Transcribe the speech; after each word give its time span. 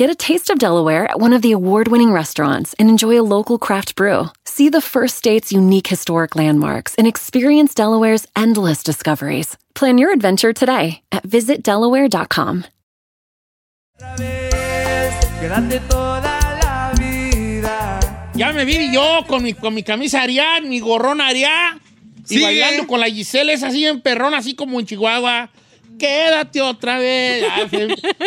Get 0.00 0.08
a 0.08 0.14
taste 0.14 0.48
of 0.48 0.58
Delaware 0.58 1.04
at 1.10 1.20
one 1.20 1.34
of 1.34 1.42
the 1.42 1.52
award 1.52 1.88
winning 1.88 2.10
restaurants 2.10 2.74
and 2.78 2.88
enjoy 2.88 3.20
a 3.20 3.22
local 3.22 3.58
craft 3.58 3.96
brew. 3.96 4.30
See 4.46 4.70
the 4.70 4.80
first 4.80 5.18
state's 5.18 5.52
unique 5.52 5.88
historic 5.88 6.34
landmarks 6.34 6.94
and 6.94 7.06
experience 7.06 7.74
Delaware's 7.74 8.26
endless 8.34 8.82
discoveries. 8.82 9.58
Plan 9.74 9.98
your 9.98 10.10
adventure 10.10 10.54
today 10.54 11.02
at 11.12 11.24
visitdelaware.com. 11.24 12.64
Quédate 15.38 15.80
toda. 15.90 16.40
Ya 18.34 18.52
me 18.54 18.64
vi 18.64 18.90
yo 18.90 19.22
con 19.28 19.42
mi, 19.42 19.52
con 19.52 19.74
mi 19.74 19.82
camisa 19.82 20.22
Arián, 20.22 20.66
mi 20.66 20.80
gorrón 20.80 21.20
Arián. 21.20 21.78
Y 22.30 22.36
Sí, 22.36 22.42
bailando 22.42 22.86
con 22.86 23.00
la 23.00 23.10
Giselle, 23.10 23.52
es 23.52 23.62
así 23.62 23.84
en 23.84 24.00
perrón, 24.00 24.32
así 24.32 24.54
como 24.54 24.80
en 24.80 24.86
Chihuahua. 24.86 25.50
Quédate 26.00 26.62
otra 26.62 26.98
vez. 26.98 27.44
Ah, 27.50 27.66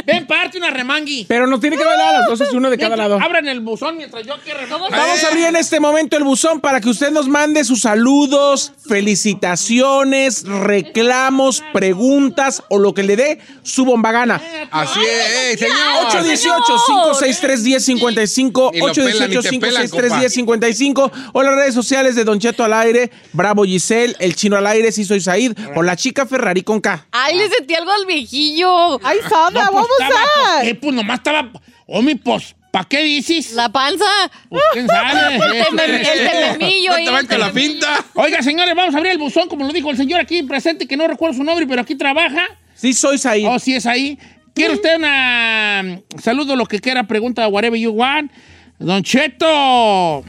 Ven, 0.05 0.27
parte 0.27 0.59
una 0.59 0.69
remangui. 0.69 1.25
Pero 1.27 1.47
nos 1.47 1.59
tiene 1.59 1.75
que 1.75 1.83
bailar 1.83 2.15
a 2.15 2.19
las 2.19 2.29
dos, 2.29 2.39
es 2.41 2.53
uno 2.53 2.69
de 2.69 2.77
cada 2.77 2.95
lado. 2.95 3.19
Abran 3.19 3.47
el 3.47 3.61
buzón 3.61 3.97
mientras 3.97 4.23
yo 4.25 4.35
aquí 4.35 4.51
remango. 4.51 4.89
Vamos 4.91 5.23
a 5.23 5.27
abrir 5.27 5.45
en 5.45 5.55
este 5.55 5.79
momento 5.79 6.15
el 6.15 6.23
buzón 6.23 6.61
para 6.61 6.79
que 6.79 6.89
usted 6.89 7.09
nos 7.11 7.27
mande 7.27 7.63
sus 7.63 7.81
saludos, 7.81 8.73
felicitaciones, 8.87 10.43
reclamos, 10.45 11.63
preguntas 11.73 12.61
o 12.69 12.77
lo 12.77 12.93
que 12.93 13.01
le 13.01 13.15
dé 13.15 13.39
su 13.63 13.85
bomba 13.85 14.11
gana. 14.11 14.39
Así 14.69 14.99
es, 15.01 15.59
señor. 15.59 15.73
818-563-1055, 16.11 18.71
Ni 18.73 18.79
lo 18.79 18.93
pelan, 18.93 19.29
ni 19.29 19.37
te 19.37 19.59
pelan, 19.59 19.87
818-563-1055 19.87 21.11
o 21.33 21.43
las 21.43 21.55
redes 21.55 21.73
sociales 21.73 22.15
de 22.15 22.23
Don 22.23 22.39
Cheto 22.39 22.63
al 22.63 22.73
aire, 22.73 23.09
Bravo 23.31 23.63
Giselle, 23.63 24.15
El 24.19 24.35
Chino 24.35 24.57
al 24.57 24.67
aire, 24.67 24.91
sí 24.91 25.03
soy 25.05 25.21
Said, 25.21 25.57
o 25.75 25.81
la 25.81 25.95
chica 25.95 26.27
Ferrari 26.27 26.61
con 26.63 26.81
K. 26.81 27.05
Ay, 27.11 27.37
le 27.37 27.49
sentí 27.63 27.75
algo 27.75 27.91
al 27.91 28.05
viejillo. 28.05 28.99
Ay, 29.05 29.17
Sada, 29.29 29.49
No, 29.51 29.71
pues, 29.71 29.71
vamos 29.71 29.87
estaba, 29.99 30.21
a. 30.21 30.53
pues, 30.59 30.63
¿qué? 30.67 30.75
Pues 30.75 30.95
nomás 30.95 31.17
estaba. 31.19 31.51
Omi, 31.87 32.15
pues, 32.15 32.55
¿para 32.71 32.85
qué 32.85 33.03
dices? 33.03 33.51
La 33.53 33.69
panza. 33.69 34.05
Pues, 34.49 34.61
¿quién 34.73 34.87
sabe? 34.87 35.35
El 35.35 35.41
temem- 35.41 36.07
el 36.07 36.29
tememillo 36.57 36.89
No 36.91 36.95
ahí, 36.95 37.05
te 37.05 37.11
van 37.11 37.21
el 37.21 37.27
con 37.27 37.39
la 37.39 37.49
finta. 37.51 38.05
Oiga, 38.15 38.41
señores, 38.41 38.73
vamos 38.75 38.93
a 38.95 38.97
abrir 38.97 39.11
el 39.13 39.17
buzón, 39.17 39.47
como 39.49 39.65
lo 39.65 39.73
dijo 39.73 39.89
el 39.91 39.97
señor 39.97 40.19
aquí 40.19 40.43
presente, 40.43 40.87
que 40.87 40.97
no 40.97 41.07
recuerdo 41.07 41.35
su 41.37 41.43
nombre, 41.43 41.65
pero 41.67 41.81
aquí 41.81 41.95
trabaja. 41.95 42.41
Sí 42.75 42.93
soy 42.93 43.17
Said. 43.17 43.45
Oh, 43.47 43.59
sí 43.59 43.75
es 43.75 43.85
ahí. 43.85 44.17
¿Quiere 44.55 44.73
usted 44.75 44.97
una 44.97 45.99
saludo, 46.21 46.55
lo 46.55 46.65
que 46.65 46.79
quiera, 46.79 47.03
pregunta, 47.03 47.47
whatever 47.47 47.79
you 47.79 47.89
want? 47.91 48.31
Don 48.79 49.01
Cheto, 49.03 50.23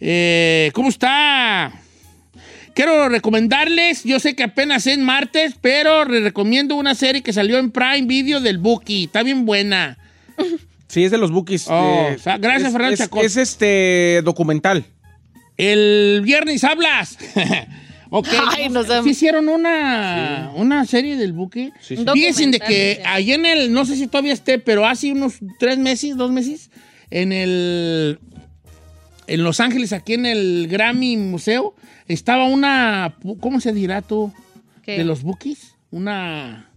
eh, 0.00 0.70
¿cómo 0.74 0.88
está? 0.88 1.72
Quiero 2.74 3.08
recomendarles, 3.08 4.04
yo 4.04 4.20
sé 4.20 4.34
que 4.34 4.44
apenas 4.44 4.86
es 4.86 4.98
martes, 4.98 5.54
pero 5.60 6.04
les 6.04 6.22
recomiendo 6.22 6.76
una 6.76 6.94
serie 6.94 7.22
que 7.22 7.32
salió 7.32 7.58
en 7.58 7.70
Prime 7.70 8.02
Video 8.02 8.40
del 8.40 8.58
Buki. 8.58 9.04
Está 9.04 9.22
bien 9.22 9.44
buena. 9.44 9.98
Sí, 10.88 11.04
es 11.04 11.10
de 11.10 11.18
los 11.18 11.30
bookies. 11.30 11.68
Oh, 11.68 12.08
eh, 12.10 12.14
o 12.16 12.18
sea, 12.18 12.38
gracias, 12.38 12.68
es- 12.68 12.72
Fernando 12.72 12.94
es, 12.94 12.98
Chacón. 13.00 13.24
es 13.24 13.36
este 13.36 14.22
documental. 14.24 14.84
El 15.56 16.22
viernes 16.24 16.64
hablas. 16.64 17.18
ok. 18.10 18.26
Ay, 18.56 18.68
no 18.70 18.82
sé. 18.82 19.02
¿Sí 19.02 19.10
hicieron 19.10 19.48
una, 19.48 20.50
una 20.56 20.84
serie 20.86 21.16
del 21.16 21.32
buque. 21.32 21.70
Sí, 21.80 21.96
sí. 21.96 22.04
Fíjense 22.12 22.46
de 22.48 22.58
que 22.60 23.02
ahí 23.04 23.32
en 23.32 23.46
el, 23.46 23.72
no 23.72 23.84
sé 23.84 23.96
si 23.96 24.06
todavía 24.06 24.32
esté, 24.32 24.58
pero 24.58 24.86
hace 24.86 25.12
unos 25.12 25.34
tres 25.58 25.78
meses, 25.78 26.16
dos 26.16 26.30
meses, 26.32 26.70
en 27.10 27.32
el, 27.32 28.18
en 29.30 29.44
Los 29.44 29.60
Ángeles, 29.60 29.92
aquí 29.92 30.14
en 30.14 30.26
el 30.26 30.66
Grammy 30.68 31.16
Museo, 31.16 31.74
estaba 32.08 32.46
una, 32.46 33.14
¿cómo 33.38 33.60
se 33.60 33.72
dirá 33.72 34.02
tú? 34.02 34.32
¿Qué? 34.82 34.98
De 34.98 35.04
los 35.04 35.22
bookies. 35.22 35.76
Una, 35.92 36.68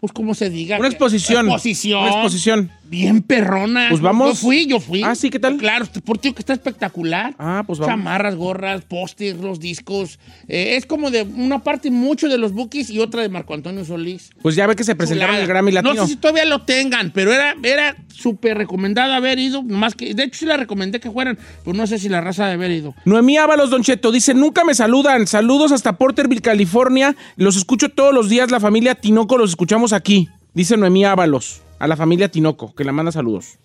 pues, 0.00 0.12
¿cómo 0.12 0.34
se 0.34 0.48
diga? 0.48 0.78
Una 0.78 0.88
exposición. 0.88 1.46
Exposición. 1.46 2.00
Una 2.02 2.12
exposición. 2.12 2.70
Bien 2.90 3.22
perrona. 3.22 3.86
Pues 3.88 4.00
vamos. 4.00 4.30
Yo 4.30 4.34
fui, 4.34 4.66
yo 4.66 4.80
fui. 4.80 5.04
Ah, 5.04 5.14
¿sí? 5.14 5.30
¿Qué 5.30 5.38
tal? 5.38 5.58
Claro, 5.58 5.86
por 6.04 6.18
ti 6.18 6.32
que 6.32 6.40
está 6.40 6.52
espectacular. 6.52 7.36
Ah, 7.38 7.62
pues 7.64 7.78
vamos. 7.78 7.92
Chamarras, 7.92 8.34
gorras, 8.34 8.82
pósters, 8.82 9.38
los 9.38 9.60
discos. 9.60 10.18
Eh, 10.48 10.74
es 10.74 10.86
como 10.86 11.12
de 11.12 11.22
una 11.22 11.62
parte 11.62 11.92
mucho 11.92 12.28
de 12.28 12.36
los 12.36 12.52
bookies 12.52 12.90
y 12.90 12.98
otra 12.98 13.22
de 13.22 13.28
Marco 13.28 13.54
Antonio 13.54 13.84
Solís. 13.84 14.30
Pues 14.42 14.56
ya 14.56 14.66
ve 14.66 14.74
que 14.74 14.82
se 14.82 14.96
presentaron 14.96 15.36
en 15.36 15.42
Chulada. 15.42 15.42
el 15.44 15.48
Grammy 15.48 15.70
Latino. 15.70 15.94
No 15.94 16.02
sé 16.02 16.14
si 16.14 16.16
todavía 16.16 16.44
lo 16.46 16.62
tengan, 16.62 17.12
pero 17.12 17.32
era, 17.32 17.54
era 17.62 17.94
súper 18.12 18.58
recomendado 18.58 19.12
haber 19.12 19.38
ido. 19.38 19.62
Más 19.62 19.94
que, 19.94 20.12
de 20.12 20.24
hecho, 20.24 20.40
sí 20.40 20.46
la 20.46 20.56
recomendé 20.56 20.98
que 20.98 21.12
fueran, 21.12 21.38
pero 21.64 21.76
no 21.76 21.86
sé 21.86 22.00
si 22.00 22.08
la 22.08 22.20
raza 22.20 22.48
de 22.48 22.54
haber 22.54 22.72
ido. 22.72 22.96
Noemí 23.04 23.36
Ábalos, 23.36 23.70
Don 23.70 23.84
Cheto, 23.84 24.10
dice, 24.10 24.34
nunca 24.34 24.64
me 24.64 24.74
saludan. 24.74 25.28
Saludos 25.28 25.70
hasta 25.70 25.96
Porterville, 25.96 26.42
California. 26.42 27.14
Los 27.36 27.56
escucho 27.56 27.90
todos 27.90 28.12
los 28.12 28.28
días. 28.28 28.50
La 28.50 28.58
familia 28.58 28.96
Tinoco 28.96 29.38
los 29.38 29.50
escuchamos 29.50 29.92
aquí. 29.92 30.28
Dice 30.54 30.76
Noemí 30.76 31.04
Ábalos. 31.04 31.62
A 31.80 31.88
la 31.88 31.96
familia 31.96 32.30
Tinoco, 32.30 32.72
que 32.74 32.84
la 32.84 32.92
manda 32.92 33.10
saludos. 33.10 33.58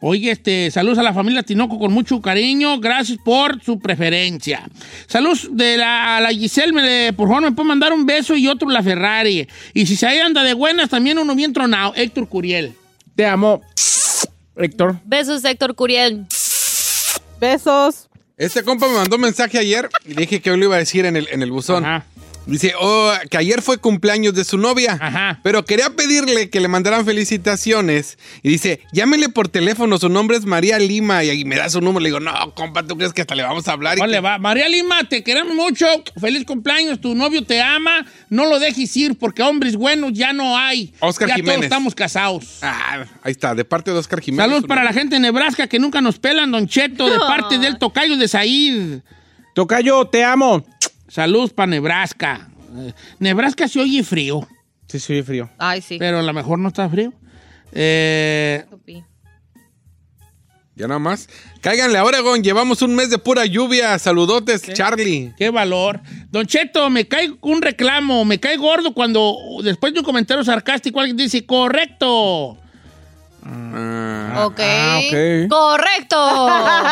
Oye, 0.00 0.32
este, 0.32 0.70
saludos 0.70 0.98
a 0.98 1.02
la 1.02 1.14
familia 1.14 1.42
Tinoco 1.42 1.78
con 1.78 1.90
mucho 1.92 2.20
cariño. 2.20 2.78
Gracias 2.80 3.16
por 3.24 3.62
su 3.62 3.78
preferencia. 3.78 4.68
Saludos 5.06 5.48
de 5.52 5.78
la, 5.78 6.18
a 6.18 6.20
la 6.20 6.28
Giselle, 6.30 6.72
me 6.74 6.82
le- 6.82 7.12
por 7.14 7.28
favor, 7.28 7.42
me 7.44 7.52
puede 7.52 7.68
mandar 7.68 7.92
un 7.94 8.04
beso 8.04 8.36
y 8.36 8.46
otro 8.48 8.68
la 8.68 8.82
Ferrari. 8.82 9.48
Y 9.72 9.86
si 9.86 9.96
se 9.96 10.20
anda 10.20 10.42
de 10.42 10.52
buenas, 10.52 10.90
también 10.90 11.16
uno 11.18 11.34
bien 11.34 11.54
tronado, 11.54 11.94
Héctor 11.96 12.28
Curiel. 12.28 12.74
Te 13.14 13.24
amo, 13.24 13.62
Héctor. 14.56 14.98
Besos, 15.04 15.42
Héctor 15.44 15.74
Curiel. 15.74 16.26
Besos. 17.40 18.08
Este 18.36 18.62
compa 18.64 18.88
me 18.88 18.94
mandó 18.96 19.16
un 19.16 19.22
mensaje 19.22 19.58
ayer 19.58 19.88
y 20.04 20.14
dije 20.14 20.40
que 20.40 20.50
yo 20.50 20.56
lo 20.56 20.64
iba 20.64 20.74
a 20.74 20.78
decir 20.80 21.06
en 21.06 21.16
el, 21.16 21.28
en 21.30 21.42
el 21.42 21.50
buzón. 21.52 21.84
Ajá. 21.84 22.04
Dice, 22.46 22.74
oh, 22.78 23.10
que 23.30 23.38
ayer 23.38 23.62
fue 23.62 23.78
cumpleaños 23.78 24.34
de 24.34 24.44
su 24.44 24.58
novia. 24.58 24.98
Ajá. 25.00 25.40
Pero 25.42 25.64
quería 25.64 25.88
pedirle 25.90 26.50
que 26.50 26.60
le 26.60 26.68
mandaran 26.68 27.04
felicitaciones. 27.06 28.18
Y 28.42 28.50
dice, 28.50 28.80
llámele 28.92 29.30
por 29.30 29.48
teléfono, 29.48 29.96
su 29.98 30.10
nombre 30.10 30.36
es 30.36 30.44
María 30.44 30.78
Lima. 30.78 31.24
Y 31.24 31.30
ahí 31.30 31.44
me 31.46 31.56
da 31.56 31.70
su 31.70 31.80
número. 31.80 32.00
Le 32.00 32.08
digo, 32.10 32.20
no, 32.20 32.54
compa, 32.54 32.82
¿tú 32.82 32.98
crees 32.98 33.14
que 33.14 33.22
hasta 33.22 33.34
le 33.34 33.42
vamos 33.44 33.66
a 33.68 33.72
hablar? 33.72 33.94
Y 33.96 33.98
¿Cuál 33.98 34.10
le 34.10 34.18
que- 34.18 34.20
va? 34.20 34.38
María 34.38 34.68
Lima, 34.68 35.04
te 35.08 35.22
queremos 35.24 35.54
mucho. 35.54 35.86
Feliz 36.20 36.44
cumpleaños. 36.44 37.00
Tu 37.00 37.14
novio 37.14 37.44
te 37.44 37.62
ama. 37.62 38.04
No 38.28 38.44
lo 38.46 38.58
dejes 38.58 38.94
ir 38.96 39.16
porque 39.18 39.42
hombres 39.42 39.76
buenos 39.76 40.12
ya 40.12 40.32
no 40.34 40.58
hay. 40.58 40.92
Oscar 41.00 41.28
ya 41.28 41.36
Jiménez. 41.36 41.54
todos 41.56 41.64
estamos 41.64 41.94
casados. 41.94 42.58
Ah, 42.60 43.04
ahí 43.22 43.32
está, 43.32 43.54
de 43.54 43.64
parte 43.64 43.90
de 43.90 43.98
Oscar 43.98 44.20
Jiménez. 44.20 44.44
Saludos 44.46 44.68
para 44.68 44.84
la 44.84 44.92
gente 44.92 45.14
de 45.16 45.20
Nebraska 45.20 45.66
que 45.66 45.78
nunca 45.78 46.02
nos 46.02 46.18
pelan, 46.18 46.50
Don 46.52 46.68
Cheto, 46.68 47.08
de 47.08 47.18
parte 47.18 47.58
del 47.58 47.78
tocayo 47.78 48.18
de 48.18 48.28
Said. 48.28 48.98
Tocayo, 49.54 50.04
te 50.08 50.24
amo. 50.24 50.66
Saludos 51.14 51.52
para 51.52 51.68
Nebraska. 51.68 52.48
Nebraska 53.20 53.68
se 53.68 53.78
oye 53.78 54.02
frío, 54.02 54.48
Sí, 54.88 54.98
soy 54.98 55.22
frío. 55.22 55.48
Ay, 55.58 55.80
sí. 55.80 55.96
pero 55.96 56.18
a 56.18 56.22
lo 56.22 56.32
mejor 56.32 56.58
no 56.58 56.66
está 56.66 56.88
frío. 56.88 57.12
Eh, 57.70 58.64
Ya 60.74 60.88
nada 60.88 60.98
más. 60.98 61.28
Cáiganle 61.60 61.98
a 61.98 62.04
Oregon, 62.04 62.42
llevamos 62.42 62.82
un 62.82 62.96
mes 62.96 63.10
de 63.10 63.18
pura 63.18 63.46
lluvia. 63.46 63.96
Saludotes, 64.00 64.62
Charlie. 64.72 65.32
qué 65.38 65.50
valor. 65.50 66.00
Don 66.32 66.46
Cheto, 66.46 66.90
me 66.90 67.06
cae 67.06 67.32
un 67.42 67.62
reclamo, 67.62 68.24
me 68.24 68.40
cae 68.40 68.56
gordo 68.56 68.92
cuando 68.92 69.36
después 69.62 69.92
de 69.94 70.00
un 70.00 70.04
comentario 70.04 70.42
sarcástico 70.42 70.98
alguien 70.98 71.16
dice, 71.16 71.46
correcto. 71.46 72.58
Ah. 73.44 74.03
Ok. 74.36 74.60
Ah, 74.60 75.00
ok. 75.00 75.48
Correcto. 75.48 76.16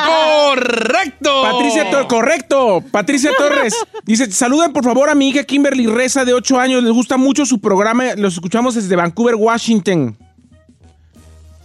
¡Correcto! 0.07 1.43
Patricia 1.43 1.91
Torres, 1.91 2.07
correcto. 2.09 2.85
Patricia 2.91 3.31
Torres 3.37 3.75
dice: 4.05 4.31
Saluden 4.31 4.73
por 4.73 4.85
favor 4.85 5.11
a 5.11 5.15
mi 5.15 5.29
hija 5.29 5.45
Kimberly 5.45 5.87
Reza, 5.87 6.25
de 6.25 6.35
8 6.35 6.59
años. 6.61 6.83
Les 6.83 6.93
gusta 6.93 7.17
mucho 7.17 7.45
su 7.47 7.61
programa. 7.61 8.15
Los 8.17 8.35
escuchamos 8.35 8.75
desde 8.75 8.95
Vancouver, 8.97 9.35
Washington. 9.37 10.17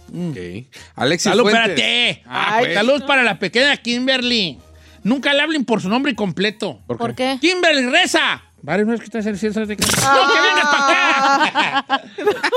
Ok. 0.08 0.66
Alexis 0.94 1.30
Salud, 1.30 1.42
Fuentes. 1.42 1.62
espérate. 1.70 2.22
Ah, 2.26 2.54
Ay, 2.56 2.64
pues. 2.64 2.74
Saludos 2.74 3.02
para 3.02 3.22
la 3.22 3.38
pequeña 3.38 3.76
Kimberly. 3.76 4.58
Nunca 5.04 5.32
le 5.34 5.42
hablen 5.42 5.64
por 5.64 5.80
su 5.80 5.88
nombre 5.88 6.14
completo. 6.14 6.80
¿Por 6.86 7.14
qué? 7.14 7.38
Kimberly 7.40 7.86
Reza. 7.90 8.42
Vale, 8.60 8.84
no 8.84 8.92
es 8.92 8.98
que 9.00 9.04
estás 9.06 9.24
en 9.26 9.32
el 9.34 9.38
centro 9.38 9.64
de... 9.66 9.76
¡No, 9.76 9.80
que 9.86 10.40
vengas 10.40 10.66
para 10.70 11.78
acá! 11.78 12.02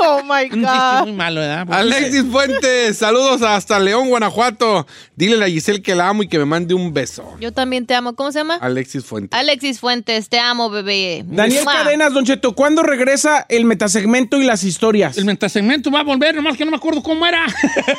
Oh 0.03 0.21
my 0.23 0.43
Un 0.45 0.49
chiste 0.49 1.01
muy 1.03 1.11
God. 1.11 1.17
malo, 1.17 1.41
¿verdad? 1.41 1.65
Porque 1.67 1.79
Alexis 1.79 2.23
Fuentes, 2.31 2.97
saludos 2.97 3.41
hasta 3.43 3.79
León, 3.79 4.09
Guanajuato. 4.09 4.87
Dile 5.15 5.43
a 5.43 5.47
Giselle 5.47 5.81
que 5.83 5.93
la 5.93 6.09
amo 6.09 6.23
y 6.23 6.27
que 6.27 6.39
me 6.39 6.45
mande 6.45 6.73
un 6.73 6.91
beso. 6.91 7.35
Yo 7.39 7.53
también 7.53 7.85
te 7.85 7.93
amo. 7.93 8.15
¿Cómo 8.15 8.31
se 8.31 8.39
llama? 8.39 8.55
Alexis 8.55 9.05
Fuentes. 9.05 9.39
Alexis 9.39 9.79
Fuentes, 9.79 10.27
te 10.27 10.39
amo, 10.39 10.71
bebé. 10.71 11.23
Daniel 11.27 11.63
Mua. 11.63 11.73
Cadenas, 11.73 12.13
Don 12.13 12.25
Cheto, 12.25 12.53
¿cuándo 12.55 12.81
regresa 12.81 13.45
el 13.47 13.65
metasegmento 13.65 14.37
y 14.39 14.43
las 14.43 14.63
historias? 14.63 15.17
El 15.19 15.25
metasegmento 15.25 15.91
va 15.91 15.99
a 15.99 16.03
volver, 16.03 16.33
nomás 16.33 16.57
que 16.57 16.65
no 16.65 16.71
me 16.71 16.77
acuerdo 16.77 17.03
cómo 17.03 17.25
era. 17.27 17.45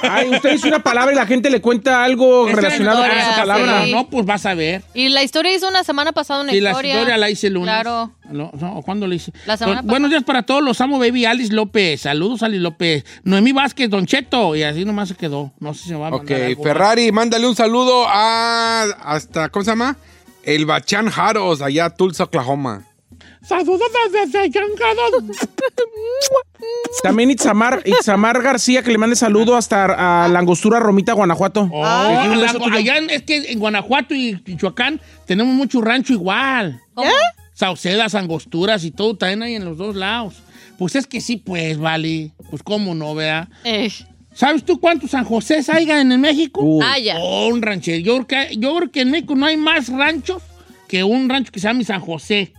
Ay, 0.02 0.28
usted 0.30 0.52
dice 0.52 0.66
una 0.66 0.82
palabra 0.82 1.12
y 1.12 1.16
la 1.16 1.26
gente 1.26 1.50
le 1.50 1.60
cuenta 1.60 2.02
algo 2.02 2.48
relacionado 2.48 2.98
con 2.98 3.06
historia, 3.06 3.30
esa 3.30 3.40
palabra. 3.40 3.84
sí. 3.84 3.92
No, 3.92 4.08
pues 4.08 4.26
vas 4.26 4.44
a 4.44 4.54
ver. 4.54 4.82
Y 4.92 5.08
la 5.08 5.22
historia 5.22 5.54
hizo 5.54 5.68
una 5.68 5.84
semana 5.84 6.10
pasada 6.12 6.40
una 6.42 6.52
Y 6.52 6.60
la 6.60 6.70
historia. 6.70 6.94
historia 6.96 7.16
la 7.16 7.30
hice 7.30 7.46
el 7.46 7.52
lunes. 7.54 7.72
Claro. 7.72 8.01
No, 8.30 8.50
no, 8.58 8.82
¿Cuándo 8.82 9.06
la 9.06 9.14
hice? 9.14 9.32
La 9.46 9.56
semana 9.56 9.82
Don- 9.82 9.88
Buenos 9.90 10.10
días 10.10 10.24
para 10.24 10.42
todos, 10.44 10.62
los 10.62 10.80
amo, 10.80 10.98
baby. 10.98 11.24
Alice 11.24 11.52
López. 11.52 12.00
Saludos, 12.02 12.42
Alice 12.42 12.60
López. 12.60 13.04
Noemí 13.24 13.52
Vázquez, 13.52 13.90
Don 13.90 14.06
Cheto. 14.06 14.54
Y 14.56 14.62
así 14.62 14.84
nomás 14.84 15.08
se 15.10 15.14
quedó. 15.14 15.52
No 15.60 15.74
sé 15.74 15.84
si 15.84 15.90
me 15.92 15.98
va 15.98 16.06
a 16.08 16.10
Ok, 16.10 16.18
mandar 16.30 16.42
algo 16.42 16.62
Ferrari, 16.62 17.12
mándale 17.12 17.46
un 17.46 17.56
saludo 17.56 18.04
a 18.08 18.82
hasta, 19.02 19.48
¿cómo 19.50 19.64
se 19.64 19.70
llama? 19.72 19.96
El 20.44 20.66
Bachán 20.66 21.08
Jaros, 21.08 21.62
allá 21.62 21.90
Tulsa, 21.90 22.24
Oklahoma. 22.24 22.84
Saludos 23.42 23.80
desde. 24.12 24.50
También 27.02 27.30
Itzamar, 27.30 27.82
Itzamar 27.84 28.40
García, 28.40 28.82
que 28.82 28.90
le 28.92 28.98
mande 28.98 29.16
saludo 29.16 29.56
hasta 29.56 30.24
a 30.24 30.28
la 30.28 30.38
angostura 30.38 30.78
Romita, 30.78 31.12
Guanajuato. 31.12 31.68
Oh, 31.72 32.24
Le 32.34 32.48
tuyo. 32.58 32.72
allá 32.76 32.98
en- 32.98 33.10
es 33.10 33.22
que 33.22 33.50
en 33.50 33.58
Guanajuato 33.58 34.14
y 34.14 34.40
Michoacán 34.46 35.00
tenemos 35.26 35.54
mucho 35.54 35.80
rancho 35.80 36.12
igual. 36.12 36.80
¿Cómo? 36.94 37.10
Saucedas, 37.54 38.14
angosturas 38.14 38.84
y 38.84 38.90
todo 38.90 39.16
también 39.16 39.42
hay 39.42 39.54
en 39.54 39.64
los 39.64 39.76
dos 39.78 39.94
lados. 39.96 40.34
Pues 40.78 40.96
es 40.96 41.06
que 41.06 41.20
sí, 41.20 41.36
pues, 41.36 41.78
vale. 41.78 42.30
Pues 42.50 42.62
cómo 42.62 42.94
no, 42.94 43.14
vea. 43.14 43.48
Eh, 43.64 43.90
¿Sabes 44.34 44.64
tú 44.64 44.80
cuántos 44.80 45.10
San 45.10 45.24
José 45.24 45.60
hay 45.68 45.88
en 45.90 46.20
México? 46.20 46.60
Uh. 46.62 46.80
Ah, 46.82 46.98
ya. 46.98 47.16
Oh, 47.18 47.48
un 47.48 47.60
ranchero. 47.62 47.98
Yo 47.98 48.26
creo, 48.26 48.48
que, 48.48 48.56
yo 48.56 48.74
creo 48.76 48.90
que 48.90 49.00
en 49.02 49.10
México 49.10 49.34
no 49.34 49.44
hay 49.46 49.56
más 49.58 49.88
ranchos 49.88 50.42
que 50.88 51.04
un 51.04 51.28
rancho 51.28 51.52
que 51.52 51.60
se 51.60 51.68
llame 51.68 51.84
San 51.84 52.00
José. 52.00 52.52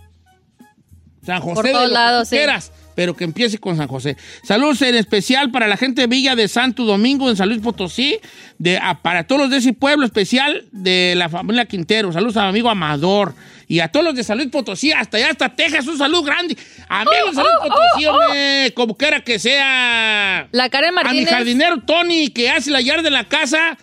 San 1.24 1.40
José 1.40 1.54
Por 1.54 1.64
de 1.66 1.72
todos 1.72 1.90
lados, 1.90 2.28
sí. 2.28 2.36
quieras, 2.36 2.70
pero 2.94 3.16
que 3.16 3.24
empiece 3.24 3.58
con 3.58 3.76
San 3.76 3.88
José. 3.88 4.16
Saludos 4.42 4.82
en 4.82 4.94
especial 4.94 5.50
para 5.50 5.66
la 5.66 5.76
gente 5.76 6.02
de 6.02 6.06
Villa 6.06 6.36
de 6.36 6.48
Santo 6.48 6.84
Domingo 6.84 7.30
en 7.30 7.36
San 7.36 7.48
Luis 7.48 7.60
Potosí, 7.60 8.18
de, 8.58 8.76
a- 8.78 9.00
para 9.02 9.26
todos 9.26 9.40
los 9.42 9.50
de 9.50 9.56
ese 9.56 9.72
pueblo 9.72 10.04
especial 10.04 10.64
de 10.70 11.14
la 11.16 11.28
familia 11.28 11.64
Quintero. 11.64 12.12
Saludos 12.12 12.36
a 12.36 12.42
mi 12.42 12.48
amigo 12.50 12.68
Amador 12.70 13.34
y 13.66 13.80
a 13.80 13.88
todos 13.88 14.04
los 14.04 14.14
de 14.14 14.24
San 14.24 14.36
Luis 14.38 14.50
Potosí, 14.50 14.92
hasta 14.92 15.16
allá, 15.16 15.30
hasta 15.30 15.54
Texas, 15.54 15.86
un 15.86 15.98
saludo 15.98 16.22
grande. 16.22 16.56
Amigos 16.88 17.30
de 17.30 17.34
San 17.34 17.44
Luis 17.44 17.56
Potosí, 17.72 18.06
hombre, 18.06 18.72
como 18.74 18.96
quiera 18.96 19.22
que 19.22 19.38
sea. 19.38 20.48
La 20.52 20.68
Karen 20.68 20.90
A 20.90 20.92
mi 20.92 21.04
Martínez. 21.04 21.30
jardinero 21.30 21.80
Tony, 21.82 22.28
que 22.28 22.50
hace 22.50 22.70
la 22.70 22.80
yarda 22.80 23.02
de 23.02 23.10
la 23.10 23.24
casa, 23.24 23.76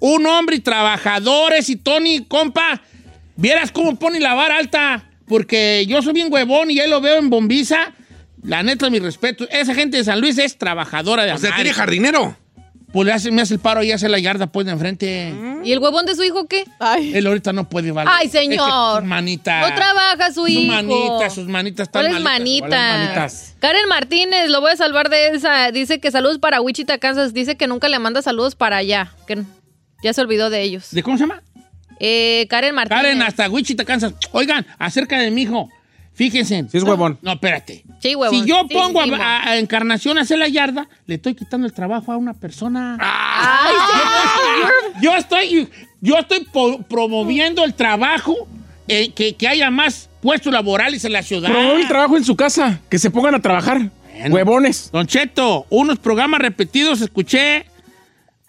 un 0.00 0.26
hombre 0.26 0.56
y 0.56 0.60
trabajadores. 0.60 1.68
Y 1.70 1.76
Tony, 1.76 2.24
compa, 2.26 2.82
vieras 3.36 3.72
cómo 3.72 3.98
pone 3.98 4.20
la 4.20 4.34
vara 4.34 4.58
alta, 4.58 5.08
porque 5.26 5.84
yo 5.88 6.02
soy 6.02 6.12
bien 6.12 6.28
huevón 6.32 6.70
y 6.70 6.76
ya 6.76 6.86
lo 6.86 7.00
veo 7.00 7.18
en 7.18 7.30
bombiza. 7.30 7.92
La 8.42 8.62
neta, 8.62 8.90
mi 8.90 8.98
respeto. 9.00 9.48
Esa 9.50 9.74
gente 9.74 9.96
de 9.96 10.04
San 10.04 10.20
Luis 10.20 10.38
es 10.38 10.56
trabajadora 10.56 11.24
de 11.24 11.32
O 11.32 11.38
sea, 11.38 11.54
tiene 11.56 11.72
jardinero. 11.72 12.36
Pues 12.96 13.04
le 13.04 13.12
hace, 13.12 13.30
me 13.30 13.42
hace 13.42 13.52
el 13.52 13.60
paro 13.60 13.82
y 13.82 13.92
hace 13.92 14.08
la 14.08 14.18
yarda 14.18 14.46
pues 14.46 14.64
de 14.64 14.72
enfrente. 14.72 15.34
¿Y 15.62 15.70
el 15.70 15.80
huevón 15.80 16.06
de 16.06 16.14
su 16.14 16.22
hijo 16.24 16.46
qué? 16.48 16.64
Ay. 16.80 17.12
Él 17.14 17.26
ahorita 17.26 17.52
no 17.52 17.68
puede 17.68 17.92
valer. 17.92 18.10
Ay, 18.10 18.30
señor. 18.30 18.56
Es 18.66 18.72
que 18.94 19.00
sus 19.00 19.04
manitas. 19.04 19.68
No 19.68 19.74
trabaja 19.76 20.28
su 20.28 20.40
Sus 20.40 20.48
hijo. 20.48 20.72
manitas, 20.72 21.34
sus 21.34 21.46
manitas 21.46 21.88
están 21.88 22.04
¿Cuáles 22.06 22.22
malitas. 22.22 22.70
manitas? 22.70 22.98
manitas? 23.04 23.54
Karen 23.58 23.86
Martínez, 23.86 24.48
lo 24.48 24.62
voy 24.62 24.70
a 24.72 24.76
salvar 24.76 25.10
de 25.10 25.28
esa. 25.28 25.70
Dice 25.72 26.00
que 26.00 26.10
saludos 26.10 26.38
para 26.38 26.62
Wichita, 26.62 26.96
Kansas. 26.96 27.34
Dice 27.34 27.58
que 27.58 27.66
nunca 27.66 27.90
le 27.90 27.98
manda 27.98 28.22
saludos 28.22 28.54
para 28.54 28.78
allá. 28.78 29.12
Que 29.26 29.42
ya 30.02 30.14
se 30.14 30.22
olvidó 30.22 30.48
de 30.48 30.62
ellos. 30.62 30.88
¿De 30.90 31.02
cómo 31.02 31.18
se 31.18 31.24
llama? 31.24 31.42
Eh, 32.00 32.46
Karen 32.48 32.74
Martínez. 32.74 33.02
Karen, 33.02 33.20
hasta 33.20 33.50
Wichita, 33.50 33.84
Kansas. 33.84 34.14
Oigan, 34.32 34.66
acerca 34.78 35.18
de 35.18 35.30
mi 35.30 35.42
hijo. 35.42 35.68
Fíjense. 36.16 36.66
Sí 36.70 36.78
es 36.78 36.82
huevón. 36.82 37.18
No, 37.22 37.32
espérate. 37.32 37.84
Sí, 38.00 38.14
huevón. 38.14 38.40
Si 38.42 38.48
yo 38.48 38.62
Sí, 38.68 38.74
pongo 38.74 39.02
sí, 39.04 39.10
a, 39.12 39.16
mo. 39.16 39.22
a- 39.22 39.48
a 39.50 39.58
Encarnación 39.58 40.18
a 40.18 40.22
hacer 40.22 40.38
la 40.38 40.48
yarda, 40.48 40.88
le 41.06 41.14
estoy 41.16 41.34
quitando 41.34 41.66
el 41.66 41.72
trabajo 41.72 42.10
a 42.10 42.16
una 42.16 42.32
persona. 42.34 42.96
Ay, 43.00 43.74
Yo 45.02 45.14
estoy, 45.14 45.68
yo 46.00 46.16
estoy 46.18 46.46
promoviendo 46.88 47.64
el 47.64 47.74
trabajo, 47.74 48.34
eh, 48.88 49.10
que, 49.12 49.34
que 49.34 49.46
haya 49.48 49.70
más 49.70 50.08
puestos 50.22 50.52
laborales 50.52 51.04
en 51.04 51.12
la 51.12 51.22
ciudad. 51.22 51.50
Promueve 51.50 51.82
el 51.82 51.88
trabajo 51.88 52.16
en 52.16 52.24
su 52.24 52.34
casa, 52.34 52.80
que 52.88 52.98
se 52.98 53.10
pongan 53.10 53.34
a 53.34 53.40
trabajar. 53.42 53.90
Bueno. 54.18 54.34
Huevones. 54.34 54.90
Don 54.92 55.06
Cheto, 55.06 55.66
unos 55.68 55.98
programas 55.98 56.40
repetidos 56.40 57.02
escuché 57.02 57.66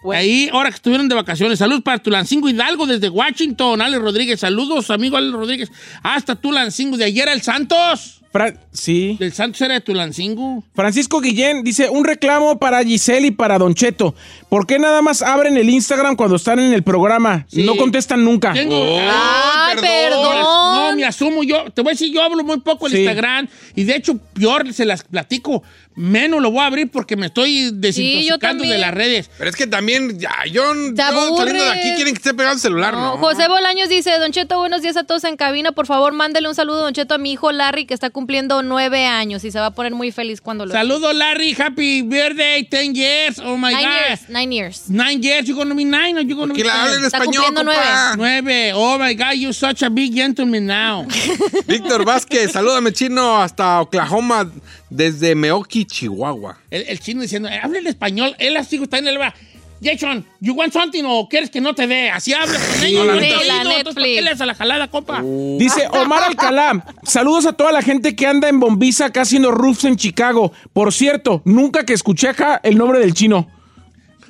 Bueno. 0.07 0.21
ahí, 0.21 0.49
ahora 0.53 0.69
que 0.69 0.75
estuvieron 0.75 1.09
de 1.09 1.15
vacaciones. 1.15 1.59
Saludos 1.59 1.81
para 1.83 1.97
Tulancingo 1.97 2.47
Hidalgo 2.47 2.87
desde 2.87 3.09
Washington. 3.09 3.81
Ale 3.81 3.99
Rodríguez, 3.99 4.39
saludos, 4.39 4.89
amigo 4.89 5.17
Ale 5.17 5.31
Rodríguez. 5.31 5.69
Hasta 6.01 6.35
Tulancingo. 6.35 6.95
De 6.95 7.03
ayer 7.03 7.27
el 7.27 7.41
Santos. 7.41 8.16
Fra- 8.31 8.53
sí. 8.71 9.17
El 9.19 9.33
Santos 9.33 9.61
era 9.61 9.75
de 9.75 9.81
Tulancingo. 9.81 10.63
Francisco 10.75 11.19
Guillén 11.21 11.63
dice, 11.63 11.89
un 11.89 12.05
reclamo 12.05 12.59
para 12.59 12.83
Giselle 12.83 13.27
y 13.27 13.31
para 13.31 13.57
Don 13.57 13.73
Cheto. 13.73 14.13
¿Por 14.49 14.67
qué 14.67 14.79
nada 14.79 15.01
más 15.01 15.21
abren 15.21 15.57
el 15.57 15.69
Instagram 15.69 16.15
cuando 16.15 16.35
están 16.35 16.59
en 16.59 16.73
el 16.73 16.83
programa? 16.83 17.45
Sí. 17.49 17.63
No 17.63 17.75
contestan 17.75 18.23
nunca. 18.23 18.53
Tengo. 18.53 18.75
Oh, 18.79 18.99
Ay, 19.01 19.75
perdón. 19.81 20.35
No, 20.41 20.95
me 20.95 21.05
asumo 21.05 21.43
yo. 21.43 21.65
Te 21.71 21.81
voy 21.81 21.91
a 21.91 21.93
decir, 21.93 22.13
yo 22.13 22.21
hablo 22.21 22.43
muy 22.43 22.59
poco 22.59 22.87
en 22.87 22.93
Sí. 22.93 22.97
Instagram 22.99 23.47
y 23.75 23.83
de 23.83 23.95
hecho, 23.95 24.17
peor 24.33 24.71
se 24.73 24.85
las 24.85 25.03
platico. 25.03 25.63
Menos 25.95 26.41
lo 26.41 26.51
voy 26.51 26.61
a 26.61 26.67
abrir 26.67 26.91
porque 26.91 27.15
me 27.15 27.25
estoy 27.25 27.71
desintoxicando 27.73 28.63
de 28.63 28.77
las 28.77 28.93
redes. 28.93 29.31
Pero 29.37 29.49
es 29.49 29.55
que 29.55 29.65
también, 29.65 30.19
ya, 30.19 30.31
yo, 30.51 30.61
yo 30.93 31.35
saliendo 31.35 31.63
de 31.63 31.69
aquí 31.71 31.93
quieren 31.95 32.13
que 32.13 32.19
esté 32.19 32.33
pegado 32.35 32.53
el 32.53 32.59
celular, 32.61 32.93
¿no? 32.93 33.15
No, 33.15 33.17
José 33.17 33.47
Bolaños 33.47 33.89
dice, 33.89 34.11
Don 34.19 34.31
Cheto, 34.31 34.59
buenos 34.59 34.83
días 34.83 34.95
a 34.95 35.05
todos 35.05 35.23
en 35.23 35.37
cabina. 35.37 35.71
Por 35.71 35.87
favor, 35.87 36.13
mándele 36.13 36.47
un 36.47 36.53
saludo, 36.55 36.81
Don 36.83 36.93
Cheto, 36.93 37.15
a 37.15 37.17
mi 37.17 37.31
hijo 37.31 37.51
Larry, 37.51 37.85
que 37.87 37.95
está 37.95 38.11
cumpliendo 38.17 38.63
nueve 38.63 39.05
años 39.05 39.43
y 39.43 39.51
se 39.51 39.59
va 39.59 39.67
a 39.67 39.71
poner 39.75 39.93
muy 39.93 40.11
feliz 40.11 40.41
cuando 40.41 40.65
lo 40.65 40.71
Saludos, 40.73 41.13
Larry. 41.13 41.53
Happy 41.53 42.01
birthday, 42.01 42.63
10 42.63 42.95
years. 42.95 43.37
Oh 43.37 43.57
my 43.57 43.71
Nine 43.71 43.83
God. 43.83 44.07
years, 44.07 44.29
nine 44.29 44.51
years. 44.51 44.89
Nine 44.89 45.21
years. 45.21 45.47
You're 45.47 45.55
gonna 45.55 45.75
be 45.75 45.85
nine 45.85 46.17
or 46.17 46.21
you're 46.23 46.35
gonna 46.35 46.55
Que 46.55 46.63
be 46.63 46.67
ten? 46.69 47.03
Está 47.05 47.19
español, 47.19 47.45
cumpliendo 47.45 47.63
compa. 47.63 48.15
Nueve. 48.17 48.71
Oh 48.73 48.97
my 48.97 49.13
God, 49.13 49.33
you're 49.35 49.53
such 49.53 49.83
a 49.83 49.89
big 49.91 50.15
gentleman 50.15 50.65
now. 50.65 51.05
Víctor 51.67 52.03
Vázquez, 52.05 52.53
salúdame 52.53 52.91
chino 52.91 53.39
hasta 53.39 53.81
Oklahoma 53.81 54.49
desde 54.89 55.35
Meoki, 55.35 55.85
Chihuahua. 55.85 56.57
el, 56.71 56.85
el 56.87 56.99
chino 56.99 57.21
diciendo, 57.21 57.49
eh, 57.49 57.59
habla 57.61 57.77
el 57.77 57.85
español. 57.85 58.35
Él 58.39 58.57
así 58.57 58.77
está 58.77 58.97
en 58.97 59.09
el 59.09 59.21
va. 59.21 59.35
Jason, 59.81 60.25
you 60.39 60.53
want 60.53 60.73
something 60.73 61.03
o 61.05 61.27
quieres 61.29 61.49
que 61.49 61.61
no 61.61 61.73
te 61.75 61.85
dé? 61.87 62.09
Así 62.09 62.33
hablas 62.33 62.61
con 62.61 62.83
ellos. 62.83 63.05
la 63.05 63.13
La 63.15 63.21
entonces, 63.21 63.83
¿por 63.83 63.83
Netflix. 64.03 64.15
qué 64.15 64.21
le 64.21 64.29
das 64.31 64.41
a 64.41 64.45
la 64.45 64.55
jalada, 64.55 64.87
compa? 64.87 65.21
Dice 65.21 65.87
Omar 65.91 66.23
Alcalá, 66.23 66.83
saludos 67.03 67.45
a 67.45 67.53
toda 67.53 67.71
la 67.71 67.81
gente 67.81 68.15
que 68.15 68.25
anda 68.27 68.49
en 68.49 68.59
Bombiza 68.59 69.05
acá 69.05 69.21
haciendo 69.21 69.51
roofs 69.51 69.83
en 69.85 69.95
Chicago. 69.97 70.51
Por 70.73 70.91
cierto, 70.93 71.41
nunca 71.45 71.85
que 71.85 71.93
escuché 71.93 72.29
acá 72.29 72.59
el 72.63 72.77
nombre 72.77 72.99
del 72.99 73.13
chino. 73.13 73.49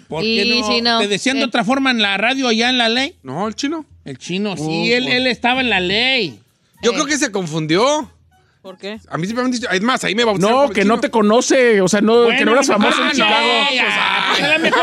¿Por 0.08 0.22
qué 0.24 0.82
no? 0.84 1.00
¿Te 1.00 1.08
decían 1.08 1.36
de 1.38 1.42
Sí. 1.44 1.48
otra 1.48 1.64
forma 1.66 1.92
en 1.92 2.02
la 2.02 2.18
radio 2.18 2.48
allá 2.48 2.70
en 2.70 2.78
la 2.78 2.88
ley? 2.90 3.16
No, 3.24 3.48
el 3.48 3.56
chino. 3.56 3.86
El 4.06 4.18
chino, 4.18 4.54
Oh, 4.54 4.58
sí, 4.58 4.92
él, 4.94 5.08
él 5.10 5.28
estaba 5.28 5.60
en 5.62 5.70
la 5.70 5.80
ley. 5.82 6.40
Yo 6.82 6.94
creo 6.94 7.06
que 7.06 7.18
se 7.18 7.32
confundió. 7.32 8.10
¿Por 8.68 8.78
qué? 8.78 9.00
A 9.10 9.18
mí 9.18 9.26
siempre 9.26 9.44
me 9.44 9.46
han 9.46 9.52
dicho, 9.52 9.70
es 9.72 9.82
más, 9.82 10.04
ahí 10.04 10.14
me 10.14 10.26
bautizaron 10.26 10.64
No, 10.64 10.70
que 10.70 10.82
chino. 10.82 10.96
no 10.96 11.00
te 11.00 11.10
conoce, 11.10 11.80
o 11.80 11.88
sea, 11.88 12.02
no, 12.02 12.28
que 12.38 12.44
no 12.44 12.52
eras 12.52 12.68
famoso 12.68 13.02
en 13.02 13.12
Chicago. 13.12 13.34
Ah, 13.34 13.66
no, 13.70 13.76
ya, 13.78 14.26
pues, 14.34 14.44
a 14.44 14.58
lo 14.58 14.60
mejor 14.60 14.82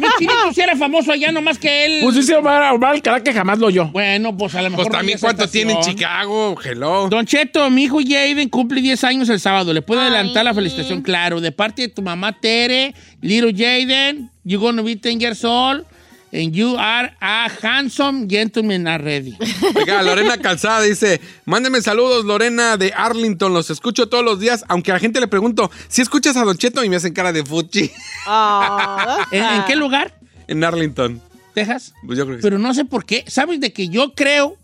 mi 0.00 0.06
chinito 0.18 0.52
sí 0.52 0.60
era 0.60 0.74
famoso 0.74 1.12
allá, 1.12 1.30
nomás 1.30 1.56
que 1.56 1.84
él. 1.84 2.00
Pues 2.02 2.16
dice 2.16 2.34
Omar, 2.34 2.74
Omar 2.74 2.94
Alcalá 2.94 3.22
que 3.22 3.32
jamás 3.32 3.60
lo 3.60 3.68
oyó. 3.68 3.86
bueno, 3.92 4.36
pues 4.36 4.52
a 4.56 4.62
lo 4.62 4.70
mejor. 4.70 4.86
Pues 4.86 4.88
no 4.92 4.98
también 4.98 5.16
había 5.18 5.20
cuánto 5.28 5.48
tiene 5.48 5.70
en 5.74 5.78
aceptación. 5.78 5.96
Chicago, 6.10 6.56
hello. 6.64 7.08
Don 7.08 7.24
Cheto, 7.24 7.70
mi 7.70 7.84
hijo 7.84 8.00
Jaden 8.00 8.48
cumple 8.48 8.80
10 8.80 9.04
años 9.04 9.28
el 9.28 9.38
sábado. 9.38 9.72
¿Le 9.72 9.82
puedo 9.82 10.00
adelantar 10.00 10.44
la 10.44 10.52
felicitación? 10.52 11.00
Claro. 11.00 11.40
De 11.40 11.52
parte 11.52 11.82
de 11.82 11.88
tu 11.88 12.02
mamá 12.02 12.32
Tere, 12.40 12.96
little 13.20 13.52
Jaden, 13.52 14.28
you're 14.42 14.60
gonna 14.60 14.82
be 14.82 14.96
10 14.96 15.20
years 15.20 15.44
old, 15.44 15.84
and 16.32 16.52
you 16.52 16.76
are 16.78 17.12
a 17.20 17.48
handsome 17.62 18.26
gentleman 18.28 18.86
already. 18.86 19.36
Oiga, 19.74 20.02
Lorena 20.02 20.38
Calzada 20.38 20.82
dice, 20.82 21.20
mándeme 21.44 21.82
saludos, 21.82 22.24
Lorena 22.24 22.76
de 22.76 22.92
Arlington, 22.94 23.52
los 23.52 23.70
escucho 23.70 24.08
todos 24.08 24.24
los 24.24 24.38
días, 24.40 24.64
aunque 24.68 24.90
a 24.90 24.94
la 24.94 25.00
gente 25.00 25.20
le 25.20 25.26
pregunto, 25.28 25.70
si 25.88 26.02
escuchas 26.02 26.36
a 26.36 26.44
Don 26.44 26.56
Cheto 26.56 26.84
y 26.84 26.88
me 26.88 26.96
hacen 26.96 27.12
cara 27.12 27.32
de 27.32 27.44
fuchi 27.44 27.90
Ah, 28.26 29.26
¿En, 29.32 29.44
en 29.44 29.64
qué 29.64 29.76
lugar? 29.76 30.14
en 30.46 30.62
Arlington. 30.64 31.20
¿Texas? 31.54 31.94
Pues 32.06 32.16
yo 32.18 32.24
creo 32.24 32.36
que 32.36 32.42
sí. 32.42 32.46
Pero 32.46 32.58
no 32.58 32.72
sé 32.74 32.84
por 32.84 33.04
qué. 33.04 33.24
¿Sabes 33.26 33.60
de 33.60 33.72
que 33.72 33.88
yo 33.88 34.14
creo 34.14 34.56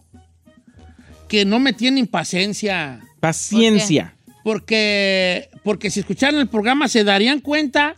que 1.28 1.44
no 1.44 1.58
me 1.58 1.72
tienen 1.72 2.06
paciencia? 2.06 3.00
Paciencia. 3.20 4.14
Porque, 4.44 5.48
porque 5.64 5.90
si 5.90 6.00
escucharan 6.00 6.40
el 6.40 6.48
programa 6.48 6.86
se 6.86 7.02
darían 7.02 7.40
cuenta 7.40 7.96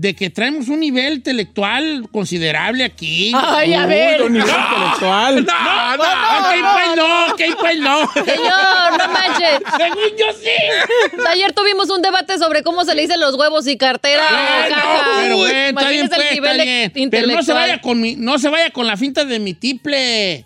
de 0.00 0.14
que 0.14 0.30
traemos 0.30 0.68
un 0.68 0.78
nivel 0.78 1.14
intelectual 1.14 2.08
considerable 2.12 2.84
aquí. 2.84 3.32
Ay, 3.34 3.74
a 3.74 3.84
ver. 3.84 4.18
don 4.18 4.32
nivel 4.32 4.48
intelectual. 4.48 5.44
No, 5.44 5.96
no, 5.96 6.74
pues 6.74 6.96
no, 6.96 7.26
ok, 7.26 7.40
pues 7.58 7.78
no. 7.80 8.12
Señor, 8.12 8.92
no 8.96 9.08
manches. 9.08 9.58
Según 9.76 10.16
yo 10.16 10.26
sí. 10.40 11.20
Ayer 11.28 11.52
tuvimos 11.52 11.90
un 11.90 12.00
debate 12.00 12.38
sobre 12.38 12.62
cómo 12.62 12.84
se 12.84 12.94
le 12.94 13.02
dicen 13.02 13.18
los 13.18 13.34
huevos 13.34 13.66
y 13.66 13.76
cartera. 13.76 14.22
Ay, 14.30 14.70
no, 14.70 14.76
caja. 14.76 15.10
pero 15.20 15.36
bueno, 15.36 15.58
está 15.58 15.88
bien, 15.88 16.08
pues, 16.08 16.30
está 16.30 16.52
bien. 16.52 17.10
Pero 17.10 17.26
no 17.26 17.42
se 17.42 17.52
vaya 17.52 17.80
con 17.80 18.00
mi, 18.00 18.14
no 18.14 18.38
se 18.38 18.48
vaya 18.48 18.70
con 18.70 18.86
la 18.86 18.96
finta 18.96 19.24
de 19.24 19.40
mi 19.40 19.54
tiple. 19.54 20.44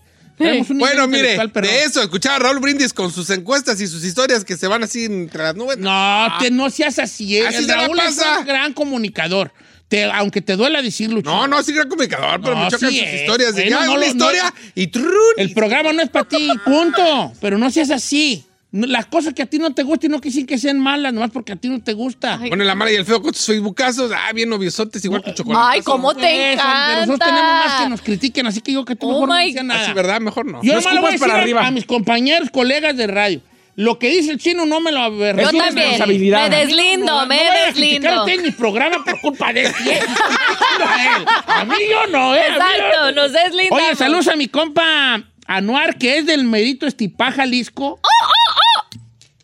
Bueno, 0.70 1.06
mire, 1.08 1.36
de 1.38 1.84
eso, 1.84 2.02
escuchaba 2.02 2.36
a 2.36 2.38
Raúl 2.40 2.58
Brindis 2.60 2.92
con 2.92 3.12
sus 3.12 3.30
encuestas 3.30 3.80
y 3.80 3.86
sus 3.86 4.04
historias 4.04 4.44
que 4.44 4.56
se 4.56 4.66
van 4.66 4.82
así 4.82 5.04
entre 5.04 5.42
las 5.42 5.54
nubes. 5.56 5.78
No, 5.78 6.28
te, 6.40 6.50
no 6.50 6.70
seas 6.70 6.98
así. 6.98 7.38
eh. 7.38 7.46
Así 7.46 7.58
El 7.58 7.66
se 7.66 7.68
la 7.68 7.82
Raúl 7.86 7.98
es 8.00 8.18
un 8.38 8.44
gran 8.46 8.72
comunicador. 8.72 9.52
Te- 9.88 10.04
aunque 10.04 10.40
te 10.40 10.56
duela 10.56 10.80
decirlo. 10.80 11.20
No, 11.22 11.46
no, 11.46 11.62
sí, 11.62 11.72
gran 11.74 11.88
comunicador, 11.88 12.40
pero 12.40 12.54
No, 12.54 12.64
me 12.64 12.70
chocan 12.70 12.90
sí 12.90 12.98
sus 12.98 13.06
es. 13.08 13.20
historias. 13.20 13.54
De 13.54 13.62
Bueno, 13.62 13.78
ah, 13.80 13.86
no 13.86 13.94
una 13.94 14.06
historia 14.06 14.44
no- 14.44 14.70
y 14.74 14.86
trrrún. 14.86 15.34
El 15.36 15.52
programa 15.52 15.92
no 15.92 16.00
es 16.02 16.08
para 16.08 16.26
ti, 16.28 16.48
punto. 16.64 17.32
Pero 17.40 17.58
no 17.58 17.70
seas 17.70 17.90
así. 17.90 18.46
Las 18.72 19.04
cosas 19.04 19.34
que 19.34 19.42
a 19.42 19.46
ti 19.46 19.58
no 19.58 19.74
te 19.74 19.82
gustan 19.82 20.10
no 20.12 20.20
quieren 20.20 20.46
que 20.46 20.56
sean 20.56 20.80
malas, 20.80 21.12
nomás 21.12 21.30
porque 21.30 21.52
a 21.52 21.56
ti 21.56 21.68
no 21.68 21.82
te 21.82 21.92
gusta. 21.92 22.38
Ay. 22.40 22.48
Pone 22.48 22.64
la 22.64 22.74
mala 22.74 22.90
y 22.90 22.94
el 22.94 23.04
feo 23.04 23.20
con 23.20 23.34
sus 23.34 23.44
facebookazos. 23.44 24.10
Ah, 24.16 24.32
bien 24.32 24.48
noviosotes, 24.48 25.04
igual 25.04 25.22
que 25.22 25.34
chocolate. 25.34 25.62
Ay, 25.76 25.82
¿cómo 25.82 26.14
te 26.14 26.52
encanta? 26.54 26.84
Pero 26.86 27.00
nosotros 27.06 27.28
tenemos 27.28 27.52
más 27.66 27.82
que 27.82 27.88
nos 27.90 28.00
critiquen, 28.00 28.46
así 28.46 28.62
que 28.62 28.72
yo 28.72 28.84
que 28.86 28.96
tú 28.96 29.08
Oh 29.10 29.12
mejor 29.12 29.28
no 29.28 29.34
my 29.36 29.44
decías 29.46 29.64
nada. 29.64 29.82
Así, 29.82 29.92
¿verdad? 29.92 30.20
Mejor 30.22 30.46
no. 30.46 30.62
Yo 30.62 30.72
No 30.74 30.80
nomás 30.80 30.94
le 30.94 31.00
voy 31.00 31.08
a 31.08 31.12
decir 31.12 31.26
para 31.28 31.38
a- 31.38 31.42
arriba. 31.42 31.66
a 31.66 31.70
mis 31.70 31.84
compañeros, 31.84 32.48
colegas 32.50 32.96
de 32.96 33.06
radio. 33.06 33.40
Lo 33.76 33.98
que 33.98 34.08
dice 34.08 34.32
el 34.32 34.38
chino 34.38 34.64
no 34.64 34.80
me 34.80 34.90
lo 34.90 34.98
Yo 35.00 35.04
avergüenza. 35.04 35.50
una 35.54 35.64
también. 35.66 35.86
responsabilidad. 35.88 36.48
Me 36.50 36.56
deslindo, 36.56 37.06
No, 37.06 37.26
me 37.26 37.36
no 37.36 37.66
deslindo. 37.66 38.26
en 38.28 38.42
mi 38.42 38.50
programa 38.52 39.04
por 39.04 39.20
culpa 39.20 39.52
de 39.52 39.62
él. 39.66 39.72
a 41.46 41.64
mí 41.64 41.74
yo 41.90 42.06
no, 42.10 42.34
¿eh? 42.34 42.42
Yo 42.48 42.54
Exacto, 42.54 43.00
no. 43.00 43.12
nos 43.12 43.32
deslindamos. 43.32 43.84
Oye, 43.86 43.96
saludos 43.96 44.28
a 44.28 44.36
mi 44.36 44.48
compa 44.48 45.22
Anuar, 45.46 45.98
que 45.98 46.18
es 46.18 46.26
del 46.26 46.44
Merito 46.44 46.86
Estipá, 46.86 47.32
Jalisco. 47.32 48.00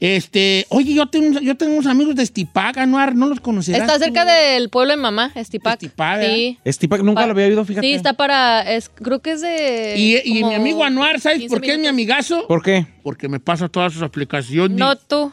Este, 0.00 0.64
oye, 0.68 0.94
yo 0.94 1.06
tengo, 1.06 1.40
yo 1.40 1.56
tengo 1.56 1.72
unos 1.72 1.86
amigos 1.86 2.14
de 2.14 2.22
Estipá, 2.22 2.72
Anuar, 2.76 3.16
¿no 3.16 3.26
los 3.26 3.40
conocerás? 3.40 3.80
Está 3.82 3.98
cerca 3.98 4.22
tú? 4.22 4.28
del 4.30 4.68
pueblo 4.70 4.92
de 4.92 4.96
mamá, 4.96 5.32
Estipac. 5.34 5.74
Estipac, 5.82 6.18
¿verdad? 6.18 6.34
Sí. 6.34 6.58
Estipac 6.64 7.02
nunca 7.02 7.26
lo 7.26 7.32
había 7.32 7.46
oído, 7.46 7.64
fíjate. 7.64 7.86
Sí, 7.86 7.94
está 7.94 8.12
para. 8.12 8.60
Es, 8.72 8.88
creo 8.90 9.20
que 9.20 9.32
es 9.32 9.40
de. 9.40 9.94
Y, 9.96 10.16
y 10.38 10.44
mi 10.44 10.54
amigo 10.54 10.84
Anuar, 10.84 11.18
¿sabes 11.20 11.40
15 11.40 11.52
por 11.54 11.60
qué 11.62 11.72
es 11.72 11.78
mi 11.80 11.88
amigazo? 11.88 12.46
¿Por 12.46 12.62
qué? 12.62 12.86
Porque 13.02 13.28
me 13.28 13.40
pasa 13.40 13.68
todas 13.68 13.92
sus 13.92 14.02
aplicaciones. 14.02 14.78
No 14.78 14.94
tú. 14.96 15.32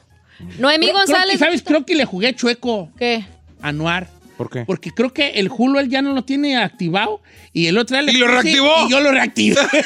Noemí 0.59 0.87
Creo- 0.87 0.95
creo 0.95 1.05
que, 1.05 1.11
González. 1.13 1.39
¿Sabes? 1.39 1.61
Creo 1.61 1.85
que 1.85 1.95
le 1.95 2.05
jugué 2.05 2.33
chueco 2.35 2.89
¿Qué? 2.97 3.23
Anuar. 3.61 4.09
¿Por 4.37 4.49
qué? 4.49 4.65
Porque 4.65 4.91
creo 4.91 5.13
que 5.13 5.31
el 5.31 5.49
Hulu 5.49 5.79
él 5.79 5.89
ya 5.89 6.01
no 6.01 6.13
lo 6.13 6.23
tiene 6.23 6.57
activado 6.57 7.21
y 7.53 7.67
el 7.67 7.77
otro 7.77 8.01
le 8.01 8.11
¿Y 8.11 8.17
lo 8.17 8.27
reactivó? 8.27 8.85
Y 8.85 8.91
yo 8.91 8.99
lo 8.99 9.11
reactivé. 9.11 9.55
¡No 9.71 9.71
es 9.71 9.81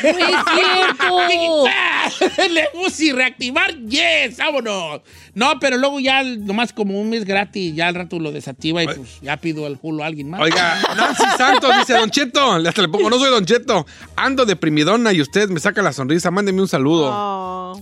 cierto! 0.53 1.65
le 2.49 2.65
puse 2.73 3.13
reactivar, 3.13 3.77
yes, 3.79 4.37
vámonos. 4.37 5.01
No, 5.35 5.59
pero 5.59 5.77
luego 5.77 5.99
ya 5.99 6.23
nomás 6.23 6.73
como 6.73 6.99
un 6.99 7.09
mes 7.09 7.25
gratis, 7.25 7.75
ya 7.75 7.87
al 7.87 7.95
rato 7.95 8.19
lo 8.19 8.31
desactiva 8.31 8.83
y 8.83 8.87
pues 8.87 9.21
ya 9.21 9.37
pido 9.37 9.67
el 9.67 9.77
Hulu 9.81 10.03
a 10.03 10.07
alguien 10.07 10.29
más. 10.29 10.41
Oiga, 10.41 10.81
Nancy 10.95 11.23
Santos 11.37 11.71
dice, 11.79 11.93
Don 11.93 12.09
Cheto, 12.09 12.53
hasta 12.53 12.81
le 12.81 12.89
pongo, 12.89 13.09
no 13.09 13.19
soy 13.19 13.29
Don 13.29 13.45
Cheto, 13.45 13.85
ando 14.15 14.45
deprimidona 14.45 15.13
y 15.13 15.21
usted 15.21 15.49
me 15.49 15.59
saca 15.59 15.81
la 15.81 15.93
sonrisa, 15.93 16.31
mándeme 16.31 16.61
un 16.61 16.67
saludo. 16.67 17.09
Oh. 17.11 17.81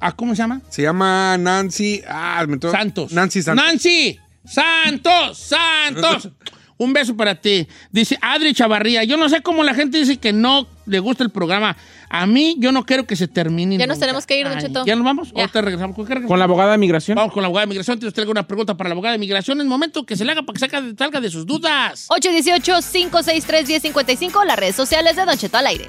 Ah, 0.00 0.12
¿Cómo 0.12 0.34
se 0.34 0.42
llama? 0.42 0.60
Se 0.68 0.82
llama 0.82 1.36
Nancy, 1.38 2.02
ah, 2.06 2.44
Santos. 2.70 3.12
Nancy 3.12 3.42
Santos. 3.42 3.64
Nancy 3.64 4.18
Santos, 4.46 5.38
Santos. 5.38 6.28
Un 6.78 6.92
beso 6.92 7.16
para 7.16 7.34
ti. 7.34 7.66
Dice 7.90 8.18
Adri 8.20 8.52
Chavarría. 8.52 9.02
Yo 9.04 9.16
no 9.16 9.30
sé 9.30 9.40
cómo 9.40 9.64
la 9.64 9.72
gente 9.72 9.96
dice 9.96 10.18
que 10.18 10.34
no 10.34 10.66
le 10.84 10.98
gusta 10.98 11.24
el 11.24 11.30
programa. 11.30 11.74
A 12.10 12.26
mí, 12.26 12.54
yo 12.58 12.70
no 12.70 12.84
quiero 12.84 13.06
que 13.06 13.16
se 13.16 13.26
termine. 13.28 13.78
Ya 13.78 13.86
nos 13.86 13.98
tenemos 13.98 14.26
que 14.26 14.38
ir, 14.38 14.46
Don 14.46 14.58
Ay, 14.58 14.62
Cheto. 14.64 14.84
¿Ya 14.84 14.94
nos 14.94 15.06
vamos? 15.06 15.32
Ya. 15.34 15.46
¿O 15.46 15.48
te 15.48 15.62
regresamos? 15.62 15.96
¿Con 15.96 16.04
qué 16.04 16.10
regresamos? 16.10 16.28
¿Con 16.30 16.38
la 16.38 16.44
abogada 16.44 16.72
de 16.72 16.78
migración? 16.78 17.16
Vamos 17.16 17.32
con 17.32 17.40
la 17.42 17.46
abogada 17.46 17.64
de 17.64 17.70
migración. 17.70 17.98
¿Tiene 17.98 18.08
usted 18.08 18.20
alguna 18.22 18.46
pregunta 18.46 18.76
para 18.76 18.90
la 18.90 18.92
abogada 18.92 19.12
de 19.14 19.18
migración? 19.18 19.56
Es 19.58 19.62
el 19.64 19.70
momento 19.70 20.04
que 20.04 20.16
se 20.16 20.24
le 20.26 20.32
haga 20.32 20.42
para 20.42 20.52
que 20.52 20.60
saca- 20.60 20.82
salga 20.98 21.20
de 21.22 21.30
sus 21.30 21.46
dudas. 21.46 22.08
818-563-1055, 22.10 24.44
las 24.44 24.58
redes 24.58 24.76
sociales 24.76 25.16
de 25.16 25.24
Don 25.24 25.38
Cheto 25.38 25.56
al 25.56 25.66
aire. 25.68 25.88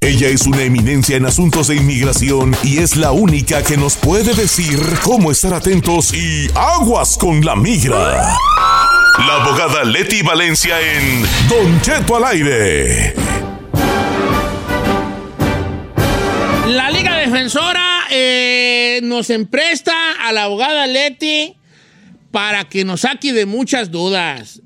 Ella 0.00 0.28
es 0.28 0.46
una 0.46 0.62
eminencia 0.62 1.16
en 1.16 1.26
asuntos 1.26 1.66
de 1.66 1.76
inmigración 1.76 2.56
y 2.62 2.78
es 2.78 2.96
la 2.96 3.10
única 3.10 3.62
que 3.64 3.76
nos 3.76 3.96
puede 3.96 4.34
decir 4.34 4.78
cómo 5.02 5.32
estar 5.32 5.52
atentos 5.52 6.14
y 6.14 6.48
aguas 6.54 7.18
con 7.18 7.44
la 7.44 7.56
migra. 7.56 8.32
La 9.18 9.42
abogada 9.42 9.82
Leti 9.84 10.22
Valencia 10.22 10.76
en 10.80 11.22
Don 11.48 11.80
Cheto 11.80 12.16
al 12.16 12.24
aire. 12.24 13.14
La 16.68 16.90
Liga 16.90 17.16
Defensora 17.16 18.04
eh, 18.10 19.00
nos 19.02 19.30
empresta 19.30 19.92
a 20.20 20.32
la 20.32 20.44
abogada 20.44 20.86
Leti 20.86 21.56
para 22.30 22.68
que 22.68 22.84
nos 22.84 23.00
saque 23.00 23.32
de 23.32 23.44
muchas 23.44 23.90
dudas. 23.90 24.60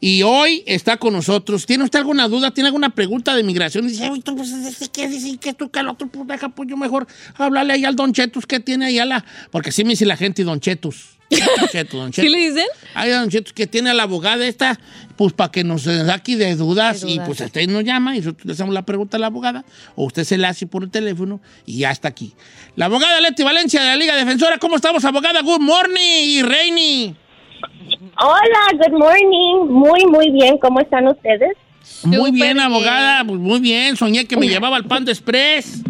Y 0.00 0.22
hoy 0.22 0.62
está 0.66 0.96
con 0.96 1.12
nosotros. 1.12 1.66
¿Tiene 1.66 1.84
usted 1.84 1.98
alguna 1.98 2.26
duda? 2.26 2.50
¿Tiene 2.52 2.68
alguna 2.68 2.88
pregunta 2.90 3.34
de 3.34 3.42
migración? 3.42 3.84
Y 3.84 3.88
dice, 3.90 4.04
"Ay, 4.10 4.20
tú, 4.20 4.34
pues, 4.34 4.50
¿qué 4.92 5.08
dice? 5.08 5.36
¿Qué 5.38 5.52
tú, 5.52 5.70
que 5.70 5.80
el 5.80 5.88
otro? 5.88 6.08
Pues 6.08 6.26
deja, 6.26 6.48
pues 6.48 6.68
yo 6.70 6.76
mejor 6.78 7.06
hablarle 7.36 7.74
ahí 7.74 7.84
al 7.84 7.96
Don 7.96 8.12
Chetus 8.14 8.46
que 8.46 8.60
tiene 8.60 8.86
ahí 8.86 8.98
a 8.98 9.04
la... 9.04 9.24
Porque 9.50 9.68
así 9.68 9.84
me 9.84 9.90
dice 9.90 10.06
la 10.06 10.16
gente 10.16 10.42
Don 10.42 10.58
Chetus. 10.58 11.18
Don 11.30 11.68
Chetus, 11.70 12.00
Don 12.00 12.12
¿Sí 12.14 12.22
Chetus. 12.22 12.30
le 12.32 12.38
dicen? 12.50 12.66
Ay, 12.94 13.10
Don 13.10 13.28
Chetus 13.28 13.52
que 13.52 13.66
tiene 13.66 13.90
a 13.90 13.94
la 13.94 14.04
abogada 14.04 14.46
esta, 14.46 14.80
pues 15.16 15.34
para 15.34 15.52
que 15.52 15.64
nos 15.64 15.82
saque 15.82 16.36
de 16.36 16.56
dudas. 16.56 17.02
De 17.02 17.10
Y 17.10 17.14
dudas. 17.16 17.26
pues 17.28 17.40
usted 17.42 17.68
nos 17.68 17.84
llama 17.84 18.16
y 18.16 18.20
nosotros 18.20 18.46
le 18.46 18.52
hacemos 18.54 18.72
la 18.72 18.86
pregunta 18.86 19.18
a 19.18 19.20
la 19.20 19.26
abogada. 19.26 19.66
O 19.96 20.06
usted 20.06 20.24
se 20.24 20.38
la 20.38 20.48
hace 20.48 20.66
por 20.66 20.82
el 20.82 20.90
teléfono 20.90 21.42
y 21.66 21.78
ya 21.80 21.90
está 21.90 22.08
aquí. 22.08 22.32
La 22.74 22.86
abogada 22.86 23.20
Leti 23.20 23.42
Valencia 23.42 23.82
de 23.82 23.86
la 23.88 23.96
Liga 23.96 24.16
Defensora. 24.16 24.56
¿Cómo 24.56 24.76
estamos, 24.76 25.04
abogada? 25.04 25.42
Good 25.42 25.60
morning 25.60 26.22
y 26.24 26.42
Reini. 26.42 27.16
Hola, 28.22 28.60
good 28.86 28.98
morning. 28.98 29.66
Muy, 29.72 30.04
muy 30.06 30.30
bien. 30.30 30.58
¿Cómo 30.58 30.80
están 30.80 31.08
ustedes? 31.08 31.56
Muy 32.04 32.30
bien, 32.30 32.54
bien. 32.54 32.60
abogada. 32.60 33.24
Pues 33.24 33.38
muy 33.40 33.60
bien. 33.60 33.96
Soñé 33.96 34.26
que 34.26 34.36
me 34.36 34.46
llevaba 34.48 34.76
al 34.76 34.84
Panda 34.84 35.10
Express. 35.10 35.82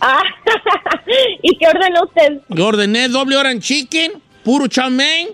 Ah, 0.00 0.22
¿y 1.42 1.56
qué 1.58 1.66
ordenó 1.66 2.04
usted? 2.04 2.40
Yo 2.48 2.66
ordené 2.68 3.08
doble 3.08 3.36
orange 3.36 3.60
chicken, 3.60 4.12
puro 4.42 4.66
chow 4.66 4.88
mein 4.90 5.28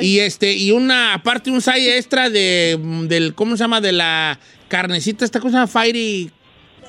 y 0.00 0.18
este 0.20 0.52
y 0.52 0.70
una 0.70 1.14
aparte 1.14 1.50
un 1.50 1.60
side 1.60 1.96
extra 1.96 2.28
de 2.30 2.78
del 3.08 3.34
¿cómo 3.34 3.56
se 3.56 3.64
llama? 3.64 3.80
de 3.80 3.90
la 3.90 4.38
carnecita 4.68 5.24
esta 5.24 5.40
cosa 5.40 5.66
fiery 5.66 6.30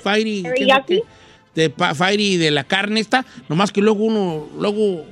fiery 0.03 0.43
¿qué 0.43 0.49
es 0.49 0.49
lo 0.49 0.53
Teriyaki. 0.83 0.95
que? 0.97 1.03
de 1.55 1.69
pa- 1.71 1.95
Fairy 1.95 2.33
y 2.33 2.37
de 2.37 2.51
la 2.51 2.63
carne 2.63 2.99
esta, 2.99 3.25
nomás 3.49 3.71
que 3.71 3.81
luego 3.81 4.03
uno, 4.03 4.47
luego 4.59 5.03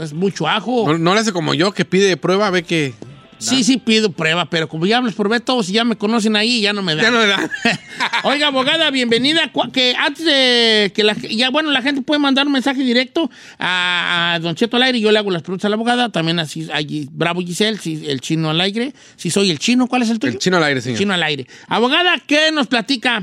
es 0.00 0.12
mucho 0.12 0.48
ajo. 0.48 0.84
No, 0.86 0.98
no 0.98 1.14
le 1.14 1.20
hace 1.20 1.32
como 1.32 1.54
yo 1.54 1.72
que 1.72 1.84
pide 1.84 2.16
prueba, 2.16 2.50
ve 2.50 2.62
que. 2.62 2.94
Sí, 3.38 3.64
sí 3.64 3.76
pido 3.76 4.10
prueba, 4.12 4.48
pero 4.48 4.66
como 4.66 4.86
ya 4.86 5.00
los 5.00 5.14
probé 5.14 5.40
todos 5.40 5.68
y 5.68 5.72
ya 5.74 5.84
me 5.84 5.96
conocen 5.96 6.36
ahí, 6.36 6.62
ya 6.62 6.72
no 6.72 6.82
me 6.82 6.94
dan. 6.94 7.04
Ya 7.04 7.10
no 7.10 7.18
me 7.18 7.26
da. 7.26 7.50
Oiga, 8.24 8.46
abogada, 8.46 8.90
bienvenida. 8.90 9.52
Que 9.72 9.94
antes 9.94 10.24
de 10.24 10.90
que 10.94 11.04
la, 11.04 11.14
ya, 11.14 11.50
bueno, 11.50 11.70
la 11.70 11.82
gente 11.82 12.00
puede 12.00 12.18
mandar 12.18 12.46
un 12.46 12.52
mensaje 12.52 12.82
directo 12.82 13.30
a, 13.58 14.34
a 14.34 14.38
Don 14.40 14.54
Cheto 14.54 14.78
al 14.78 14.84
aire 14.84 14.98
y 14.98 15.00
yo 15.02 15.12
le 15.12 15.18
hago 15.18 15.30
las 15.30 15.42
preguntas 15.42 15.66
a 15.66 15.68
la 15.68 15.74
abogada. 15.74 16.08
También 16.08 16.38
así, 16.38 16.68
allí, 16.72 17.08
Bravo 17.12 17.42
Giselle, 17.42 17.78
si, 17.78 18.08
el 18.08 18.20
chino 18.22 18.48
al 18.48 18.60
aire. 18.60 18.94
Si 19.16 19.30
soy 19.30 19.50
el 19.50 19.58
chino, 19.58 19.86
¿cuál 19.86 20.02
es 20.02 20.10
el 20.10 20.18
tuyo? 20.18 20.32
El 20.32 20.38
chino 20.38 20.56
al 20.56 20.64
aire, 20.64 20.80
señor. 20.80 20.98
Chino 20.98 21.12
al 21.12 21.22
aire. 21.22 21.46
Abogada, 21.68 22.18
¿qué 22.26 22.50
nos 22.52 22.68
platica? 22.68 23.22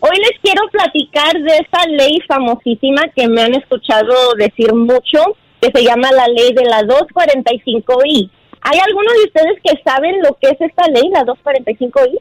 Hoy 0.00 0.16
les 0.18 0.38
quiero 0.42 0.62
platicar 0.70 1.32
de 1.32 1.56
esa 1.56 1.86
ley 1.88 2.18
famosísima 2.26 3.02
que 3.14 3.28
me 3.28 3.42
han 3.42 3.54
escuchado 3.54 4.34
decir 4.36 4.74
mucho, 4.74 5.36
que 5.60 5.70
se 5.74 5.84
llama 5.84 6.10
la 6.12 6.26
ley 6.28 6.52
de 6.52 6.64
la 6.64 6.82
245I. 6.82 8.30
¿Hay 8.62 8.78
alguno 8.78 9.12
de 9.12 9.24
ustedes 9.26 9.58
que 9.62 9.80
saben 9.84 10.22
lo 10.22 10.36
que 10.40 10.48
es 10.48 10.60
esta 10.60 10.88
ley, 10.88 11.08
la 11.10 11.24
245I? 11.24 12.20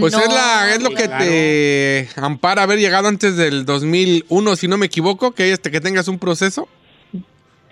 Pues 0.00 0.14
es, 0.14 0.28
la, 0.28 0.74
es 0.74 0.82
lo 0.82 0.90
que 0.90 1.06
te 1.06 2.08
ampara 2.20 2.64
haber 2.64 2.78
llegado 2.78 3.08
antes 3.08 3.36
del 3.36 3.64
2001, 3.64 4.56
si 4.56 4.68
no 4.68 4.76
me 4.76 4.86
equivoco, 4.86 5.30
que, 5.30 5.52
este, 5.52 5.70
que 5.70 5.80
tengas 5.80 6.08
un 6.08 6.18
proceso. 6.18 6.68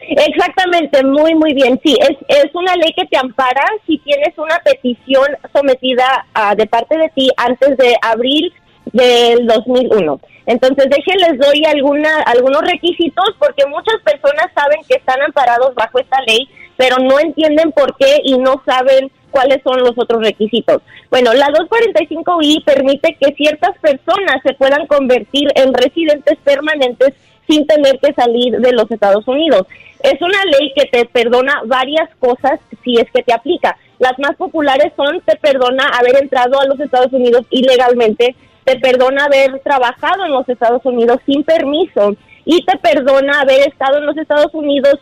Exactamente, 0.00 1.04
muy, 1.04 1.34
muy 1.34 1.52
bien. 1.54 1.78
Sí, 1.84 1.96
es, 2.00 2.16
es 2.28 2.54
una 2.54 2.74
ley 2.76 2.94
que 2.96 3.04
te 3.06 3.18
ampara 3.18 3.64
si 3.86 3.98
tienes 3.98 4.36
una 4.38 4.58
petición 4.60 5.26
sometida 5.52 6.26
ah, 6.34 6.54
de 6.54 6.66
parte 6.66 6.96
de 6.96 7.10
ti 7.14 7.28
antes 7.36 7.76
de 7.76 7.96
abril 8.00 8.52
del 8.92 9.46
2001. 9.46 10.20
Entonces, 10.46 10.86
déjenles 10.88 11.38
doy 11.38 11.64
alguna, 11.66 12.22
algunos 12.22 12.62
requisitos 12.62 13.34
porque 13.38 13.66
muchas 13.66 14.00
personas 14.02 14.46
saben 14.54 14.80
que 14.88 14.96
están 14.96 15.20
amparados 15.22 15.74
bajo 15.74 15.98
esta 15.98 16.20
ley, 16.22 16.48
pero 16.76 16.96
no 16.98 17.20
entienden 17.20 17.72
por 17.72 17.96
qué 17.96 18.20
y 18.24 18.38
no 18.38 18.62
saben 18.64 19.10
cuáles 19.30 19.62
son 19.62 19.80
los 19.80 19.92
otros 19.96 20.22
requisitos. 20.22 20.80
Bueno, 21.10 21.34
la 21.34 21.48
245I 21.48 22.64
permite 22.64 23.16
que 23.20 23.34
ciertas 23.34 23.76
personas 23.78 24.40
se 24.42 24.54
puedan 24.54 24.86
convertir 24.86 25.48
en 25.54 25.74
residentes 25.74 26.38
permanentes 26.44 27.14
sin 27.48 27.66
tener 27.66 27.98
que 27.98 28.12
salir 28.12 28.58
de 28.58 28.72
los 28.72 28.90
Estados 28.90 29.26
Unidos. 29.26 29.66
Es 30.00 30.20
una 30.20 30.44
ley 30.44 30.72
que 30.76 30.86
te 30.86 31.04
perdona 31.06 31.62
varias 31.66 32.08
cosas 32.20 32.60
si 32.84 32.94
es 32.94 33.10
que 33.10 33.22
te 33.22 33.32
aplica. 33.32 33.76
Las 33.98 34.18
más 34.18 34.36
populares 34.36 34.92
son 34.96 35.20
te 35.22 35.36
perdona 35.36 35.88
haber 35.88 36.22
entrado 36.22 36.60
a 36.60 36.66
los 36.66 36.78
Estados 36.78 37.12
Unidos 37.12 37.44
ilegalmente, 37.50 38.36
te 38.68 38.78
perdona 38.80 39.24
haber 39.24 39.60
trabajado 39.60 40.26
en 40.26 40.32
los 40.32 40.46
Estados 40.46 40.84
Unidos 40.84 41.20
sin 41.24 41.42
permiso 41.42 42.14
y 42.44 42.62
te 42.66 42.76
perdona 42.76 43.40
haber 43.40 43.66
estado 43.66 43.96
en 43.96 44.04
los 44.04 44.16
Estados 44.18 44.52
Unidos 44.52 44.98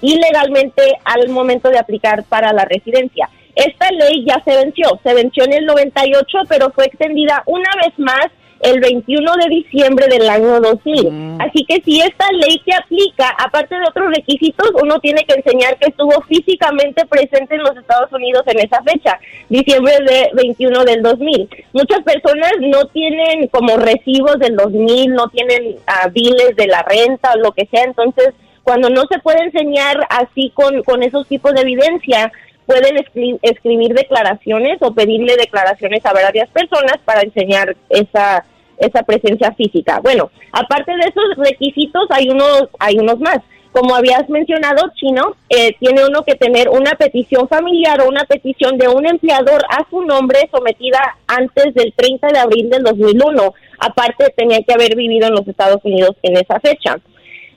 ilegalmente 0.00 0.82
al 1.04 1.28
momento 1.28 1.68
de 1.68 1.78
aplicar 1.78 2.24
para 2.24 2.54
la 2.54 2.64
residencia. 2.64 3.28
Esta 3.54 3.90
ley 3.90 4.24
ya 4.26 4.42
se 4.42 4.56
venció, 4.56 4.98
se 5.02 5.12
venció 5.12 5.44
en 5.44 5.52
el 5.52 5.66
98, 5.66 6.38
pero 6.48 6.70
fue 6.70 6.86
extendida 6.86 7.42
una 7.44 7.68
vez 7.84 7.92
más 7.98 8.28
el 8.62 8.80
21 8.80 9.32
de 9.36 9.48
diciembre 9.48 10.06
del 10.08 10.28
año 10.28 10.60
2000. 10.60 11.36
Así 11.40 11.64
que 11.66 11.80
si 11.82 12.00
esta 12.00 12.26
ley 12.32 12.60
se 12.64 12.74
aplica, 12.74 13.28
aparte 13.38 13.74
de 13.74 13.82
otros 13.88 14.08
requisitos, 14.14 14.70
uno 14.80 14.98
tiene 15.00 15.24
que 15.24 15.34
enseñar 15.34 15.76
que 15.78 15.88
estuvo 15.90 16.12
físicamente 16.22 17.04
presente 17.06 17.56
en 17.56 17.62
los 17.62 17.76
Estados 17.76 18.12
Unidos 18.12 18.42
en 18.46 18.60
esa 18.60 18.82
fecha, 18.82 19.18
diciembre 19.48 19.94
de 20.06 20.30
21 20.34 20.84
del 20.84 21.02
2000. 21.02 21.48
Muchas 21.72 22.02
personas 22.04 22.52
no 22.60 22.86
tienen 22.86 23.48
como 23.48 23.76
recibos 23.76 24.38
del 24.38 24.56
2000, 24.56 25.12
no 25.12 25.28
tienen 25.28 25.76
ah, 25.86 26.08
biles 26.12 26.54
de 26.56 26.66
la 26.68 26.82
renta 26.82 27.32
o 27.34 27.38
lo 27.38 27.52
que 27.52 27.66
sea, 27.66 27.84
entonces 27.84 28.28
cuando 28.62 28.88
no 28.90 29.02
se 29.10 29.18
puede 29.18 29.42
enseñar 29.42 30.06
así 30.08 30.50
con, 30.54 30.84
con 30.84 31.02
esos 31.02 31.26
tipos 31.26 31.52
de 31.52 31.62
evidencia, 31.62 32.30
pueden 32.64 32.96
escri- 32.96 33.40
escribir 33.42 33.92
declaraciones 33.92 34.78
o 34.82 34.94
pedirle 34.94 35.34
declaraciones 35.36 36.06
a 36.06 36.12
varias 36.12 36.48
personas 36.50 36.98
para 37.04 37.22
enseñar 37.22 37.76
esa 37.90 38.44
esa 38.86 39.02
presencia 39.02 39.52
física. 39.52 40.00
Bueno, 40.00 40.30
aparte 40.52 40.92
de 40.92 41.02
esos 41.02 41.36
requisitos 41.36 42.06
hay 42.10 42.28
unos 42.28 42.68
hay 42.78 42.98
unos 42.98 43.18
más. 43.20 43.38
Como 43.72 43.94
habías 43.94 44.28
mencionado, 44.28 44.82
Chino, 44.96 45.34
eh, 45.48 45.74
tiene 45.80 46.04
uno 46.04 46.24
que 46.24 46.34
tener 46.34 46.68
una 46.68 46.90
petición 46.90 47.48
familiar 47.48 48.02
o 48.02 48.08
una 48.08 48.24
petición 48.24 48.76
de 48.76 48.86
un 48.88 49.06
empleador 49.06 49.62
a 49.70 49.88
su 49.88 50.02
nombre 50.02 50.40
sometida 50.52 51.00
antes 51.26 51.72
del 51.72 51.94
30 51.96 52.28
de 52.28 52.38
abril 52.38 52.68
del 52.68 52.82
2001. 52.82 53.54
Aparte, 53.78 54.34
tenía 54.36 54.62
que 54.62 54.74
haber 54.74 54.94
vivido 54.94 55.26
en 55.28 55.34
los 55.34 55.48
Estados 55.48 55.82
Unidos 55.84 56.14
en 56.22 56.36
esa 56.36 56.60
fecha. 56.60 56.98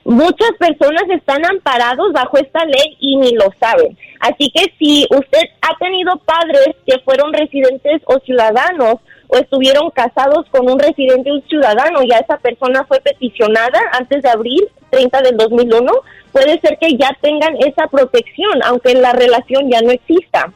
Muchas 0.05 0.51
personas 0.57 1.03
están 1.09 1.43
amparados 1.45 2.13
bajo 2.13 2.37
esta 2.37 2.63
ley 2.63 2.95
y 2.99 3.17
ni 3.17 3.33
lo 3.33 3.51
saben. 3.59 3.97
Así 4.21 4.51
que 4.53 4.71
si 4.77 5.05
usted 5.09 5.41
ha 5.61 5.75
tenido 5.79 6.15
padres 6.19 6.75
que 6.85 6.99
fueron 6.99 7.33
residentes 7.33 8.01
o 8.05 8.19
ciudadanos 8.19 8.99
o 9.27 9.37
estuvieron 9.37 9.89
casados 9.91 10.45
con 10.51 10.69
un 10.69 10.79
residente 10.79 11.31
un 11.31 11.41
ciudadano, 11.47 12.01
ya 12.03 12.17
esa 12.17 12.37
persona 12.37 12.85
fue 12.85 12.99
peticionada 13.01 13.79
antes 13.93 14.21
de 14.23 14.29
abril 14.29 14.67
30 14.89 15.21
del 15.21 15.37
2001, 15.37 15.91
puede 16.31 16.59
ser 16.59 16.77
que 16.79 16.95
ya 16.97 17.15
tengan 17.21 17.55
esa 17.57 17.87
protección, 17.87 18.61
aunque 18.63 18.93
la 18.93 19.13
relación 19.13 19.69
ya 19.69 19.81
no 19.81 19.91
exista. 19.91 20.51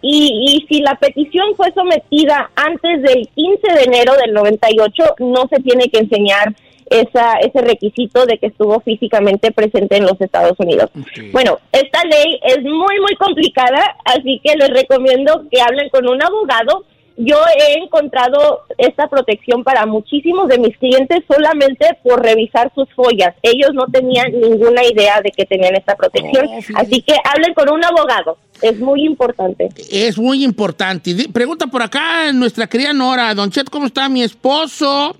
Y, 0.00 0.62
y 0.62 0.66
si 0.68 0.80
la 0.80 0.94
petición 0.94 1.54
fue 1.56 1.70
sometida 1.72 2.50
antes 2.56 3.02
del 3.02 3.28
15 3.34 3.74
de 3.74 3.82
enero 3.84 4.14
del 4.16 4.32
98, 4.32 5.16
no 5.18 5.46
se 5.48 5.60
tiene 5.62 5.88
que 5.90 5.98
enseñar 5.98 6.54
esa, 6.90 7.34
ese 7.38 7.60
requisito 7.60 8.26
de 8.26 8.38
que 8.38 8.46
estuvo 8.48 8.80
físicamente 8.80 9.50
presente 9.52 9.96
en 9.96 10.04
los 10.04 10.20
Estados 10.20 10.54
Unidos. 10.58 10.90
Bueno, 11.32 11.58
esta 11.72 12.02
ley 12.04 12.40
es 12.42 12.62
muy, 12.62 13.00
muy 13.00 13.14
complicada, 13.18 13.96
así 14.04 14.40
que 14.44 14.56
les 14.56 14.70
recomiendo 14.70 15.44
que 15.50 15.60
hablen 15.60 15.88
con 15.90 16.08
un 16.08 16.22
abogado. 16.22 16.84
Yo 17.16 17.36
he 17.56 17.84
encontrado 17.84 18.62
esta 18.76 19.08
protección 19.08 19.62
para 19.62 19.86
muchísimos 19.86 20.48
de 20.48 20.58
mis 20.58 20.76
clientes 20.78 21.22
solamente 21.28 21.96
por 22.02 22.20
revisar 22.20 22.72
sus 22.74 22.92
follas. 22.92 23.34
Ellos 23.42 23.70
no 23.72 23.86
tenían 23.86 24.32
ninguna 24.32 24.84
idea 24.84 25.20
de 25.22 25.30
que 25.30 25.44
tenían 25.44 25.76
esta 25.76 25.94
protección, 25.94 26.48
así 26.74 27.02
que 27.02 27.14
hablen 27.24 27.54
con 27.54 27.72
un 27.72 27.84
abogado. 27.84 28.36
Es 28.60 28.78
muy 28.80 29.04
importante. 29.04 29.68
Es 29.90 30.18
muy 30.18 30.44
importante. 30.44 31.14
Pregunta 31.32 31.68
por 31.68 31.82
acá 31.82 32.32
nuestra 32.32 32.66
querida 32.66 32.92
Nora. 32.92 33.34
Don 33.34 33.50
Chet, 33.50 33.70
¿cómo 33.70 33.86
está? 33.86 34.08
Mi 34.08 34.22
esposo 34.22 35.14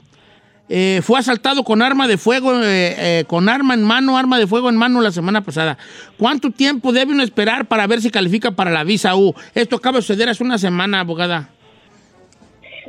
eh, 0.69 1.01
fue 1.03 1.21
asaltado 1.21 1.63
con 1.63 1.83
arma 1.83 2.09
de 2.09 2.17
fuego, 2.17 2.55
eh, 2.63 2.95
eh, 3.21 3.25
con 3.27 3.49
arma 3.49 3.75
en 3.75 3.85
mano, 3.85 4.17
arma 4.17 4.39
de 4.39 4.47
fuego 4.47 4.69
en 4.69 4.77
mano 4.77 5.01
la 5.01 5.13
semana 5.13 5.43
pasada. 5.43 5.79
¿Cuánto 6.19 6.51
tiempo 6.51 6.93
debe 6.93 7.13
uno 7.13 7.23
esperar 7.23 7.67
para 7.67 7.87
ver 7.87 8.01
si 8.01 8.11
califica 8.11 8.51
para 8.51 8.71
la 8.71 8.83
visa 8.83 9.15
U? 9.15 9.35
Esto 9.55 9.77
acaba 9.77 9.99
de 9.99 10.03
suceder 10.03 10.29
hace 10.29 10.43
una 10.43 10.59
semana, 10.59 11.01
abogada. 11.01 11.51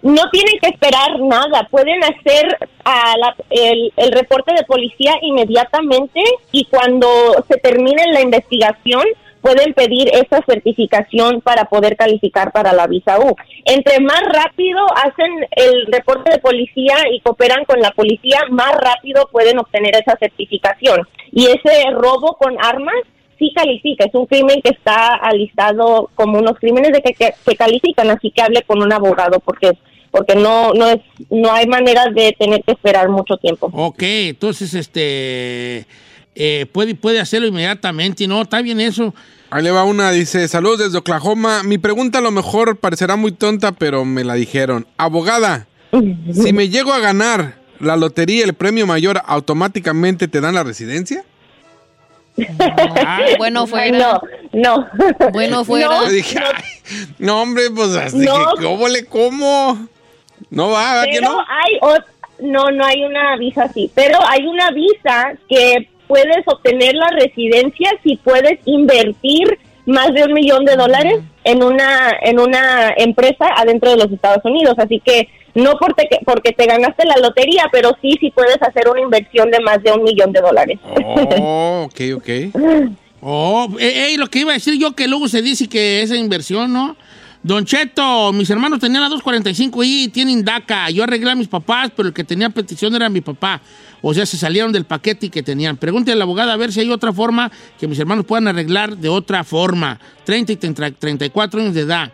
No 0.02 0.30
tienen 0.32 0.60
que 0.62 0.70
esperar 0.70 1.20
nada, 1.20 1.68
pueden 1.70 2.04
hacer 2.04 2.58
el, 3.50 3.94
el 3.96 4.12
reporte 4.12 4.54
de 4.54 4.64
policía 4.64 5.14
inmediatamente 5.22 6.22
y 6.52 6.66
cuando 6.66 7.08
se 7.48 7.58
termine 7.58 8.04
la 8.12 8.22
investigación 8.22 9.04
pueden 9.46 9.76
pedir 9.76 10.10
esa 10.12 10.42
certificación 10.44 11.40
para 11.40 11.66
poder 11.66 11.96
calificar 11.96 12.52
para 12.52 12.74
la 12.74 12.88
visa 12.88 13.20
U. 13.20 13.36
Entre 13.66 14.00
más 14.00 14.22
rápido 14.34 14.80
hacen 14.96 15.48
el 15.52 15.86
reporte 15.86 16.32
de 16.32 16.40
policía 16.40 16.96
y 17.12 17.20
cooperan 17.20 17.64
con 17.66 17.80
la 17.80 17.92
policía, 17.92 18.40
más 18.50 18.72
rápido 18.74 19.30
pueden 19.32 19.60
obtener 19.60 19.96
esa 19.96 20.18
certificación. 20.18 21.08
Y 21.32 21.46
ese 21.46 21.92
robo 21.92 22.38
con 22.38 22.58
armas 22.60 22.96
sí 23.38 23.52
califica, 23.56 24.06
es 24.06 24.14
un 24.14 24.26
crimen 24.26 24.62
que 24.62 24.70
está 24.70 25.16
alistado 25.16 26.10
como 26.16 26.40
unos 26.40 26.58
crímenes 26.60 26.92
de 26.92 27.02
que, 27.02 27.14
que, 27.14 27.34
que 27.46 27.56
califican, 27.56 28.10
así 28.10 28.32
que 28.32 28.42
hable 28.42 28.64
con 28.64 28.82
un 28.82 28.92
abogado 28.92 29.40
porque 29.40 29.72
porque 30.12 30.36
no 30.36 30.74
no 30.74 30.90
es 30.90 31.02
no 31.30 31.52
hay 31.52 31.68
manera 31.68 32.06
de 32.10 32.36
tener 32.40 32.64
que 32.64 32.72
esperar 32.72 33.10
mucho 33.10 33.38
tiempo. 33.38 33.70
Ok, 33.74 34.02
entonces, 34.02 34.74
este, 34.74 35.86
eh, 36.36 36.66
puede, 36.72 36.96
puede 36.96 37.20
hacerlo 37.20 37.48
inmediatamente, 37.48 38.28
¿no? 38.28 38.42
Está 38.42 38.62
bien 38.62 38.80
eso. 38.80 39.14
Ahí 39.50 39.64
le 39.64 39.72
va 39.72 39.86
una, 39.86 40.12
dice, 40.12 40.48
saludos 40.48 40.80
desde 40.80 40.98
Oklahoma. 40.98 41.64
Mi 41.64 41.78
pregunta 41.78 42.20
a 42.20 42.22
lo 42.22 42.32
mejor 42.32 42.78
parecerá 42.78 43.16
muy 43.16 43.32
tonta, 43.32 43.72
pero 43.72 44.04
me 44.04 44.24
la 44.24 44.34
dijeron. 44.34 44.86
Abogada, 44.98 45.68
si 46.34 46.52
me 46.52 46.68
llego 46.68 46.92
a 46.94 47.00
ganar 47.00 47.56
la 47.80 47.96
lotería, 47.96 48.44
el 48.44 48.54
premio 48.54 48.86
mayor, 48.86 49.22
¿automáticamente 49.26 50.28
te 50.28 50.42
dan 50.42 50.56
la 50.56 50.64
residencia? 50.64 51.24
Bueno, 53.38 53.66
fuera. 53.68 53.98
No, 53.98 54.22
no. 54.54 54.88
Bueno, 55.32 55.64
fuera. 55.66 55.88
No, 55.88 56.04
Yo 56.06 56.10
dije, 56.12 56.40
no, 56.40 56.46
"Ay, 56.48 56.64
no, 57.20 57.42
hombre, 57.42 57.64
pues 57.76 57.96
así 57.96 58.18
No. 58.18 58.34
que, 58.58 58.64
¿cómo 58.64 58.88
le 58.88 59.06
como? 59.06 59.88
No 60.50 60.70
va, 60.70 60.96
¿verdad 60.96 61.06
que 61.06 61.20
pero 61.20 61.32
no? 61.32 61.40
hay 61.40 61.80
no 62.40 62.70
no 62.72 62.86
hay 62.86 63.04
una 63.04 63.38
visa 63.38 63.64
así, 63.64 63.90
pero 63.96 64.20
hay 64.28 64.46
una 64.46 64.72
visa 64.72 65.34
que 65.48 65.88
puedes 66.08 66.46
obtener 66.48 66.94
la 66.96 67.08
residencia 67.12 67.90
si 68.04 68.18
puedes 68.18 68.60
invertir 68.66 69.58
más 69.86 70.14
de 70.14 70.24
un 70.26 70.34
millón 70.34 70.66
de 70.66 70.76
dólares 70.76 71.20
en 71.46 71.64
una 71.64 72.12
en 72.22 72.40
una 72.40 72.94
empresa 72.98 73.46
adentro 73.56 73.92
de 73.92 73.98
los 73.98 74.12
Estados 74.12 74.44
Unidos, 74.44 74.76
así 74.78 75.00
que 75.00 75.30
No 75.56 75.74
porque, 75.80 76.08
porque 76.26 76.52
te 76.52 76.66
ganaste 76.66 77.06
la 77.06 77.16
lotería, 77.18 77.64
pero 77.72 77.92
sí, 78.02 78.12
sí 78.20 78.32
puedes 78.32 78.62
hacer 78.62 78.90
una 78.90 79.02
inversión 79.02 79.50
de 79.50 79.60
más 79.62 79.82
de 79.82 79.92
un 79.94 80.04
millón 80.04 80.32
de 80.32 80.42
dólares. 80.42 80.80
Oh, 81.40 81.88
ok, 81.90 82.02
ok. 82.18 82.30
Oh, 83.28 83.68
eh, 83.80 84.14
eh, 84.14 84.18
lo 84.20 84.28
que 84.28 84.42
iba 84.42 84.52
a 84.52 84.54
decir 84.54 84.78
yo 84.78 84.92
que 84.92 85.08
luego 85.08 85.28
se 85.28 85.42
dice 85.42 85.68
que 85.68 86.04
esa 86.04 86.16
inversión, 86.16 86.72
¿no? 86.72 86.96
Don 87.42 87.66
Cheto, 87.66 88.32
mis 88.34 88.48
hermanos 88.52 88.80
tenían 88.80 89.02
la 89.02 89.10
245 89.10 89.84
y 89.84 90.08
tienen 90.10 90.46
DACA. 90.46 90.92
Yo 90.92 91.04
arreglé 91.04 91.32
a 91.32 91.36
mis 91.36 91.48
papás, 91.48 91.92
pero 91.96 92.10
el 92.10 92.14
que 92.14 92.24
tenía 92.24 92.52
petición 92.52 92.96
era 92.96 93.10
mi 93.10 93.22
papá. 93.22 93.62
O 94.02 94.14
sea, 94.14 94.28
se 94.28 94.38
salieron 94.38 94.72
del 94.72 94.86
paquete 94.86 95.28
y 95.28 95.30
que 95.30 95.42
tenían. 95.42 95.78
Pregúntale 95.78 96.14
a 96.14 96.18
la 96.18 96.24
abogada 96.24 96.54
a 96.54 96.58
ver 96.58 96.72
si 96.72 96.82
hay 96.82 96.92
otra 96.92 97.14
forma 97.14 97.52
que 97.80 97.88
mis 97.88 97.98
hermanos 97.98 98.26
puedan 98.26 98.48
arreglar 98.48 98.96
de 98.96 99.10
otra 99.10 99.44
forma. 99.44 100.00
30 100.24 100.52
y 100.52 100.56
30 100.58 100.92
34 100.92 101.62
años 101.62 101.74
de 101.74 101.82
edad. 101.82 102.12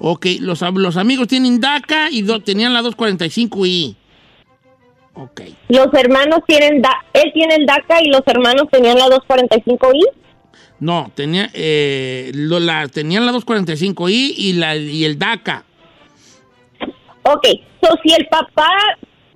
Ok, 0.00 0.26
los, 0.40 0.60
los 0.74 0.96
amigos 0.96 1.26
tienen 1.28 1.60
DACA 1.60 2.10
y 2.10 2.22
do- 2.22 2.40
tenían 2.40 2.72
la 2.72 2.82
245i. 2.82 3.96
Ok. 5.14 5.40
Los 5.68 5.88
hermanos 5.94 6.40
tienen, 6.46 6.80
da 6.80 6.92
él 7.12 7.30
tiene 7.34 7.56
el 7.56 7.66
DACA 7.66 8.00
y 8.02 8.08
los 8.08 8.22
hermanos 8.26 8.64
tenían 8.70 8.96
la 8.98 9.06
245i. 9.06 10.04
No, 10.80 11.10
tenía, 11.16 11.50
eh, 11.54 12.30
lo- 12.34 12.60
la, 12.60 12.86
tenían 12.86 13.26
la 13.26 13.32
245i 13.32 14.34
y, 14.36 14.52
la, 14.52 14.76
y 14.76 15.04
el 15.04 15.18
DACA. 15.18 15.64
Ok, 17.24 17.46
so 17.82 17.88
si 18.04 18.12
el 18.14 18.26
papá, 18.28 18.70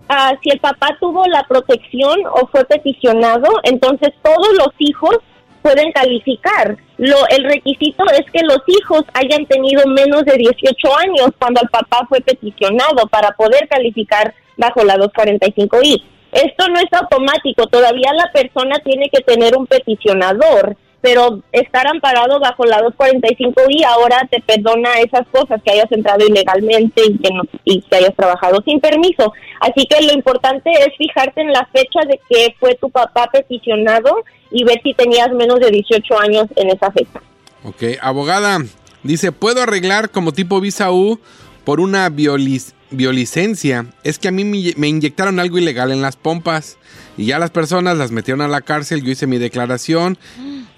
ah, 0.08 0.32
si 0.42 0.50
el 0.50 0.60
papá 0.60 0.96
tuvo 1.00 1.26
la 1.26 1.44
protección 1.48 2.20
o 2.32 2.46
fue 2.46 2.64
peticionado, 2.64 3.48
entonces 3.64 4.10
todos 4.22 4.48
los 4.56 4.68
hijos 4.78 5.16
pueden 5.62 5.90
calificar. 5.92 6.76
Lo, 7.02 7.16
el 7.30 7.42
requisito 7.42 8.04
es 8.12 8.30
que 8.30 8.44
los 8.44 8.60
hijos 8.68 9.02
hayan 9.14 9.44
tenido 9.46 9.82
menos 9.88 10.24
de 10.24 10.36
18 10.36 10.96
años 10.98 11.30
cuando 11.36 11.60
el 11.60 11.68
papá 11.68 12.06
fue 12.08 12.20
peticionado 12.20 13.08
para 13.10 13.32
poder 13.32 13.66
calificar 13.66 14.32
bajo 14.56 14.84
la 14.84 14.94
245i. 14.94 16.00
Esto 16.30 16.68
no 16.68 16.78
es 16.78 16.92
automático, 16.92 17.66
todavía 17.66 18.12
la 18.14 18.30
persona 18.30 18.78
tiene 18.84 19.08
que 19.12 19.20
tener 19.20 19.56
un 19.56 19.66
peticionador, 19.66 20.76
pero 21.02 21.42
estar 21.50 21.86
amparado 21.88 22.38
bajo 22.38 22.64
la 22.64 22.80
245i 22.80 23.84
ahora 23.84 24.26
te 24.30 24.40
perdona 24.40 25.00
esas 25.00 25.26
cosas, 25.32 25.60
que 25.62 25.72
hayas 25.72 25.90
entrado 25.90 26.24
ilegalmente 26.24 27.02
y 27.04 27.18
que, 27.18 27.34
no, 27.34 27.42
y 27.64 27.82
que 27.82 27.96
hayas 27.96 28.14
trabajado 28.14 28.62
sin 28.64 28.80
permiso. 28.80 29.32
Así 29.60 29.84
que 29.86 30.00
lo 30.06 30.12
importante 30.12 30.70
es 30.70 30.96
fijarte 30.96 31.40
en 31.40 31.52
la 31.52 31.66
fecha 31.66 32.00
de 32.06 32.20
que 32.30 32.54
fue 32.58 32.76
tu 32.76 32.88
papá 32.88 33.28
peticionado 33.32 34.24
y 34.52 34.64
ver 34.64 34.80
si 34.82 34.94
tenías 34.94 35.30
menos 35.32 35.58
de 35.58 35.70
18 35.70 36.20
años 36.20 36.46
en 36.54 36.70
esa 36.70 36.92
fecha. 36.92 37.20
Ok, 37.64 37.98
abogada, 38.00 38.58
dice, 39.02 39.32
¿puedo 39.32 39.60
arreglar 39.60 40.10
como 40.10 40.32
tipo 40.32 40.60
visa 40.60 40.92
U 40.92 41.18
por 41.64 41.80
una 41.80 42.08
biolicencia? 42.10 43.86
Es 44.04 44.20
que 44.20 44.28
a 44.28 44.32
mí 44.32 44.44
me 44.44 44.88
inyectaron 44.88 45.40
algo 45.40 45.58
ilegal 45.58 45.90
en 45.90 46.00
las 46.00 46.14
pompas 46.14 46.78
y 47.16 47.26
ya 47.26 47.40
las 47.40 47.50
personas 47.50 47.98
las 47.98 48.12
metieron 48.12 48.40
a 48.40 48.48
la 48.48 48.60
cárcel, 48.60 49.02
yo 49.02 49.10
hice 49.10 49.26
mi 49.26 49.38
declaración. 49.38 50.16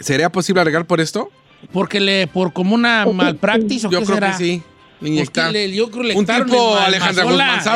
¿Sería 0.01 0.31
posible 0.31 0.61
arreglar 0.63 0.87
por 0.87 1.01
esto? 1.01 1.31
Porque 1.73 2.01
le, 2.01 2.27
por 2.27 2.53
como 2.53 2.75
una 2.75 3.07
malpractice 3.07 3.87
o 3.87 3.91
Yo 3.91 4.01
qué 4.01 4.05
creo 4.07 4.15
será? 4.17 4.31
que 4.33 4.37
sí. 4.45 4.63
Pues 5.01 5.11
Inyectar. 5.11 5.47
que 5.49 5.53
le- 5.69 5.75
yo 5.75 5.91
creo 5.91 6.03
que 6.03 6.09
le 6.09 6.15
Un 6.17 6.25
tipo 6.27 6.77
Alejandra 6.77 7.25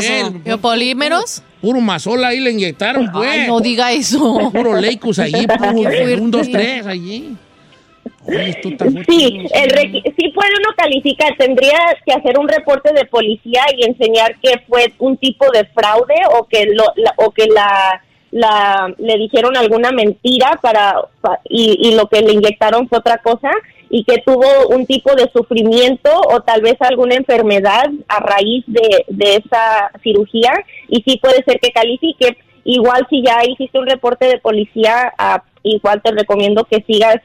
eh, 0.02 0.30
¿Biopolímeros? 0.44 1.42
Puro 1.60 1.80
mazola 1.80 2.28
ahí 2.28 2.40
le 2.40 2.50
inyectaron, 2.52 3.10
pues. 3.12 3.28
Ay, 3.30 3.46
no 3.48 3.60
diga 3.60 3.92
eso. 3.92 4.50
Puro 4.52 4.76
Leicus 4.80 5.18
allí, 5.18 5.46
puro 5.58 5.70
un, 6.22 6.30
dos, 6.30 6.48
tres 6.50 6.86
allí. 6.86 7.36
Oye, 8.24 8.50
esto 8.50 8.68
está 8.68 8.84
fuerte. 8.90 9.10
Sí, 9.12 9.46
el 9.52 9.70
sí 10.16 10.28
puede 10.34 10.50
uno 10.60 10.68
calificar, 10.76 11.34
tendría 11.38 11.78
que 12.06 12.12
hacer 12.12 12.38
un 12.38 12.46
reporte 12.48 12.92
de 12.92 13.04
policía 13.06 13.62
y 13.76 13.84
enseñar 13.86 14.36
que 14.40 14.60
fue 14.68 14.92
un 14.98 15.16
tipo 15.16 15.46
de 15.52 15.64
fraude 15.66 16.14
o 16.38 16.46
que 16.46 16.66
lo, 16.66 16.84
la- 16.96 17.14
o 17.16 17.30
que 17.30 17.46
la, 17.46 18.02
la 18.30 18.92
le 18.98 19.16
dijeron 19.16 19.56
alguna 19.56 19.90
mentira 19.92 20.58
para 20.62 20.96
pa- 21.20 21.40
y, 21.48 21.88
y 21.88 21.94
lo 21.94 22.06
que 22.08 22.20
le 22.20 22.32
inyectaron 22.32 22.88
fue 22.88 22.98
otra 22.98 23.18
cosa 23.18 23.50
y 23.90 24.04
que 24.04 24.18
tuvo 24.18 24.68
un 24.68 24.84
tipo 24.84 25.14
de 25.14 25.30
sufrimiento 25.32 26.10
o 26.30 26.40
tal 26.40 26.60
vez 26.60 26.76
alguna 26.80 27.14
enfermedad 27.14 27.86
a 28.06 28.20
raíz 28.20 28.64
de, 28.66 29.04
de 29.08 29.36
esa 29.36 29.90
cirugía 30.02 30.52
y 30.88 31.02
sí 31.02 31.18
puede 31.22 31.42
ser 31.44 31.58
que 31.58 31.70
califique. 31.72 32.36
Igual 32.64 33.06
si 33.08 33.22
ya 33.24 33.38
hiciste 33.46 33.78
un 33.78 33.86
reporte 33.86 34.26
de 34.26 34.38
policía, 34.38 35.14
ah, 35.16 35.42
igual 35.62 36.02
te 36.02 36.10
recomiendo 36.10 36.64
que 36.64 36.82
sigas 36.86 37.16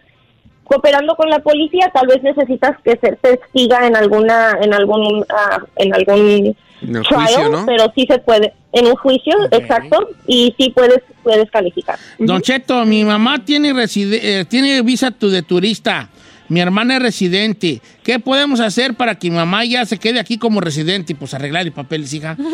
cooperando 0.63 1.15
con 1.15 1.29
la 1.29 1.39
policía, 1.39 1.91
tal 1.93 2.07
vez 2.07 2.21
necesitas 2.23 2.77
que 2.83 2.97
ser 2.97 3.17
testiga 3.17 3.85
en 3.87 3.95
alguna, 3.95 4.57
en 4.61 4.73
algún, 4.73 5.25
ah, 5.29 5.59
en 5.75 5.93
algún 5.93 6.55
En 6.81 6.95
el 6.95 7.03
trial, 7.03 7.21
juicio, 7.25 7.49
¿no? 7.49 7.65
pero 7.65 7.91
sí 7.95 8.05
se 8.09 8.19
puede, 8.19 8.53
en 8.71 8.87
un 8.87 8.95
juicio, 8.95 9.33
exacto, 9.51 10.09
y 10.27 10.53
sí 10.57 10.71
puedes, 10.75 10.99
puedes 11.21 11.49
calificar. 11.51 11.97
Don 12.19 12.41
Cheto, 12.41 12.85
mi 12.85 13.03
mamá 13.03 13.43
tiene, 13.45 13.73
reside- 13.73 14.19
eh, 14.21 14.45
tiene 14.45 14.81
visa 14.81 15.11
tu- 15.11 15.29
de 15.29 15.41
turista. 15.43 16.09
Mi 16.49 16.59
hermana 16.59 16.97
es 16.97 17.01
residente. 17.01 17.81
¿Qué 18.03 18.19
podemos 18.19 18.59
hacer 18.59 18.95
para 18.95 19.15
que 19.15 19.29
mi 19.29 19.37
mamá 19.37 19.63
ya 19.65 19.85
se 19.85 19.97
quede 19.97 20.19
aquí 20.19 20.37
como 20.37 20.59
residente? 20.59 21.15
Pues 21.15 21.33
arreglar 21.33 21.65
el 21.65 21.71
papel, 21.71 22.05
hija. 22.11 22.35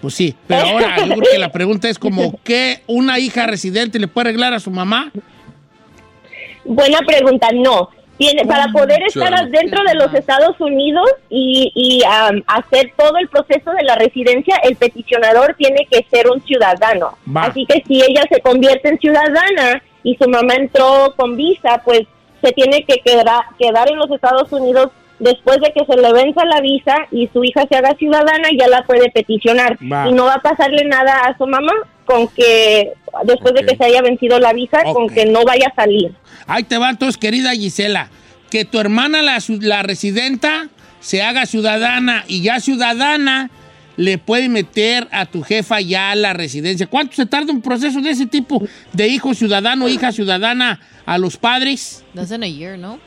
Pues 0.00 0.14
sí, 0.14 0.32
pero 0.46 0.60
ahora 0.60 0.96
yo 1.04 1.14
creo 1.16 1.32
que 1.32 1.38
la 1.40 1.50
pregunta 1.50 1.88
es 1.88 1.98
como, 1.98 2.38
¿qué 2.44 2.82
una 2.86 3.18
hija 3.18 3.48
residente 3.48 3.98
le 3.98 4.06
puede 4.06 4.28
arreglar 4.28 4.54
a 4.54 4.60
su 4.60 4.70
mamá? 4.70 5.10
Buena 6.68 7.00
pregunta, 7.00 7.48
no. 7.52 7.88
Tiene, 8.18 8.44
para 8.44 8.66
poder 8.72 9.00
estar 9.04 9.48
dentro 9.48 9.80
de 9.84 9.94
los 9.94 10.12
Estados 10.12 10.60
Unidos 10.60 11.08
y, 11.30 11.70
y, 11.74 12.02
am, 12.04 12.42
hacer 12.48 12.92
todo 12.96 13.16
el 13.16 13.28
proceso 13.28 13.70
de 13.70 13.84
la 13.84 13.94
residencia, 13.94 14.56
el 14.64 14.74
peticionador 14.74 15.54
tiene 15.56 15.86
que 15.88 16.04
ser 16.10 16.28
un 16.28 16.42
ciudadano. 16.42 17.16
Va. 17.34 17.44
Así 17.44 17.64
que 17.64 17.82
si 17.86 18.02
ella 18.02 18.24
se 18.28 18.40
convierte 18.40 18.88
en 18.88 18.98
ciudadana 18.98 19.82
y 20.02 20.16
su 20.16 20.28
mamá 20.28 20.54
entró 20.54 21.14
con 21.16 21.36
visa, 21.36 21.80
pues 21.84 22.02
se 22.42 22.52
tiene 22.52 22.84
que 22.84 22.98
quedar, 22.98 23.44
quedar 23.56 23.88
en 23.88 23.98
los 23.98 24.10
Estados 24.10 24.52
Unidos 24.52 24.90
después 25.20 25.60
de 25.60 25.72
que 25.72 25.84
se 25.84 25.96
le 25.96 26.12
venza 26.12 26.44
la 26.44 26.60
visa 26.60 26.96
y 27.12 27.28
su 27.28 27.44
hija 27.44 27.66
se 27.68 27.76
haga 27.76 27.94
ciudadana, 27.94 28.48
ya 28.58 28.66
la 28.66 28.82
puede 28.82 29.10
peticionar. 29.10 29.78
Va. 29.80 30.08
Y 30.08 30.12
no 30.12 30.24
va 30.24 30.34
a 30.34 30.42
pasarle 30.42 30.84
nada 30.84 31.20
a 31.20 31.38
su 31.38 31.46
mamá 31.46 31.72
con 32.08 32.26
que 32.28 32.94
después 33.24 33.52
de 33.52 33.66
que 33.66 33.76
se 33.76 33.84
haya 33.84 34.00
vencido 34.00 34.38
la 34.38 34.54
visa, 34.54 34.82
con 34.94 35.10
que 35.10 35.26
no 35.26 35.44
vaya 35.44 35.68
a 35.70 35.74
salir. 35.74 36.14
Ahí 36.46 36.62
te 36.62 36.78
va 36.78 36.88
entonces, 36.88 37.18
querida 37.18 37.50
Gisela. 37.50 38.08
Que 38.50 38.64
tu 38.64 38.80
hermana, 38.80 39.20
la, 39.20 39.38
la 39.60 39.82
residenta, 39.82 40.68
se 41.00 41.20
haga 41.20 41.44
ciudadana 41.44 42.24
y 42.26 42.40
ya 42.40 42.60
ciudadana 42.60 43.50
le 43.96 44.16
puede 44.16 44.48
meter 44.48 45.06
a 45.10 45.26
tu 45.26 45.42
jefa 45.42 45.82
ya 45.82 46.14
la 46.14 46.32
residencia. 46.32 46.86
¿Cuánto 46.86 47.14
se 47.14 47.26
tarda 47.26 47.52
un 47.52 47.60
proceso 47.60 48.00
de 48.00 48.10
ese 48.10 48.24
tipo 48.24 48.62
de 48.94 49.08
hijo 49.08 49.34
ciudadano, 49.34 49.86
hija 49.86 50.10
ciudadana 50.10 50.80
a 51.04 51.18
los 51.18 51.36
padres? 51.36 52.06
In 52.14 52.42
a 52.42 52.46
year, 52.48 52.78
¿no? 52.78 52.98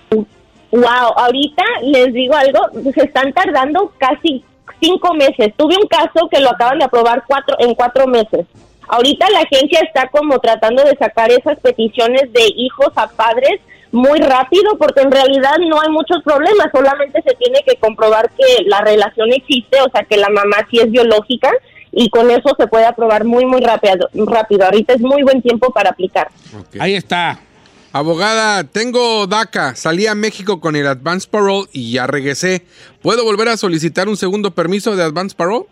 Wow, 0.72 1.18
ahorita 1.18 1.64
les 1.82 2.14
digo 2.14 2.36
algo, 2.36 2.60
se 2.94 3.04
están 3.04 3.34
tardando 3.34 3.92
casi 3.98 4.44
cinco 4.80 5.16
meses. 5.16 5.54
Tuve 5.58 5.76
un 5.82 5.88
caso 5.88 6.30
que 6.32 6.40
lo 6.40 6.52
acaban 6.52 6.78
de 6.78 6.86
aprobar 6.86 7.24
cuatro 7.26 7.56
en 7.60 7.74
cuatro 7.74 8.06
meses. 8.06 8.46
Ahorita 8.88 9.30
la 9.30 9.40
agencia 9.40 9.80
está 9.82 10.08
como 10.10 10.40
tratando 10.40 10.84
de 10.84 10.96
sacar 10.98 11.32
esas 11.32 11.60
peticiones 11.60 12.32
de 12.34 12.48
hijos 12.56 12.90
a 12.96 13.08
padres 13.08 13.62
muy 13.92 14.20
rápido 14.20 14.78
porque 14.78 15.02
en 15.02 15.12
realidad 15.12 15.58
no 15.60 15.80
hay 15.82 15.90
muchos 15.90 16.24
problemas, 16.24 16.68
solamente 16.74 17.22
se 17.22 17.36
tiene 17.36 17.60
que 17.66 17.76
comprobar 17.76 18.30
que 18.32 18.64
la 18.66 18.82
relación 18.82 19.32
existe, 19.34 19.82
o 19.82 19.90
sea 19.92 20.04
que 20.04 20.18
la 20.18 20.30
mamá 20.30 20.66
sí 20.70 20.80
es 20.80 20.90
biológica 20.90 21.52
y 21.92 22.10
con 22.10 22.32
eso 22.32 22.56
se 22.58 22.68
puede 22.68 22.86
aprobar 22.86 23.26
muy 23.26 23.46
muy 23.46 23.62
rápido. 23.62 24.10
rápido. 24.14 24.66
Ahorita 24.66 24.94
es 24.94 25.02
muy 25.02 25.24
buen 25.24 25.42
tiempo 25.42 25.72
para 25.72 25.90
aplicar. 25.90 26.30
Ahí 26.80 26.96
está. 26.96 27.40
Abogada, 27.94 28.64
tengo 28.64 29.28
DACA, 29.28 29.76
salí 29.76 30.08
a 30.08 30.16
México 30.16 30.62
con 30.62 30.78
el 30.78 30.88
Advance 30.88 31.28
Parole 31.30 31.68
y 31.74 31.92
ya 31.92 32.08
regresé. 32.08 32.66
¿Puedo 33.02 33.26
volver 33.26 33.50
a 33.50 33.58
solicitar 33.58 34.08
un 34.08 34.16
segundo 34.16 34.52
permiso 34.52 34.96
de 34.96 35.04
Advance 35.04 35.36
Parole? 35.36 35.66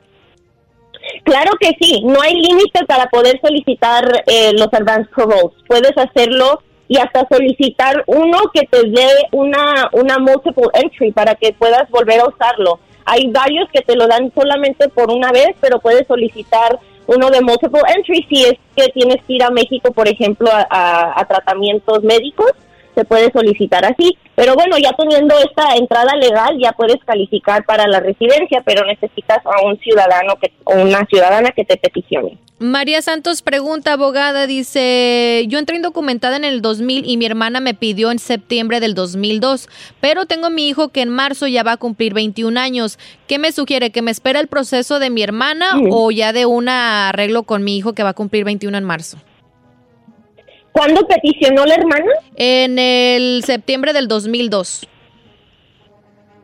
Claro 1.24 1.52
que 1.60 1.76
sí, 1.80 2.02
no 2.04 2.22
hay 2.22 2.34
límite 2.36 2.86
para 2.86 3.08
poder 3.08 3.40
solicitar 3.42 4.24
eh, 4.28 4.52
los 4.54 4.68
advance 4.74 5.10
paroles. 5.16 5.54
Puedes 5.68 5.98
hacerlo 5.98 6.62
y 6.88 6.98
hasta 6.98 7.28
solicitar 7.30 8.04
uno 8.08 8.38
que 8.54 8.66
te 8.66 8.90
dé 8.90 9.08
una, 9.32 9.90
una 9.94 10.18
multiple 10.18 10.70
entry 10.74 11.12
para 11.12 11.36
que 11.36 11.54
puedas 11.54 11.90
volver 11.90 12.20
a 12.20 12.28
usarlo. 12.28 12.80
Hay 13.06 13.28
varios 13.32 13.70
que 13.72 13.82
te 13.82 13.96
lo 13.96 14.08
dan 14.08 14.32
solamente 14.34 14.90
por 14.90 15.12
una 15.12 15.32
vez, 15.32 15.50
pero 15.62 15.80
puedes 15.80 16.08
solicitar 16.08 16.80
uno 17.08 17.30
de 17.30 17.42
multiple 17.42 17.82
entry 17.96 18.26
si 18.30 18.46
es 18.46 18.54
que 18.76 18.92
tienes 18.92 19.18
que 19.26 19.34
ir 19.34 19.44
a 19.44 19.50
México, 19.50 19.92
por 19.92 20.08
ejemplo, 20.08 20.50
a, 20.52 21.26
tratamientos 21.28 22.04
médicos. 22.04 22.52
Se 22.96 23.06
puede 23.06 23.32
solicitar 23.32 23.86
así. 23.86 24.18
Pero 24.36 24.56
bueno, 24.56 24.78
ya 24.78 24.94
teniendo 24.94 25.36
esta 25.40 25.76
entrada 25.76 26.16
legal, 26.16 26.58
ya 26.62 26.72
puedes 26.72 26.98
calificar 27.06 27.66
para 27.66 27.88
la 27.88 28.00
residencia, 28.00 28.62
pero 28.66 28.86
necesitas 28.86 29.40
a 29.46 29.66
un 29.66 29.78
ciudadano 29.80 30.36
que, 30.42 30.52
o 30.64 30.76
una 30.76 31.06
ciudadana 31.06 31.52
que 31.52 31.66
te 31.66 31.78
peticione. 31.78 32.38
María 32.62 33.02
Santos 33.02 33.42
pregunta, 33.42 33.94
abogada, 33.94 34.46
dice, 34.46 35.46
yo 35.48 35.60
entré 35.60 35.78
indocumentada 35.78 36.36
en 36.36 36.44
el 36.44 36.62
2000 36.62 37.06
y 37.06 37.16
mi 37.16 37.26
hermana 37.26 37.62
me 37.62 37.74
pidió 37.74 38.12
en 38.12 38.20
septiembre 38.20 38.82
del 38.82 38.96
2002, 38.96 39.70
pero 40.02 40.26
tengo 40.26 40.50
mi 40.50 40.68
hijo 40.68 40.90
que 40.90 41.02
en 41.02 41.08
marzo 41.10 41.48
ya 41.48 41.64
va 41.64 41.74
a 41.74 41.78
cumplir 41.78 42.14
21 42.14 42.60
años. 42.60 43.00
¿Qué 43.28 43.40
me 43.40 43.54
sugiere? 43.54 43.92
¿Que 43.92 44.02
me 44.02 44.12
espera 44.12 44.42
el 44.42 44.48
proceso 44.48 45.00
de 45.00 45.10
mi 45.10 45.22
hermana 45.24 45.76
Mm. 45.76 45.88
o 45.92 46.12
ya 46.12 46.34
de 46.34 46.46
un 46.46 46.68
arreglo 46.68 47.44
con 47.44 47.64
mi 47.64 47.78
hijo 47.78 47.94
que 47.94 48.04
va 48.04 48.10
a 48.10 48.14
cumplir 48.14 48.44
21 48.44 48.78
en 48.78 48.84
marzo? 48.84 49.18
¿Cuándo 50.72 51.06
peticionó 51.08 51.66
la 51.66 51.76
hermana? 51.76 52.12
En 52.36 52.80
el 52.80 53.44
septiembre 53.44 53.94
del 53.94 54.08
2002. 54.08 54.88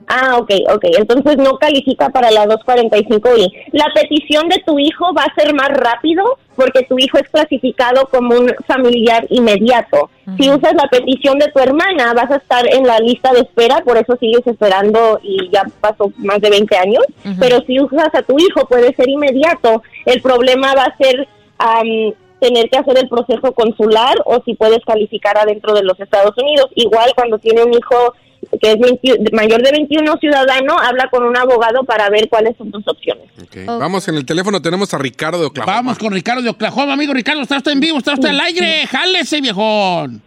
Ah, 0.08 0.38
ok, 0.38 0.52
ok. 0.74 0.86
Entonces 0.98 1.38
no 1.38 1.58
califica 1.58 2.10
para 2.10 2.32
la 2.32 2.46
245i. 2.46 3.52
La 3.72 3.88
petición 3.94 4.50
de 4.50 4.62
tu 4.66 4.78
hijo 4.78 5.14
va 5.14 5.24
a 5.24 5.34
ser 5.36 5.54
más 5.54 5.70
rápido 5.70 6.38
porque 6.56 6.84
tu 6.84 6.98
hijo 7.00 7.18
es 7.18 7.28
clasificado 7.30 8.08
como 8.10 8.36
un 8.36 8.54
familiar 8.68 9.26
inmediato. 9.30 10.10
Si 10.38 10.50
usas 10.50 10.74
la 10.74 10.88
petición 10.90 11.38
de 11.38 11.52
tu 11.52 11.60
hermana, 11.60 12.14
vas 12.14 12.32
a 12.32 12.38
estar 12.38 12.66
en 12.72 12.88
la 12.88 13.00
lista 13.00 13.34
de 13.34 13.42
espera, 13.42 13.82
por 13.84 13.98
eso 13.98 14.16
sigues 14.18 14.46
esperando 14.46 15.20
y 15.22 15.50
ya 15.52 15.64
pasó 15.82 16.12
más 16.18 16.40
de 16.40 16.50
20 16.50 16.78
años. 16.78 17.04
Pero 17.40 17.62
si 17.66 17.80
usas 17.80 18.14
a 18.14 18.22
tu 18.22 18.38
hijo, 18.40 18.68
puede 18.68 18.96
ser 18.96 19.10
inmediato. 19.10 19.82
El 20.06 20.22
problema 20.22 20.74
va 20.76 20.84
a 20.84 20.98
ser 20.98 21.28
am, 21.58 22.14
tener 22.40 22.70
que 22.70 22.78
hacer 22.78 22.98
el 22.98 23.08
proceso 23.10 23.52
consular 23.54 24.16
o 24.26 24.42
si 24.46 24.54
puedes 24.56 24.80
calificar 24.86 25.38
adentro 25.38 25.74
de 25.74 25.84
los 25.84 26.00
Estados 26.00 26.34
Unidos. 26.38 26.68
Igual 26.76 27.12
cuando 27.16 27.38
tiene 27.40 27.64
un 27.64 27.74
hijo 27.74 28.14
que 28.62 28.74
es 28.74 28.80
20 28.80 29.32
mayor 29.36 29.62
de 29.64 29.72
21 29.72 30.18
ciudadano, 30.20 30.76
habla 30.78 31.10
con 31.10 31.24
un 31.24 31.36
abogado 31.36 31.84
para 31.84 32.10
ver 32.10 32.30
cuáles 32.30 32.56
son 32.58 32.72
tus 32.72 32.88
opciones. 32.88 33.26
Vamos, 33.66 34.08
en 34.08 34.16
el 34.16 34.26
teléfono 34.26 34.62
tenemos 34.62 34.94
a 34.94 34.98
Ricardo 34.98 35.40
de 35.40 35.48
Oklahoma. 35.48 35.76
Vamos 35.78 35.98
con 35.98 36.14
Ricardo 36.14 36.42
de 36.44 36.50
Oklahoma. 36.50 36.94
Amigo 36.94 37.14
Ricardo, 37.14 37.42
está 37.42 37.58
usted 37.58 37.72
en 37.72 37.80
vivo, 37.80 37.98
está 37.98 38.14
usted 38.14 38.30
al 38.30 38.40
aire. 38.42 38.86
Jálese, 38.88 39.42
viejón. 39.42 40.22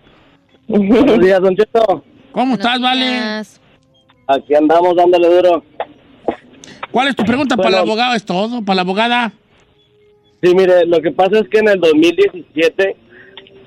Buenos 0.67 1.19
días, 1.21 1.41
Don 1.41 1.55
Cheto. 1.57 2.05
¿Cómo 2.33 2.55
estás, 2.55 2.81
Vale? 2.81 3.43
Aquí 4.27 4.55
andamos 4.55 4.97
dándole 4.97 5.29
duro. 5.29 5.63
¿Cuál 6.91 7.09
es 7.09 7.17
tu 7.17 7.25
pregunta 7.25 7.57
para 7.57 7.71
la 7.71 7.77
Bueno. 7.79 7.93
abogada? 7.93 8.17
¿Es 8.17 8.25
todo? 8.25 8.63
¿Para 8.65 8.77
la 8.77 8.83
abogada? 8.83 9.33
Sí, 10.43 10.55
mire, 10.55 10.87
lo 10.87 11.01
que 11.01 11.11
pasa 11.11 11.39
es 11.41 11.49
que 11.49 11.59
en 11.59 11.69
el 11.69 11.81
2017 11.81 12.97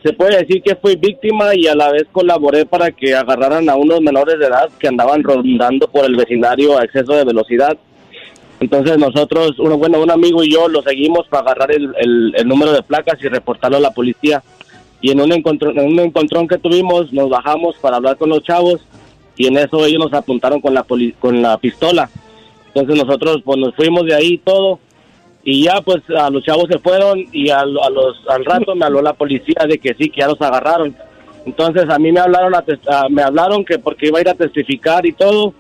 se 0.04 0.14
puede 0.14 0.38
decir 0.38 0.62
que 0.64 0.76
fui 0.76 0.96
víctima 0.96 1.54
y 1.54 1.68
a 1.68 1.76
la 1.76 1.92
vez 1.92 2.06
colaboré 2.12 2.66
para 2.66 2.92
que 2.92 3.14
agarraran 3.14 3.70
a 3.70 3.76
unos 3.76 4.02
menores 4.02 4.40
de 4.40 4.46
edad 4.48 4.70
que 4.80 4.88
andaban 4.88 5.22
rondando 5.24 5.88
por 5.90 6.06
el 6.06 6.16
vecindario 6.16 6.78
a 6.78 6.84
exceso 6.86 7.14
de 7.14 7.26
velocidad. 7.26 7.78
Entonces 8.60 8.98
nosotros, 8.98 9.60
uno, 9.60 9.78
bueno, 9.78 10.02
un 10.02 10.12
amigo 10.12 10.44
y 10.44 10.52
yo 10.54 10.68
lo 10.70 10.82
seguimos 10.82 11.28
para 11.28 11.44
agarrar 11.44 11.72
el, 11.72 11.94
el- 12.36 12.48
número 12.48 12.72
de 12.72 12.84
placas 12.84 13.18
y 13.22 13.28
reportarlo 13.28 13.78
a 13.78 13.82
la 13.82 13.92
policía. 13.92 14.42
Y 15.02 15.12
en 15.12 15.20
un, 15.20 15.32
encontrón, 15.34 15.78
en 15.80 15.88
un 15.88 16.00
encontrón 16.00 16.48
que 16.48 16.58
tuvimos, 16.60 17.12
nos 17.12 17.30
bajamos 17.30 17.76
para 17.82 17.98
hablar 17.98 18.18
con 18.18 18.30
los 18.30 18.44
chavos 18.44 18.82
y 19.36 19.48
en 19.48 19.58
eso 19.58 19.84
ellos 19.86 20.00
nos 20.00 20.14
apuntaron 20.14 20.62
con 20.62 20.74
la, 20.76 20.84
poli- 20.84 21.14
con 21.20 21.42
la 21.42 21.58
pistola. 21.58 22.10
Entonces 22.74 23.04
nosotros 23.04 23.42
pues 23.44 23.58
nos 23.58 23.76
fuimos 23.76 24.06
de 24.06 24.14
ahí 24.16 24.34
y 24.34 24.38
todo 24.38 24.80
y 25.44 25.64
ya 25.66 25.82
pues 25.82 26.02
a 26.16 26.30
los 26.30 26.44
chavos 26.44 26.66
se 26.70 26.80
fueron 26.80 27.20
y 27.32 27.50
al, 27.50 27.76
a 27.80 27.90
los, 27.90 28.18
al 28.30 28.46
rato 28.46 28.76
me 28.76 28.86
habló 28.86 29.02
la 29.02 29.14
policía 29.14 29.66
de 29.68 29.78
que 29.80 29.94
sí, 29.96 30.10
que 30.10 30.22
ya 30.22 30.28
los 30.28 30.42
agarraron. 30.42 30.96
Entonces 31.46 31.90
a 31.90 31.98
mí 31.98 32.12
me 32.12 32.20
hablaron, 32.20 32.54
a 32.54 32.64
a- 32.88 33.10
me 33.10 33.24
hablaron 33.24 33.66
que 33.66 33.80
porque 33.80 34.08
iba 34.08 34.20
a 34.20 34.22
ir 34.22 34.30
a 34.30 34.36
testificar 34.36 35.06
y 35.06 35.14
todo 35.14 35.54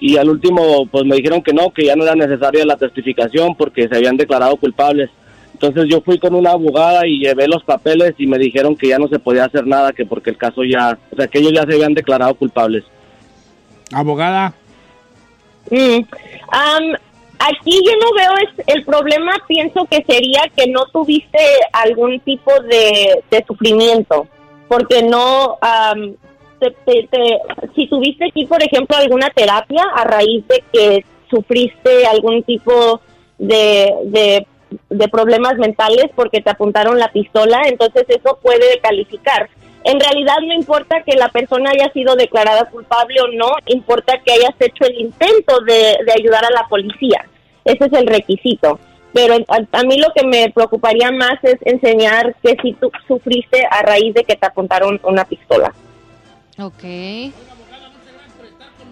y 0.00 0.16
al 0.16 0.28
último 0.30 0.86
pues 0.86 1.04
me 1.04 1.16
dijeron 1.16 1.42
que 1.42 1.52
no, 1.52 1.70
que 1.70 1.84
ya 1.84 1.94
no 1.96 2.04
era 2.04 2.14
necesaria 2.14 2.64
la 2.64 2.76
testificación 2.76 3.54
porque 3.54 3.88
se 3.88 3.96
habían 3.96 4.16
declarado 4.16 4.56
culpables. 4.56 5.10
Entonces 5.52 5.86
yo 5.90 6.00
fui 6.02 6.18
con 6.20 6.34
una 6.36 6.50
abogada 6.52 7.04
y 7.06 7.18
llevé 7.18 7.48
los 7.48 7.64
papeles 7.64 8.14
y 8.18 8.26
me 8.28 8.38
dijeron 8.38 8.76
que 8.76 8.88
ya 8.88 8.98
no 8.98 9.08
se 9.08 9.18
podía 9.18 9.44
hacer 9.44 9.66
nada, 9.66 9.92
que 9.92 10.06
porque 10.06 10.30
el 10.30 10.36
caso 10.36 10.62
ya, 10.64 10.96
o 11.12 11.16
sea 11.16 11.26
que 11.26 11.38
ellos 11.40 11.52
ya 11.52 11.64
se 11.66 11.74
habían 11.74 11.94
declarado 11.94 12.34
culpables. 12.36 12.84
Abogada. 13.92 14.54
Mm. 15.70 16.00
Am, 16.50 16.94
aquí 17.38 17.80
yo 17.84 17.92
no 18.00 18.12
veo 18.14 18.32
es, 18.48 18.66
el 18.74 18.84
problema, 18.84 19.32
pienso 19.46 19.86
que 19.90 20.04
sería 20.08 20.42
que 20.56 20.66
no 20.70 20.86
tuviste 20.86 21.38
algún 21.72 22.20
tipo 22.20 22.50
de, 22.62 23.22
sufrimiento, 23.46 24.26
porque 24.68 25.02
no, 25.02 25.56
am, 25.60 26.14
te- 26.58 27.08
te- 27.10 27.38
si 27.74 27.86
tuviste 27.88 28.26
aquí, 28.26 28.46
por 28.46 28.62
ejemplo, 28.62 28.96
alguna 28.96 29.30
terapia 29.30 29.84
a 29.94 30.04
raíz 30.04 30.46
de 30.48 30.64
que 30.72 31.04
sufriste 31.30 32.06
algún 32.06 32.42
tipo 32.42 33.00
de, 33.38 34.44
de 34.90 35.08
problemas 35.08 35.56
mentales 35.56 36.06
porque 36.14 36.40
te 36.40 36.50
apuntaron 36.50 36.98
la 36.98 37.10
pistola, 37.12 37.62
entonces 37.66 38.04
eso 38.08 38.38
puede 38.42 38.78
calificar. 38.80 39.48
En 39.84 40.00
realidad 40.00 40.36
no 40.46 40.54
importa 40.54 41.02
que 41.02 41.16
la 41.16 41.28
persona 41.28 41.70
haya 41.70 41.90
sido 41.92 42.16
declarada 42.16 42.64
culpable 42.66 43.20
o 43.20 43.28
no, 43.28 43.50
importa 43.66 44.20
que 44.24 44.32
hayas 44.32 44.54
hecho 44.58 44.84
el 44.84 45.00
intento 45.00 45.60
de, 45.60 45.98
de 46.04 46.12
ayudar 46.16 46.44
a 46.44 46.50
la 46.50 46.66
policía. 46.68 47.24
Ese 47.64 47.86
es 47.86 47.92
el 47.92 48.06
requisito. 48.06 48.78
Pero 49.12 49.34
a, 49.48 49.78
a 49.78 49.82
mí 49.84 49.98
lo 49.98 50.12
que 50.14 50.26
me 50.26 50.50
preocuparía 50.50 51.10
más 51.10 51.42
es 51.42 51.56
enseñar 51.62 52.34
que 52.42 52.56
si 52.62 52.74
tú 52.74 52.90
sufriste 53.06 53.66
a 53.70 53.82
raíz 53.82 54.14
de 54.14 54.24
que 54.24 54.36
te 54.36 54.46
apuntaron 54.46 55.00
una 55.04 55.24
pistola. 55.24 55.72
Ok. 56.58 56.84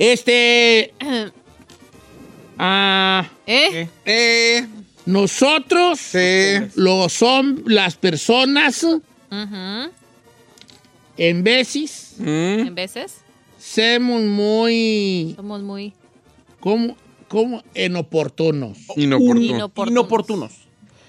Este. 0.00 0.94
Ah, 2.62 3.26
¿Eh? 3.46 3.88
Eh, 4.04 4.66
nosotros, 5.06 5.98
los 6.74 7.10
son 7.10 7.62
las 7.64 7.96
personas, 7.96 8.84
Ujú. 8.84 9.90
en 11.16 11.42
veces, 11.42 12.16
En 12.18 12.74
veces 12.74 13.22
somos 13.58 14.20
muy. 14.24 15.32
somos 15.36 15.62
muy 15.62 15.94
¿Cómo? 16.60 16.98
¿Cómo? 17.28 17.62
Inoportunos. 17.74 18.76
Inoportuno. 18.94 19.40
inoportunos. 19.40 19.90
Inoportunos. 19.90 20.52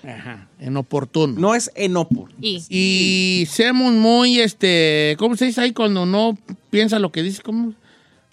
Ajá, 0.07 0.47
inoportunos. 0.61 1.37
No 1.37 1.53
es 1.53 1.69
enopor. 1.75 2.29
Y 2.39 2.63
Y 2.69 3.45
somos 3.47 3.91
muy, 3.91 4.39
este, 4.39 5.17
¿cómo 5.19 5.35
se 5.35 5.47
dice 5.47 5.59
ahí 5.59 5.73
cuando 5.73 6.05
no 6.05 6.37
piensa 6.69 6.97
lo 6.97 7.11
que 7.11 7.23
dice? 7.23 7.41
¿Cómo, 7.41 7.73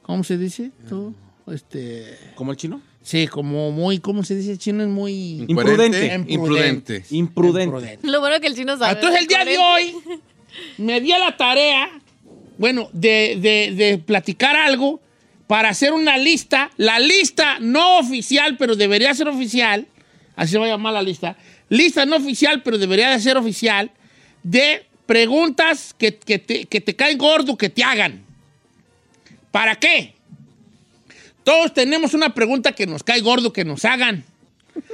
cómo 0.09 0.25
se 0.25 0.38
dice? 0.38 0.71
¿Tú? 0.88 1.14
Este, 1.53 2.16
¿Como 2.35 2.51
el 2.53 2.57
chino? 2.57 2.81
sí, 3.03 3.27
como 3.27 3.71
muy, 3.71 3.99
¿cómo 4.01 4.23
se 4.25 4.35
dice? 4.35 4.53
El 4.53 4.59
chino 4.59 4.83
es 4.83 4.88
muy... 4.88 5.44
Imprudente. 5.49 6.25
Imprudente. 6.29 7.05
Imprudente. 7.11 7.99
lo 8.03 8.21
bueno 8.21 8.40
que 8.40 8.47
el 8.49 8.55
chino 8.55 8.77
sabe. 8.79 8.92
Entonces 8.94 9.21
el 9.21 9.27
día 9.27 9.44
de 9.44 9.57
hoy 9.59 9.94
me 10.79 11.01
di 11.01 11.12
a 11.12 11.18
la 11.18 11.37
tarea, 11.37 11.90
bueno, 12.59 12.88
de, 12.92 13.38
de- 13.40 13.75
de 13.77 13.99
platicar 13.99 14.57
algo 14.57 15.01
para 15.47 15.68
hacer 15.71 15.92
una 15.92 16.16
lista, 16.18 16.71
la 16.79 16.99
lista 16.99 17.59
no 17.61 17.99
oficial, 17.99 18.57
pero 18.59 18.77
debería 18.77 19.12
ser 19.14 19.29
oficial, 19.29 19.87
así 20.37 20.53
se 20.53 20.59
va 20.59 20.64
a 20.66 20.68
llamar 20.68 20.92
la 20.94 21.03
lista, 21.03 21.37
lista 21.68 22.05
no 22.07 22.16
oficial, 22.16 22.62
pero 22.62 22.77
debería 22.79 23.11
de 23.11 23.21
ser 23.21 23.37
oficial, 23.37 23.90
de 24.42 24.85
preguntas 25.07 25.94
que, 25.97 26.16
que 26.16 26.38
te, 26.38 26.64
que 26.66 26.81
te 26.81 26.94
caen 26.97 27.16
gordo, 27.18 27.57
que 27.57 27.71
te 27.71 27.83
hagan. 27.85 28.25
¿Para 29.59 29.75
qué? 29.75 30.14
Todos 31.42 31.75
tenemos 31.75 32.14
una 32.14 32.33
pregunta 32.33 32.71
que 32.71 32.87
nos 32.87 33.03
cae 33.03 33.21
gordo, 33.23 33.53
que 33.53 33.64
nos 33.64 33.85
hagan. 33.85 34.23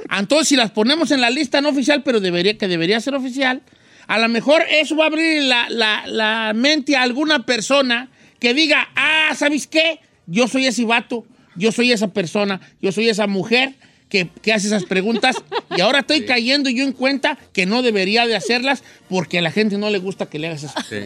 Entonces, 0.09 0.47
si 0.47 0.55
las 0.55 0.71
ponemos 0.71 1.11
en 1.11 1.21
la 1.21 1.29
lista 1.29 1.61
no 1.61 1.69
oficial, 1.69 2.01
pero 2.01 2.19
debería, 2.19 2.57
que 2.57 2.67
debería 2.67 2.99
ser 2.99 3.13
oficial, 3.13 3.61
a 4.07 4.17
lo 4.17 4.27
mejor 4.27 4.63
eso 4.71 4.95
va 4.97 5.03
a 5.03 5.07
abrir 5.09 5.43
la, 5.43 5.69
la- 5.69 6.07
la 6.07 6.53
mente 6.55 6.95
a 6.95 7.03
alguna 7.03 7.45
persona 7.45 8.09
que 8.39 8.55
diga, 8.55 8.89
ah, 8.95 9.35
¿sabes 9.35 9.67
qué? 9.67 9.99
Yo 10.25 10.47
soy 10.47 10.65
ese 10.65 10.83
vato, 10.83 11.27
yo 11.55 11.71
soy 11.71 11.91
esa 11.91 12.07
persona, 12.07 12.59
yo 12.81 12.91
soy 12.91 13.07
esa 13.09 13.27
mujer 13.27 13.75
que, 14.09 14.29
que 14.41 14.51
hace 14.51 14.65
esas 14.65 14.85
preguntas 14.85 15.35
y 15.77 15.81
ahora 15.81 15.99
estoy 15.99 16.25
cayendo 16.25 16.71
yo 16.71 16.83
en 16.85 16.93
cuenta 16.93 17.37
que 17.53 17.67
no 17.67 17.83
debería 17.83 18.25
de 18.25 18.35
hacerlas 18.35 18.83
porque 19.09 19.37
a 19.37 19.41
la 19.43 19.51
gente 19.51 19.77
no 19.77 19.91
le 19.91 19.99
gusta 19.99 20.25
que 20.25 20.39
le 20.39 20.47
hagas 20.47 20.63
esas 20.63 20.87
Sí. 20.87 21.01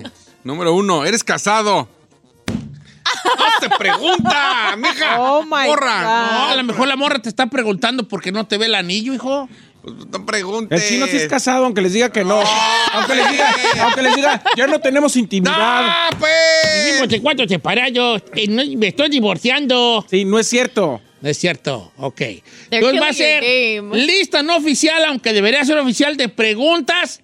Número 0.45 0.73
uno, 0.73 1.03
eres 1.03 1.25
casado. 1.25 1.89
¡No 3.37 3.67
te 3.69 3.75
pregunta, 3.77 4.75
mija! 4.77 5.19
Oh 5.19 5.43
my 5.43 5.67
Morra. 5.67 6.01
No, 6.31 6.47
a 6.49 6.55
lo 6.55 6.63
mejor 6.63 6.87
la 6.87 6.95
morra 6.95 7.19
te 7.19 7.29
está 7.29 7.47
preguntando 7.47 8.07
por 8.07 8.21
qué 8.21 8.31
no 8.31 8.45
te 8.47 8.57
ve 8.57 8.65
el 8.67 8.75
anillo, 8.75 9.13
hijo. 9.13 9.49
Pues 9.81 9.95
no 10.11 10.25
preguntes. 10.25 10.81
El 10.81 10.87
chino 10.89 11.07
sí 11.07 11.15
es 11.15 11.27
casado, 11.27 11.63
aunque 11.65 11.81
les 11.81 11.93
diga 11.93 12.11
que 12.11 12.25
no. 12.25 12.41
aunque, 12.93 13.15
les 13.15 13.31
diga, 13.31 13.55
aunque 13.81 14.01
les 14.01 14.15
diga, 14.15 14.43
ya 14.57 14.67
no 14.67 14.79
tenemos 14.79 15.15
intimidad. 15.15 15.55
¡Ah, 15.57 16.09
pues! 16.19 16.29
Vivimos 16.99 17.21
cuatro 17.21 17.47
separados, 17.47 18.23
eh, 18.35 18.47
no- 18.49 18.63
me 18.77 18.87
estoy 18.87 19.09
divorciando. 19.09 20.05
Sí, 20.09 20.25
no 20.25 20.37
es 20.37 20.47
cierto. 20.47 21.01
No 21.21 21.29
es 21.29 21.37
cierto, 21.37 21.91
ok. 21.97 22.21
Entonces 22.71 23.01
va 23.01 23.07
a 23.09 23.13
ser 23.13 23.43
lista 23.93 24.41
no 24.43 24.55
oficial, 24.57 25.03
aunque 25.05 25.33
debería 25.33 25.63
ser 25.65 25.77
oficial, 25.77 26.15
de 26.17 26.29
preguntas 26.29 27.21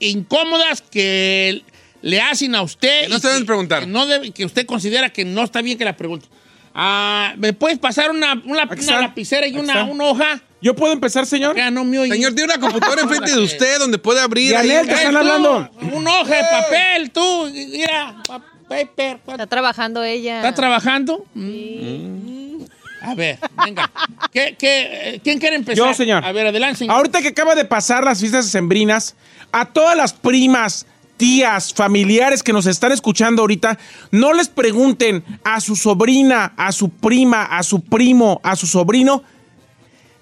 incómodas 0.00 0.82
que 0.82 1.62
le 2.02 2.20
hacen 2.20 2.54
a 2.54 2.62
usted. 2.62 3.02
Que 3.04 3.08
no 3.08 3.18
se 3.18 3.28
deben 3.28 3.46
preguntar. 3.46 3.80
Que, 3.80 3.86
no 3.86 4.06
debe- 4.06 4.32
que 4.32 4.44
usted 4.44 4.66
considera 4.66 5.10
que 5.10 5.24
no 5.24 5.42
está 5.44 5.60
bien 5.62 5.76
que 5.78 5.84
la 5.84 5.96
pregunte. 5.96 6.26
Ah, 6.74 7.34
¿Me 7.36 7.52
puedes 7.52 7.78
pasar 7.78 8.10
una, 8.10 8.34
una- 8.44 8.64
una 8.64 9.00
lapicera 9.00 9.46
y 9.46 9.56
una, 9.56 9.84
una 9.84 10.04
hoja? 10.04 10.40
¿Yo 10.62 10.76
puedo 10.76 10.92
empezar, 10.92 11.26
señor? 11.26 11.56
Ya 11.56 11.70
no 11.70 11.84
me 11.84 11.98
oye. 11.98 12.12
Señor, 12.12 12.34
tiene 12.34 12.52
una 12.54 12.60
computadora 12.60 13.00
enfrente 13.02 13.32
de 13.32 13.40
usted 13.40 13.78
donde 13.78 13.98
puede 13.98 14.20
abrir. 14.20 14.54
ahí. 14.56 14.68
Yanel, 14.68 14.86
te 14.86 14.92
están 14.94 15.12
tú, 15.12 15.18
hablando. 15.18 15.70
Un 15.92 16.06
hoja 16.06 16.36
de 16.36 16.42
papel, 16.50 17.10
tú. 17.10 17.50
Mira, 17.52 18.16
pa- 18.26 18.44
paper. 18.68 19.18
Está 19.26 19.46
trabajando 19.46 20.04
ella. 20.04 20.36
¿Está 20.36 20.54
trabajando? 20.54 21.24
Mm. 21.34 22.62
A 23.02 23.14
ver, 23.14 23.38
venga. 23.64 23.90
¿Qué, 24.30 24.54
qué, 24.58 24.88
eh, 25.14 25.20
quién 25.24 25.38
quiere 25.38 25.56
empezar? 25.56 25.76
Yo, 25.88 25.94
señor. 25.94 26.22
A 26.24 26.32
ver, 26.32 26.46
adelante, 26.48 26.80
señor. 26.80 26.94
Ahorita 26.96 27.22
que 27.22 27.28
acaba 27.28 27.54
de 27.54 27.64
pasar 27.64 28.04
las 28.04 28.20
fiestas 28.20 28.46
sembrinas, 28.46 29.16
a 29.52 29.64
todas 29.64 29.96
las 29.96 30.12
primas, 30.12 30.86
tías, 31.20 31.74
familiares 31.74 32.42
que 32.42 32.50
nos 32.50 32.64
están 32.64 32.92
escuchando 32.92 33.42
ahorita, 33.42 33.78
no 34.10 34.32
les 34.32 34.48
pregunten 34.48 35.22
a 35.44 35.60
su 35.60 35.76
sobrina, 35.76 36.54
a 36.56 36.72
su 36.72 36.88
prima, 36.88 37.44
a 37.44 37.62
su 37.62 37.82
primo, 37.82 38.40
a 38.42 38.56
su 38.56 38.66
sobrino, 38.66 39.22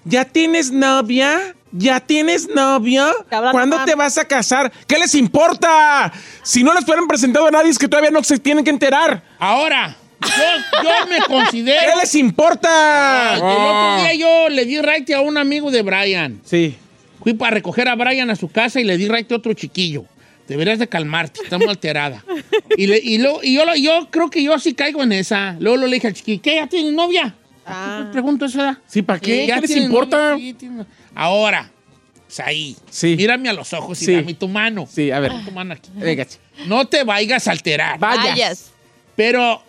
¿ya 0.03 0.25
tienes 0.25 0.71
novia? 0.71 1.55
¿Ya 1.71 2.01
tienes 2.01 2.49
novio? 2.53 3.05
¿Cuándo 3.29 3.77
te 3.85 3.95
vas 3.95 4.17
a 4.17 4.25
casar? 4.25 4.73
¿Qué 4.87 4.99
les 4.99 5.15
importa? 5.15 6.11
Si 6.43 6.63
no 6.63 6.73
les 6.73 6.83
fueran 6.83 7.07
presentado 7.07 7.47
a 7.47 7.51
nadie 7.51 7.69
es 7.69 7.79
que 7.79 7.87
todavía 7.87 8.11
no 8.11 8.21
se 8.21 8.37
tienen 8.37 8.65
que 8.65 8.71
enterar. 8.71 9.23
Ahora, 9.37 9.95
yo, 10.19 10.83
yo 10.83 11.07
me 11.07 11.21
considero... 11.27 11.79
¿Qué 11.79 12.01
les 12.01 12.15
importa? 12.15 13.35
El 13.35 13.41
otro 13.41 14.03
día 14.03 14.15
yo 14.15 14.49
le 14.49 14.65
di 14.65 14.81
raite 14.81 15.13
a 15.13 15.21
un 15.21 15.37
amigo 15.37 15.71
de 15.71 15.81
Brian. 15.81 16.41
Sí. 16.43 16.75
Fui 17.23 17.35
para 17.35 17.51
recoger 17.51 17.87
a 17.87 17.95
Brian 17.95 18.29
a 18.31 18.35
su 18.35 18.49
casa 18.49 18.81
y 18.81 18.83
le 18.83 18.97
di 18.97 19.07
raite 19.07 19.33
a 19.33 19.37
otro 19.37 19.53
chiquillo. 19.53 20.03
Deberías 20.49 20.79
de 20.79 20.87
calmarte, 20.87 21.41
está 21.43 21.57
muy 21.57 21.67
alterada. 21.67 22.23
Y, 22.77 22.87
le- 22.87 22.99
y, 23.03 23.17
lo- 23.19 23.41
y 23.43 23.53
yo, 23.53 23.65
lo- 23.65 23.75
yo 23.75 24.07
creo 24.11 24.29
que 24.29 24.43
yo 24.43 24.57
sí 24.59 24.73
caigo 24.73 25.01
en 25.03 25.11
esa. 25.13 25.55
Luego 25.59 25.77
le 25.77 25.93
dije 25.93 26.07
al 26.07 26.13
chiquillo, 26.13 26.41
¿qué? 26.41 26.55
¿Ya 26.55 26.67
tienes 26.67 26.91
novia? 26.93 27.35
Ah. 27.65 28.09
Pregunto 28.11 28.45
eso, 28.45 28.57
¿verdad? 28.57 28.77
Sí, 28.87 29.01
¿para 29.03 29.19
qué? 29.19 29.45
¿Ya 29.47 29.55
¿Qué 29.55 29.61
les 29.61 29.69
tienes 29.71 29.85
importa? 29.85 30.31
novia? 30.31 30.45
Sí, 30.45 30.53
tienes- 30.53 30.85
Ahora, 31.15 31.71
Saí, 32.31 32.75
Sí. 32.91 33.15
mírame 33.17 33.49
a 33.49 33.53
los 33.53 33.73
ojos 33.73 33.99
y 34.03 34.05
Sí. 34.05 34.13
dame 34.13 34.35
tu 34.35 34.47
mano. 34.47 34.87
Sí, 34.87 35.09
a 35.09 35.19
ver. 35.19 35.31
Dame 35.31 35.45
tu 35.45 35.51
mano 35.51 35.73
aquí. 35.73 35.89
No 36.67 36.85
te 36.85 37.03
vayas 37.03 37.47
a 37.47 37.51
alterar. 37.51 37.97
Vayas. 37.97 38.23
Vayas. 38.23 38.71
Pero, 39.15 39.63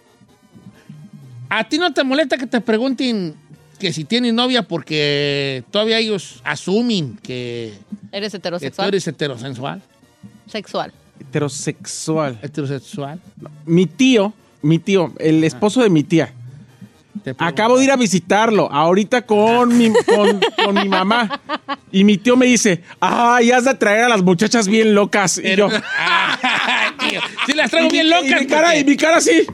¿a 1.48 1.66
ti 1.68 1.78
no 1.78 1.92
te 1.94 2.04
molesta 2.04 2.36
que 2.36 2.46
te 2.46 2.60
pregunten 2.60 3.34
que 3.78 3.94
si 3.94 4.04
tienes 4.04 4.34
novia 4.34 4.62
porque 4.62 5.64
todavía 5.70 5.98
ellos 6.00 6.42
asumen 6.44 7.18
que, 7.22 7.72
¿Eres 8.12 8.32
que 8.32 8.38
tú 8.38 8.48
heterosexual? 8.48 8.88
eres 8.88 9.08
heterosexual? 9.08 9.82
Sexual. 10.50 10.92
Heterosexual. 11.20 12.38
Heterosexual. 12.42 13.20
Mi 13.66 13.86
tío, 13.86 14.32
mi 14.62 14.78
tío, 14.78 15.12
el 15.18 15.44
esposo 15.44 15.82
de 15.82 15.90
mi 15.90 16.02
tía. 16.02 16.32
Acabo 17.38 17.76
de 17.76 17.84
ir 17.84 17.90
a 17.90 17.96
visitarlo, 17.96 18.70
ahorita 18.72 19.22
con 19.26 19.76
mi, 19.76 19.92
con, 19.92 20.40
con 20.64 20.74
mi 20.74 20.88
mamá. 20.88 21.40
Y 21.92 22.04
mi 22.04 22.16
tío 22.16 22.36
me 22.36 22.46
dice, 22.46 22.82
ay, 23.00 23.50
has 23.50 23.64
de 23.64 23.74
traer 23.74 24.04
a 24.04 24.08
las 24.08 24.22
muchachas 24.22 24.68
bien 24.68 24.94
locas. 24.94 25.38
Y 25.38 25.56
yo, 25.56 25.68
Ah, 25.98 26.92
tío, 27.10 27.20
sí 27.46 27.52
las 27.52 27.70
traigo 27.70 27.88
y 27.88 27.92
bien 27.92 28.06
mi- 28.06 28.10
locas. 28.10 28.30
Y 28.30 28.34
mi 28.44 28.46
cara, 28.46 28.76
y 28.76 28.84
mi 28.84 28.96
cara 28.96 29.16
así. 29.18 29.44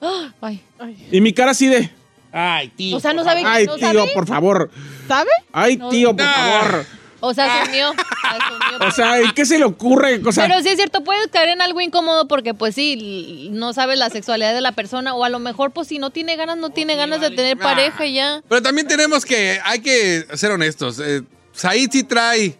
Ay. 0.40 0.62
Y 1.10 1.20
mi 1.20 1.32
cara 1.32 1.52
así 1.52 1.66
de, 1.66 1.90
Ay, 2.30 2.68
tío. 2.68 2.96
O 2.96 3.00
sea, 3.00 3.12
no 3.12 3.22
por 3.22 3.30
sabe 3.30 3.42
favor. 3.42 3.56
ay, 3.56 3.66
¿No 3.66 3.74
tío, 3.76 3.86
sabe? 3.86 4.10
por 4.14 4.26
favor. 4.26 4.70
¿Sabe? 5.08 5.30
Ay, 5.52 5.76
No. 5.78 5.88
tío, 5.88 6.14
por 6.14 6.26
Ah. 6.26 6.60
favor. 6.60 6.86
O 7.26 7.32
sea, 7.32 7.62
asumió. 7.62 7.88
asumió. 7.90 8.86
O 8.86 8.90
sea, 8.90 9.22
¿y 9.22 9.32
qué 9.32 9.46
se 9.46 9.58
le 9.58 9.64
ocurre? 9.64 10.20
O 10.24 10.30
sea, 10.30 10.46
Pero 10.46 10.60
sí 10.62 10.68
es 10.68 10.76
cierto, 10.76 11.02
puedes 11.02 11.28
caer 11.28 11.48
en 11.48 11.62
algo 11.62 11.80
incómodo 11.80 12.28
porque 12.28 12.52
pues 12.52 12.74
sí, 12.74 13.48
no 13.50 13.72
sabes 13.72 13.98
la 13.98 14.10
sexualidad 14.10 14.52
de 14.52 14.60
la 14.60 14.72
persona 14.72 15.14
o 15.14 15.24
a 15.24 15.30
lo 15.30 15.38
mejor 15.38 15.70
pues 15.70 15.88
si 15.88 15.98
no 15.98 16.10
tiene 16.10 16.36
ganas, 16.36 16.58
no 16.58 16.70
tiene 16.70 16.96
ganas 16.96 17.20
de 17.20 17.30
tener 17.30 17.56
pareja 17.56 18.04
y 18.04 18.14
ya. 18.14 18.42
Pero 18.48 18.62
también 18.62 18.86
tenemos 18.86 19.24
que, 19.24 19.58
hay 19.64 19.80
que 19.80 20.26
ser 20.34 20.50
honestos. 20.50 21.00
Eh, 21.00 21.22
Said 21.52 21.90
sí 21.92 22.02
trae 22.02 22.56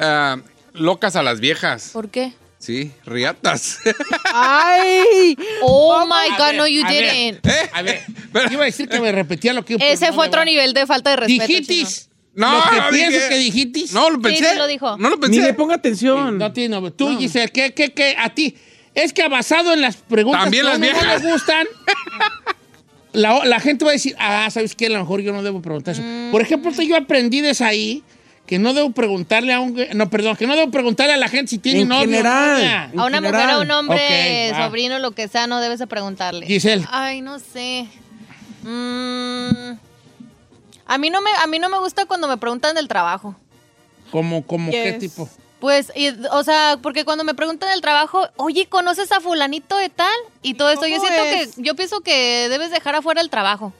ah, 0.00 0.38
locas 0.72 1.14
a 1.14 1.22
las 1.22 1.38
viejas. 1.38 1.90
¿Por 1.92 2.10
qué? 2.10 2.32
Sí, 2.58 2.92
riatas. 3.06 3.78
¡Ay! 4.34 5.36
Oh, 5.62 6.04
my 6.06 6.36
God, 6.36 6.46
ver, 6.46 6.56
no 6.56 6.66
you 6.66 6.84
a 6.84 6.88
ver, 6.88 7.14
didn't. 7.14 7.46
A 7.72 7.82
ver, 7.82 8.02
yo 8.34 8.52
iba 8.52 8.62
a 8.62 8.66
decir 8.66 8.88
que 8.88 9.00
me 9.00 9.12
repetía 9.12 9.52
lo 9.52 9.64
que 9.64 9.76
Ese 9.78 10.08
no 10.08 10.14
fue 10.14 10.26
otro 10.26 10.44
nivel 10.44 10.74
de 10.74 10.86
falta 10.86 11.10
de 11.10 11.16
respeto. 11.16 11.46
Dijitis, 11.46 12.07
No, 12.38 12.56
lo 12.64 12.70
que 12.70 12.76
no 12.80 12.88
piensas 12.90 13.12
dije. 13.14 13.28
que 13.28 13.38
dijiste. 13.38 13.84
No 13.94 14.10
lo 14.10 14.20
pensé. 14.20 14.50
sí 14.52 14.56
lo 14.56 14.66
dijo. 14.66 14.96
No 14.96 15.10
lo 15.10 15.16
Ni 15.16 15.22
pensé. 15.22 15.40
le 15.42 15.54
ponga 15.54 15.74
atención. 15.74 16.38
No 16.38 16.52
tiene 16.52 16.70
nombre. 16.74 16.92
Tú, 16.92 17.18
Giselle, 17.18 17.48
¿qué, 17.50 17.74
qué, 17.74 17.92
qué? 17.92 18.14
A 18.18 18.30
ti. 18.30 18.54
Es 18.94 19.12
que 19.12 19.26
basado 19.28 19.72
en 19.72 19.80
las 19.80 19.96
preguntas 19.96 20.42
También 20.42 20.62
que 20.64 20.68
a 20.68 20.72
las 20.72 20.78
uno 20.78 20.86
no 20.92 20.92
viejas. 21.00 21.22
le 21.24 21.32
gustan, 21.32 21.66
la, 23.12 23.44
la 23.44 23.60
gente 23.60 23.84
va 23.84 23.90
a 23.90 23.94
decir, 23.94 24.14
ah, 24.18 24.48
¿sabes 24.50 24.74
qué? 24.74 24.86
A 24.86 24.90
lo 24.90 24.98
mejor 25.00 25.20
yo 25.20 25.32
no 25.32 25.42
debo 25.42 25.60
preguntar 25.62 25.94
eso. 25.94 26.02
Mm. 26.04 26.30
Por 26.30 26.42
ejemplo, 26.42 26.70
yo 26.82 26.96
aprendí 26.96 27.40
desde 27.40 27.64
ahí 27.64 28.02
que 28.46 28.58
no 28.58 28.72
debo 28.72 28.90
preguntarle 28.92 29.52
a 29.52 29.60
un... 29.60 29.76
No, 29.94 30.08
perdón, 30.08 30.34
que 30.36 30.46
no 30.46 30.56
debo 30.56 30.70
preguntarle 30.70 31.12
a 31.12 31.16
la 31.18 31.28
gente 31.28 31.50
si 31.50 31.58
tiene 31.58 31.80
En 31.82 31.88
novio. 31.88 32.06
general. 32.06 32.90
En 32.92 32.98
A 33.00 33.04
una 33.04 33.20
mujer, 33.20 33.50
a 33.50 33.58
un 33.60 33.70
hombre, 33.70 34.52
sobrino, 34.56 34.98
lo 35.00 35.10
que 35.10 35.28
sea, 35.28 35.46
no 35.46 35.60
debes 35.60 35.78
de 35.80 35.86
preguntarle. 35.86 36.46
Giselle. 36.46 36.84
Ay, 36.90 37.20
no 37.20 37.38
sé. 37.40 37.86
Mm, 38.62 39.72
a 40.88 40.98
mí 40.98 41.10
no 41.10 41.20
me, 41.20 41.30
a 41.30 41.46
mí 41.46 41.58
no 41.60 41.68
me 41.68 41.78
gusta 41.78 42.06
cuando 42.06 42.26
me 42.26 42.36
preguntan 42.36 42.74
del 42.74 42.88
trabajo. 42.88 43.36
Como, 44.10 44.44
como 44.44 44.70
qué 44.72 44.94
tipo. 44.94 45.28
Pues, 45.60 45.92
y- 45.94 46.10
o 46.30 46.42
sea, 46.44 46.78
porque 46.82 47.04
cuando 47.04 47.24
me 47.24 47.34
preguntan 47.34 47.70
del 47.70 47.80
trabajo, 47.80 48.28
oye, 48.36 48.66
¿conoces 48.66 49.10
a 49.12 49.20
fulanito 49.20 49.76
de 49.76 49.88
tal? 49.88 50.14
Y 50.42 50.54
todo 50.54 50.70
esto, 50.70 50.86
yo 50.86 50.96
cómo 50.98 51.08
siento 51.08 51.24
es? 51.24 51.54
que, 51.56 51.62
yo 51.62 51.74
pienso 51.76 52.00
que 52.00 52.48
debes 52.48 52.70
dejar 52.70 52.94
afuera 52.94 53.20
el 53.20 53.28
trabajo. 53.30 53.72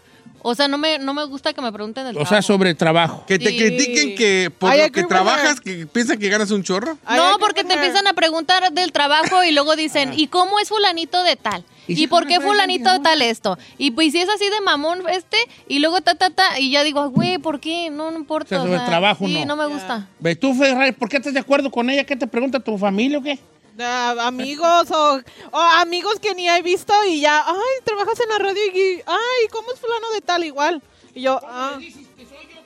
O 0.43 0.55
sea, 0.55 0.68
no 0.68 0.78
me, 0.78 0.99
no 0.99 1.14
me 1.14 1.24
gusta 1.24 1.53
que 1.53 1.61
me 1.61 1.72
pregunten 1.72 2.05
del 2.07 2.16
O 2.16 2.26
sea, 2.26 2.43
sobre 2.43 2.74
trabajo. 2.74 3.24
Que 3.26 3.39
te 3.39 3.51
Sí. 3.51 3.59
critiquen 3.59 4.14
que 4.14 4.51
por 4.57 4.72
I 4.72 4.76
lo 4.78 4.82
agree 4.84 4.93
que 4.93 5.01
with 5.01 5.09
trabajas, 5.09 5.61
que 5.61 5.86
piensan 5.86 6.18
que 6.18 6.28
ganas 6.28 6.51
un 6.51 6.62
chorro. 6.62 6.99
No, 7.11 7.39
porque 7.39 7.64
te 7.64 7.74
empiezan 7.74 8.07
a 8.07 8.12
preguntar 8.12 8.72
del 8.72 8.93
trabajo 8.93 9.43
y 9.45 9.53
luego 9.53 9.76
dicen, 9.76 10.12
¿y 10.16 10.28
cómo 10.28 10.59
es 10.59 10.68
fulanito 10.68 11.22
de 11.22 11.36
tal? 11.36 11.64
¿Y 11.86 11.95
¿Y, 11.95 11.97
si 11.97 12.07
por 12.07 12.24
no 12.24 12.28
qué 12.28 12.41
fulanito 12.41 12.93
de 12.93 13.01
tal 13.01 13.22
esto? 13.22 13.59
Y 13.78 13.93
pues 13.93 14.12
si 14.12 14.20
es 14.20 14.28
así 14.28 14.45
de 14.51 14.61
mamón 14.61 15.03
este, 15.11 15.39
y 15.68 15.78
luego 15.78 16.03
ta, 16.03 16.14
ta, 16.14 16.30
ta, 16.30 16.59
y 16.61 16.70
ya 16.70 16.84
digo, 16.84 17.09
güey, 17.11 17.39
¿por 17.39 17.61
qué? 17.61 17.89
No, 17.91 18.11
no 18.11 18.18
importa. 18.18 18.47
O 18.47 18.49
sea, 18.49 18.59
sobre 18.61 18.76
el 18.76 18.84
trabajo, 18.84 19.26
sí, 19.26 19.41
no. 19.41 19.47
no 19.47 19.57
me 19.57 19.66
gusta. 19.66 20.07
Ve 20.20 20.36
tú, 20.36 20.55
Ferrari, 20.55 20.93
¿por 20.93 21.09
qué 21.09 21.16
estás 21.16 21.32
de 21.32 21.41
acuerdo 21.41 21.70
con 21.70 21.89
ella? 21.89 22.05
¿Qué 22.05 22.14
te 22.14 22.26
pregunta 22.26 22.61
tu 22.61 22.76
familia 22.76 23.18
o 23.18 23.22
qué? 23.22 23.39
Ah, 23.81 24.14
amigos 24.26 24.91
o, 24.91 25.20
o 25.53 25.59
amigos 25.59 26.18
que 26.20 26.35
ni 26.35 26.49
he 26.49 26.62
visto 26.62 26.93
y 27.05 27.20
ya, 27.20 27.45
ay, 27.47 27.83
trabajas 27.85 28.18
en 28.20 28.29
la 28.29 28.39
radio 28.39 28.61
y, 28.74 29.03
ay, 29.07 29.49
¿cómo 29.51 29.70
es 29.72 29.79
fulano 29.79 30.11
de 30.11 30.20
tal 30.20 30.43
igual? 30.45 30.83
Y 31.14 31.22
yo, 31.22 31.41
ah, 31.45 31.79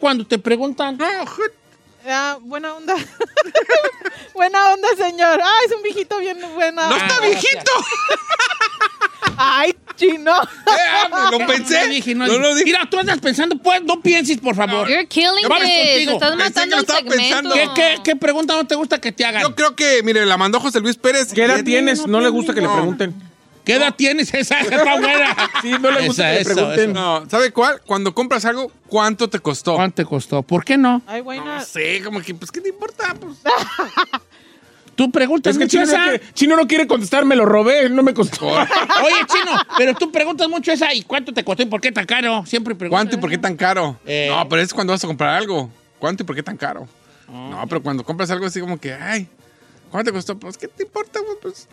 Cuando 0.00 0.26
te 0.26 0.38
preguntan, 0.38 0.98
ah, 2.08 2.38
buena 2.40 2.74
onda. 2.74 2.94
buena 4.34 4.72
onda, 4.72 4.88
señor. 4.96 5.40
Ay, 5.42 5.66
es 5.66 5.76
un 5.76 5.82
viejito 5.82 6.18
bien 6.18 6.40
buena. 6.54 6.88
¡No 6.88 6.94
Ah, 6.94 6.98
está 6.98 7.20
viejito! 7.20 7.72
Ay, 9.36 9.76
chino. 9.96 10.32
Eh, 10.42 11.30
lo 11.30 11.46
pensé. 11.46 11.86
No 11.86 11.92
dije, 11.92 12.14
no 12.14 12.26
lo 12.26 12.54
dije. 12.54 12.64
Mira, 12.64 12.88
tú 12.90 12.98
andas 12.98 13.18
pensando, 13.20 13.56
pues, 13.56 13.82
no 13.82 14.00
pienses, 14.00 14.38
por 14.38 14.54
favor. 14.54 14.88
You're 14.88 15.06
killing 15.06 15.46
contigo. 15.46 16.12
Estás 16.12 16.36
matando 16.36 16.76
el 16.78 16.86
segmento. 16.86 17.54
¿Qué, 17.54 17.68
qué, 17.74 17.96
qué 18.04 18.16
pregunta 18.16 18.54
no 18.54 18.66
te 18.66 18.74
gusta 18.74 19.00
que 19.00 19.12
te 19.12 19.24
hagan? 19.24 19.42
Yo 19.42 19.54
creo 19.54 19.76
que, 19.76 20.02
mire, 20.02 20.24
la 20.26 20.36
mandó 20.36 20.60
José 20.60 20.80
Luis 20.80 20.96
Pérez. 20.96 21.32
¿Qué 21.32 21.44
edad 21.44 21.62
tienes? 21.64 22.06
No 22.06 22.20
le 22.20 22.28
gusta 22.28 22.54
que 22.54 22.60
le 22.60 22.68
pregunten. 22.68 23.14
¿Qué 23.64 23.74
edad 23.74 23.94
tienes? 23.94 24.34
Esa, 24.34 24.60
está 24.60 24.82
buena. 24.98 25.36
Sí, 25.62 25.72
no 25.80 25.90
le 25.92 26.06
gusta 26.06 26.32
Esa, 26.34 26.42
que 26.42 26.48
le 26.48 26.54
pregunten. 26.54 26.90
eso. 26.90 27.00
No, 27.00 27.30
¿sabe 27.30 27.52
cuál? 27.52 27.80
Cuando 27.86 28.12
compras 28.12 28.44
algo, 28.44 28.72
¿cuánto 28.88 29.28
te 29.30 29.38
costó? 29.38 29.76
¿Cuánto 29.76 29.96
te 30.02 30.04
costó? 30.04 30.42
¿Por 30.42 30.64
qué 30.64 30.76
no? 30.76 31.00
Ay, 31.06 31.20
buena. 31.20 31.58
No 31.58 31.64
sé, 31.64 32.02
como 32.02 32.20
que, 32.20 32.34
pues, 32.34 32.50
¿qué 32.50 32.60
te 32.60 32.70
importa? 32.70 33.14
Pues, 33.20 33.36
Tú 34.94 35.10
preguntas 35.10 35.52
Es 35.52 35.58
que 35.58 35.64
mucho 35.64 35.78
Chino 35.78 35.86
no, 35.86 35.92
esa. 35.92 36.02
quiere, 36.02 36.22
Chino 36.34 36.56
no 36.56 36.66
quiere 36.66 36.86
contestar, 36.86 37.24
me 37.24 37.34
lo 37.34 37.46
robé, 37.46 37.88
no 37.88 38.02
me 38.02 38.12
costó. 38.12 38.46
Oye, 38.48 39.16
Chino, 39.26 39.52
pero 39.78 39.94
tú 39.94 40.12
preguntas 40.12 40.48
mucho 40.48 40.70
esa. 40.72 40.92
¿Y 40.94 41.02
cuánto 41.02 41.32
te 41.32 41.44
costó 41.44 41.62
y 41.62 41.66
por 41.66 41.80
qué 41.80 41.92
tan 41.92 42.04
caro? 42.04 42.44
Siempre 42.46 42.74
preguntas. 42.74 42.98
¿Cuánto 42.98 43.16
y 43.16 43.18
por 43.20 43.30
qué 43.30 43.38
tan 43.38 43.56
caro? 43.56 43.96
Eh. 44.04 44.28
No, 44.30 44.48
pero 44.48 44.60
es 44.62 44.72
cuando 44.74 44.92
vas 44.92 45.02
a 45.02 45.06
comprar 45.06 45.30
algo. 45.36 45.70
¿Cuánto 45.98 46.22
y 46.22 46.26
por 46.26 46.36
qué 46.36 46.42
tan 46.42 46.56
caro? 46.56 46.86
No, 47.28 47.64
pero 47.68 47.82
cuando 47.82 48.04
compras 48.04 48.30
algo 48.30 48.44
así 48.44 48.60
como 48.60 48.78
que, 48.78 48.92
ay, 48.92 49.26
¿cuánto 49.92 50.10
te 50.10 50.14
costó? 50.16 50.36
Pues, 50.38 50.58
¿qué 50.58 50.66
te 50.66 50.82
importa? 50.82 51.20
güey? 51.20 51.36
Pues, 51.40 51.68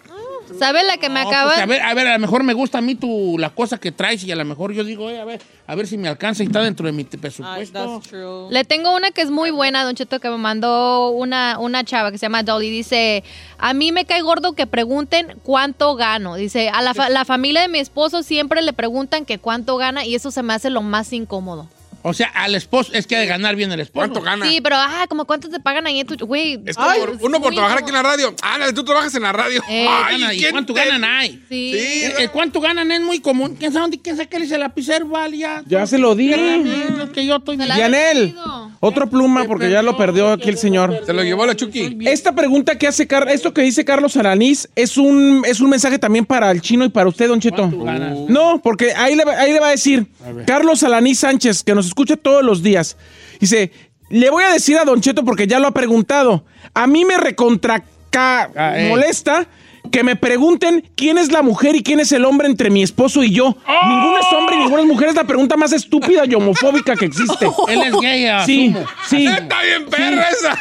¿Sabes 0.59 0.85
la 0.85 0.97
que 0.97 1.09
me 1.09 1.23
No, 1.23 1.29
acaba? 1.29 1.53
pues, 1.53 1.59
a 1.63 1.65
ver, 1.65 1.81
a 1.81 1.93
ver, 1.95 2.07
a 2.07 2.13
lo 2.13 2.19
mejor 2.19 2.43
me 2.43 2.53
gusta 2.53 2.77
a 2.77 2.81
mí 2.81 2.93
tu, 2.95 3.37
la 3.39 3.49
cosa 3.49 3.77
que 3.79 3.91
traes 3.91 4.23
y 4.23 4.31
a 4.31 4.35
lo 4.35 4.45
mejor 4.45 4.73
yo 4.73 4.83
digo, 4.83 5.05
oye, 5.05 5.19
a 5.19 5.25
ver, 5.25 5.41
a 5.65 5.75
ver 5.75 5.87
si 5.87 5.97
me 5.97 6.07
alcanza 6.09 6.43
y 6.43 6.47
está 6.47 6.61
dentro 6.61 6.85
de 6.85 6.91
mi 6.91 7.03
presupuesto. 7.05 7.73
that's 7.97 8.07
true. 8.09 8.47
Le 8.51 8.63
tengo 8.65 8.95
una 8.95 9.09
que 9.11 9.21
es 9.21 9.31
muy 9.31 9.49
buena, 9.51 9.83
Don 9.83 9.95
Cheto, 9.95 10.19
que 10.19 10.29
me 10.29 10.37
mandó 10.37 11.09
una, 11.11 11.57
una 11.59 11.83
chava 11.83 12.11
que 12.11 12.17
se 12.17 12.25
llama 12.25 12.43
Dolly. 12.43 12.69
Dice, 12.69 13.23
a 13.57 13.73
mí 13.73 13.91
me 13.91 14.05
cae 14.05 14.21
gordo 14.21 14.53
que 14.53 14.67
pregunten 14.67 15.39
cuánto 15.43 15.95
gano. 15.95 16.35
Dice, 16.35 16.69
a 16.69 16.81
la, 16.81 16.93
fa- 16.93 17.09
la 17.09 17.25
familia 17.25 17.61
de 17.61 17.67
mi 17.69 17.79
esposo 17.79 18.21
siempre 18.23 18.61
le 18.61 18.73
preguntan 18.73 19.25
que 19.25 19.39
cuánto 19.39 19.77
gana 19.77 20.05
y 20.05 20.15
eso 20.15 20.29
se 20.31 20.43
me 20.43 20.53
hace 20.53 20.69
lo 20.69 20.81
más 20.81 21.13
incómodo. 21.13 21.69
O 22.01 22.13
sea, 22.13 22.27
al 22.33 22.55
esposo, 22.55 22.91
es 22.93 23.05
que 23.07 23.15
ha 23.15 23.19
de 23.19 23.25
ganar 23.25 23.55
bien 23.55 23.71
el 23.71 23.79
esposo. 23.81 23.99
¿Cuánto 23.99 24.21
gana? 24.21 24.45
Sí, 24.47 24.61
pero, 24.61 24.77
ah, 24.77 25.05
como 25.09 25.25
cuánto 25.25 25.49
te 25.49 25.59
pagan 25.59 25.85
ahí 25.87 25.99
en 25.99 26.07
tu... 26.07 26.15
Güey, 26.25 26.59
Es 26.65 26.75
como 26.77 26.89
ay, 26.89 26.99
por- 27.01 27.17
uno 27.21 27.41
por 27.41 27.53
trabajar 27.53 27.79
aquí 27.79 27.89
en 27.89 27.95
la 27.95 28.03
radio. 28.03 28.33
Ah, 28.41 28.57
tú 28.73 28.83
trabajas 28.83 29.13
en 29.15 29.23
la 29.23 29.31
radio. 29.33 29.61
Eh, 29.69 29.85
Ay, 29.89 30.19
Gana, 30.21 30.33
¿Y 30.33 30.37
¿quién 30.39 30.51
cuánto 30.51 30.73
te- 30.73 30.79
ganan 30.85 31.03
ahí? 31.03 31.43
Sí. 31.49 31.73
Sí, 31.73 32.03
El, 32.03 32.21
el 32.23 32.31
cuánto 32.31 32.61
ganan 32.61 32.89
es 32.91 33.01
muy 33.01 33.19
común. 33.19 33.55
¿Quién 33.59 33.73
sabe 33.73 33.81
dónde 33.83 34.01
quién 34.01 34.15
sabe 34.15 34.29
qué 34.29 34.39
dice 34.39 34.53
el 34.55 34.61
lapicero? 34.61 35.07
Vale, 35.07 35.37
ya. 35.37 35.61
Ya 35.67 35.85
se 35.87 35.97
lo 35.97 36.15
di. 36.15 36.31
Es 36.33 37.09
que 37.13 37.25
yo 37.25 37.35
estoy... 37.37 37.57
Yanel. 37.57 38.35
Otro 38.81 39.09
pluma 39.09 39.45
porque 39.45 39.69
ya 39.69 39.81
lo 39.81 39.97
perdió 39.97 40.31
aquí 40.31 40.49
el 40.49 40.57
señor. 40.57 41.01
Se 41.05 41.13
lo 41.13 41.23
llevó 41.23 41.45
la 41.45 41.55
Chucky. 41.55 41.97
Esta 42.05 42.33
pregunta 42.33 42.77
que 42.77 42.87
hace 42.87 43.07
Carlos, 43.07 43.33
esto 43.33 43.53
que 43.53 43.61
dice 43.61 43.83
Carlos 43.83 44.15
Alanís, 44.17 44.69
es 44.75 44.97
un, 44.97 45.43
es 45.45 45.59
un 45.59 45.69
mensaje 45.69 45.99
también 45.99 46.25
para 46.25 46.49
el 46.51 46.61
chino 46.61 46.85
y 46.85 46.89
para 46.89 47.09
usted, 47.09 47.27
Don 47.27 47.39
Cheto. 47.39 47.57
¿Cuánto 47.63 47.83
ganas? 47.83 48.17
No, 48.29 48.61
porque 48.61 48.93
ahí 48.93 49.15
le, 49.15 49.25
va- 49.25 49.39
ahí 49.39 49.51
le 49.53 49.59
va 49.59 49.67
a 49.67 49.71
decir 49.71 50.05
Carlos 50.45 50.83
Alanís 50.83 51.19
Sánchez, 51.19 51.63
que 51.63 51.75
nos 51.75 51.87
escucha 51.87 52.15
todos 52.15 52.43
los 52.43 52.63
días. 52.63 52.95
Dice, 53.39 53.71
le 54.09 54.29
voy 54.29 54.43
a 54.43 54.53
decir 54.53 54.77
a 54.77 54.85
Don 54.85 55.01
Cheto 55.01 55.23
porque 55.25 55.45
ya 55.47 55.59
lo 55.59 55.67
ha 55.67 55.71
preguntado. 55.73 56.45
A 56.73 56.87
mí 56.87 57.05
me 57.05 57.17
recontra 57.17 57.83
Ah, 58.15 58.73
eh. 58.75 58.89
molesta 58.89 59.47
que 59.91 60.03
me 60.03 60.15
pregunten 60.15 60.83
quién 60.95 61.17
es 61.17 61.31
la 61.31 61.41
mujer 61.41 61.75
y 61.75 61.83
quién 61.83 61.99
es 61.99 62.11
el 62.11 62.25
hombre 62.25 62.47
entre 62.47 62.69
mi 62.69 62.83
esposo 62.83 63.23
y 63.23 63.31
yo. 63.31 63.57
Ninguno 63.87 64.17
es 64.19 64.25
hombre 64.33 64.55
y 64.55 64.59
ninguna 64.59 64.81
es 64.83 64.87
mujer. 64.87 65.09
Es 65.09 65.15
la 65.15 65.23
pregunta 65.25 65.57
más 65.57 65.71
estúpida 65.73 66.23
y 66.25 66.33
homofóbica 66.35 66.95
que 66.95 67.05
existe. 67.05 67.45
Él 67.69 67.81
es 67.85 67.93
gay, 68.01 68.21
Sí, 68.45 68.67
asumo. 68.67 68.85
sí. 69.07 69.25
Está 69.27 69.61
bien, 69.61 69.85
perra 69.89 70.27
esa. 70.29 70.59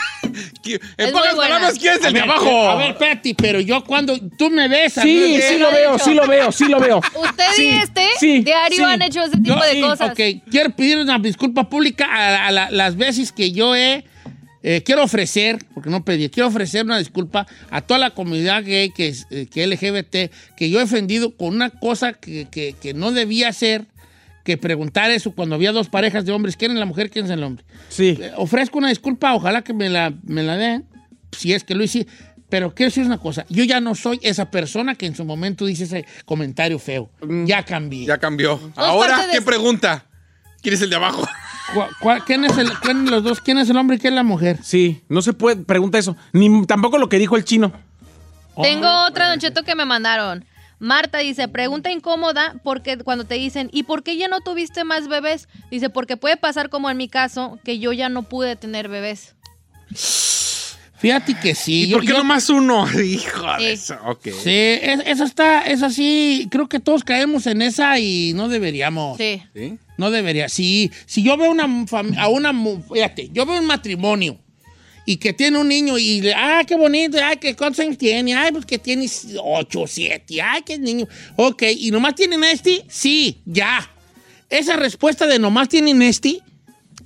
En 0.99 1.12
pocas 1.12 1.35
palabras, 1.35 1.79
¿quién 1.79 1.95
es 1.95 2.05
el 2.05 2.12
de 2.12 2.20
abajo? 2.20 2.68
A 2.70 2.74
ver, 2.76 2.97
Patty, 2.97 3.35
pero 3.35 3.61
yo 3.61 3.83
cuando 3.85 4.18
tú 4.37 4.51
me 4.51 4.68
ves 4.68 4.99
a 4.99 5.03
Sí, 5.03 5.09
mí, 5.09 5.41
sí 5.41 5.55
lo 5.55 5.61
lo 5.61 5.68
ha 5.68 5.72
veo, 5.72 5.95
hecho. 5.95 6.05
sí 6.05 6.14
lo 6.14 6.26
veo, 6.26 6.53
sí 6.53 6.64
lo 6.68 6.81
veo. 6.81 6.99
Usted 6.99 7.45
Sí, 7.55 7.64
y 7.64 7.68
este 7.79 8.07
sí, 8.18 8.41
diario 8.41 8.76
sí. 8.76 8.85
han 8.85 9.01
hecho 9.03 9.22
ese 9.22 9.37
tipo 9.39 9.55
Yo- 9.55 9.61
de 9.64 9.72
sí, 9.72 9.81
cosas. 9.81 10.11
Ok, 10.11 10.20
quiero 10.51 10.70
pedir 10.70 10.99
una 10.99 11.18
disculpa 11.18 11.64
pública 11.68 12.07
a, 12.11 12.47
a 12.49 12.51
la- 12.51 12.70
las 12.70 12.97
veces 12.97 13.33
que 13.33 13.53
yo 13.53 13.74
he. 13.74 14.05
Eh, 14.62 14.82
quiero 14.84 15.02
ofrecer, 15.04 15.59
porque 15.74 15.90
no 15.90 16.04
pedí, 16.04 16.28
quiero 16.28 16.48
ofrecer 16.48 16.84
una 16.84 16.98
disculpa 16.98 17.46
a 17.70 17.80
toda 17.80 17.98
la 18.00 18.11
comunidad 18.11 18.64
gay 18.64 18.90
que 18.90 19.09
es 19.09 19.26
eh, 19.30 19.46
que 19.46 19.66
LGBT, 19.66 20.32
que 20.56 20.70
yo 20.70 20.80
he 20.80 20.82
ofendido 20.82 21.36
con 21.36 21.54
una 21.54 21.70
cosa 21.70 22.12
que, 22.14 22.46
que- 22.50 22.74
que 22.80 22.94
no 22.94 23.12
debía 23.12 23.52
ser, 23.52 23.86
que 24.44 24.56
preguntar 24.56 25.11
eso 25.11 25.32
cuando 25.32 25.54
había 25.54 25.72
dos 25.72 25.88
parejas 25.88 26.24
de 26.24 26.32
hombres, 26.32 26.56
¿quién 26.56 26.72
es 26.72 26.78
la 26.78 26.86
mujer, 26.86 27.11
quién 27.11 27.26
es 27.26 27.30
el 27.30 27.42
hombre? 27.42 27.64
Sí. 27.88 28.18
Eh, 28.20 28.32
ofrezco 28.36 28.78
una 28.78 28.88
disculpa, 28.88 29.34
ojalá 29.34 29.62
que 29.62 29.74
me 29.74 29.88
la, 29.90 30.12
me 30.24 30.42
la 30.42 30.56
den, 30.56 30.86
si 31.32 31.52
es 31.52 31.64
que 31.64 31.74
lo 31.74 31.84
hice. 31.84 32.06
Pero 32.48 32.74
quiero 32.74 32.88
decir 32.88 33.04
una 33.04 33.18
cosa, 33.18 33.44
yo 33.50 33.62
ya 33.64 33.78
no 33.78 33.94
soy 33.94 34.18
esa 34.22 34.50
persona 34.50 34.94
que 34.94 35.04
en 35.04 35.14
su 35.14 35.22
momento 35.26 35.66
dice 35.66 35.84
ese 35.84 36.06
comentario 36.24 36.78
feo. 36.78 37.11
Ya 37.44 37.62
cambié. 37.62 38.06
Ya 38.06 38.16
cambió. 38.16 38.59
Ahora, 38.74 39.16
parte 39.16 39.26
de- 39.26 39.32
¿qué 39.34 39.42
pregunta? 39.42 40.06
¿Quién 40.62 40.74
es 40.74 40.80
el 40.80 40.88
de 40.88 40.96
abajo? 40.96 41.28
¿Cuál- 41.75 41.91
cuál- 42.01 42.25
quién, 42.25 42.45
es 42.45 42.57
el, 42.59 42.71
quién 42.81 43.05
de 43.05 43.11
los 43.11 43.23
dos? 43.23 43.41
¿Quién 43.41 43.59
es 43.59 43.69
el 43.69 43.77
hombre 43.77 43.97
y 43.97 43.99
quién 44.01 44.14
es 44.14 44.16
la 44.16 44.23
mujer? 44.23 44.59
Sí, 44.62 45.03
no 45.09 45.21
se 45.23 45.33
puede, 45.33 45.57
pregunta 45.64 45.99
eso. 45.99 46.16
Ni 46.33 46.64
tampoco 46.66 46.99
lo 46.99 47.09
que 47.09 47.19
dijo 47.19 47.37
el 47.37 47.45
chino. 47.45 47.73
Tengo 48.62 48.89
otra, 49.07 49.29
Don 49.29 49.39
Cheto, 49.39 49.62
que 49.62 49.75
me 49.75 49.85
mandaron. 49.85 50.45
Marta 50.81 51.19
dice, 51.19 51.49
pregunta 51.49 51.91
incómoda 51.91 52.55
porque 52.62 52.97
cuando 52.99 53.25
te 53.25 53.35
dicen, 53.35 53.69
¿y 53.73 53.83
por 53.83 54.03
qué 54.03 54.16
ya 54.16 54.29
no 54.29 54.41
tuviste 54.41 54.85
más 54.85 55.09
bebés? 55.09 55.49
Dice, 55.71 55.91
porque 55.91 56.16
puede 56.16 56.37
pasar 56.37 56.69
como 56.71 56.89
en 56.91 56.97
mi 56.97 57.09
caso, 57.09 57.59
que 57.64 57.79
yo 57.79 57.93
ya 57.93 58.09
no 58.09 58.23
pude 58.23 58.57
tener 58.57 58.89
bebés. 58.89 59.35
Fíjate 60.99 61.35
que 61.41 61.55
sí. 61.55 61.85
¿Y 61.85 61.89
yo- 61.89 61.97
por 61.99 62.03
qué 62.07 62.12
yo- 62.12 62.19
nomás 62.19 62.51
uno? 62.51 62.85
Hijo 63.03 63.47
de 63.55 63.59
Sí. 63.59 63.64
eso. 63.66 63.97
Ok. 64.07 64.25
Sí, 64.43 64.51
es- 64.83 65.03
esa 65.07 65.25
está, 65.25 65.62
esa 65.62 65.91
sí, 65.91 66.49
creo 66.51 66.69
que 66.69 66.81
todos 66.81 67.05
caemos 67.05 67.47
en 67.47 67.62
esa 67.62 67.99
y 68.01 68.33
no 68.35 68.49
deberíamos. 68.49 69.16
Sí. 69.16 69.43
¿Sí? 69.55 69.79
No 69.99 70.11
debería. 70.11 70.49
Sí, 70.49 70.90
si 71.05 71.22
yo 71.22 71.36
veo 71.36 71.51
una 71.51 71.68
a 72.16 72.28
una, 72.28 72.55
fíjate, 72.90 73.28
yo 73.32 73.44
veo 73.44 73.59
un 73.59 73.66
matrimonio 73.66 74.38
y 75.05 75.16
que 75.16 75.32
tiene 75.32 75.59
un 75.59 75.68
niño 75.68 75.99
y 75.99 76.22
ah, 76.34 76.62
qué 76.66 76.76
bonito, 76.76 77.18
ay, 77.22 77.36
que 77.38 77.57
cuántos 77.57 77.99
tiene, 77.99 78.34
ay, 78.34 78.53
pues 78.53 78.64
que 78.64 78.78
tiene 78.78 79.07
ocho, 79.42 79.86
siete, 79.86 80.40
ay, 80.40 80.62
qué 80.62 80.78
niño. 80.78 81.09
Ok, 81.36 81.64
y 81.76 81.90
nomás 81.90 82.14
tienen 82.14 82.44
este, 82.44 82.84
sí, 82.88 83.38
ya. 83.44 83.90
Esa 84.49 84.76
respuesta 84.76 85.26
de 85.26 85.38
nomás 85.38 85.68
tienen 85.68 86.01
este 86.01 86.40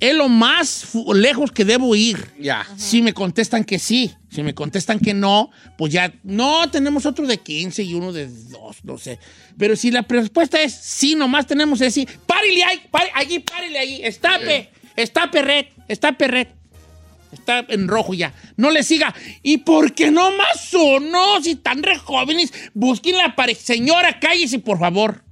es 0.03 0.13
lo 0.13 0.27
más 0.27 0.89
lejos 1.13 1.53
que 1.53 1.63
debo 1.63 1.95
ir. 1.95 2.29
Ya. 2.37 2.67
Si 2.75 3.01
me 3.01 3.13
contestan 3.13 3.63
que 3.63 3.79
sí, 3.79 4.13
si 4.29 4.43
me 4.43 4.53
contestan 4.53 4.99
que 4.99 5.13
no, 5.13 5.49
pues 5.77 5.93
ya, 5.93 6.13
no, 6.23 6.69
tenemos 6.69 7.05
otro 7.05 7.25
de 7.25 7.37
15 7.37 7.83
y 7.83 7.93
uno 7.93 8.11
de 8.11 8.27
2, 8.27 8.83
no 8.83 8.97
sé. 8.97 9.17
Pero 9.57 9.77
si 9.77 9.91
la 9.91 10.01
respuesta 10.01 10.61
es 10.61 10.73
sí, 10.73 11.15
nomás 11.15 11.47
tenemos 11.47 11.79
ese, 11.79 12.05
párele 12.27 12.65
ahí, 12.65 12.81
párele, 12.91 13.11
allí, 13.15 13.39
párele 13.39 13.79
ahí, 13.79 14.01
estape. 14.03 14.71
Está 14.97 15.31
perret, 15.31 15.71
está 15.87 16.17
perret. 16.17 16.53
Está 17.31 17.65
en 17.69 17.87
rojo 17.87 18.13
ya. 18.13 18.33
No 18.57 18.69
le 18.71 18.83
siga. 18.83 19.15
¿Y 19.41 19.59
por 19.59 19.93
qué 19.93 20.11
no 20.11 20.31
más 20.31 20.71
uno? 20.73 21.41
Si 21.41 21.51
están 21.51 21.81
re 21.81 21.97
jóvenes, 21.97 22.53
busquen 22.73 23.17
la 23.17 23.35
pareja. 23.35 23.59
Señora, 23.59 24.19
cállese, 24.19 24.59
por 24.59 24.77
favor. 24.77 25.23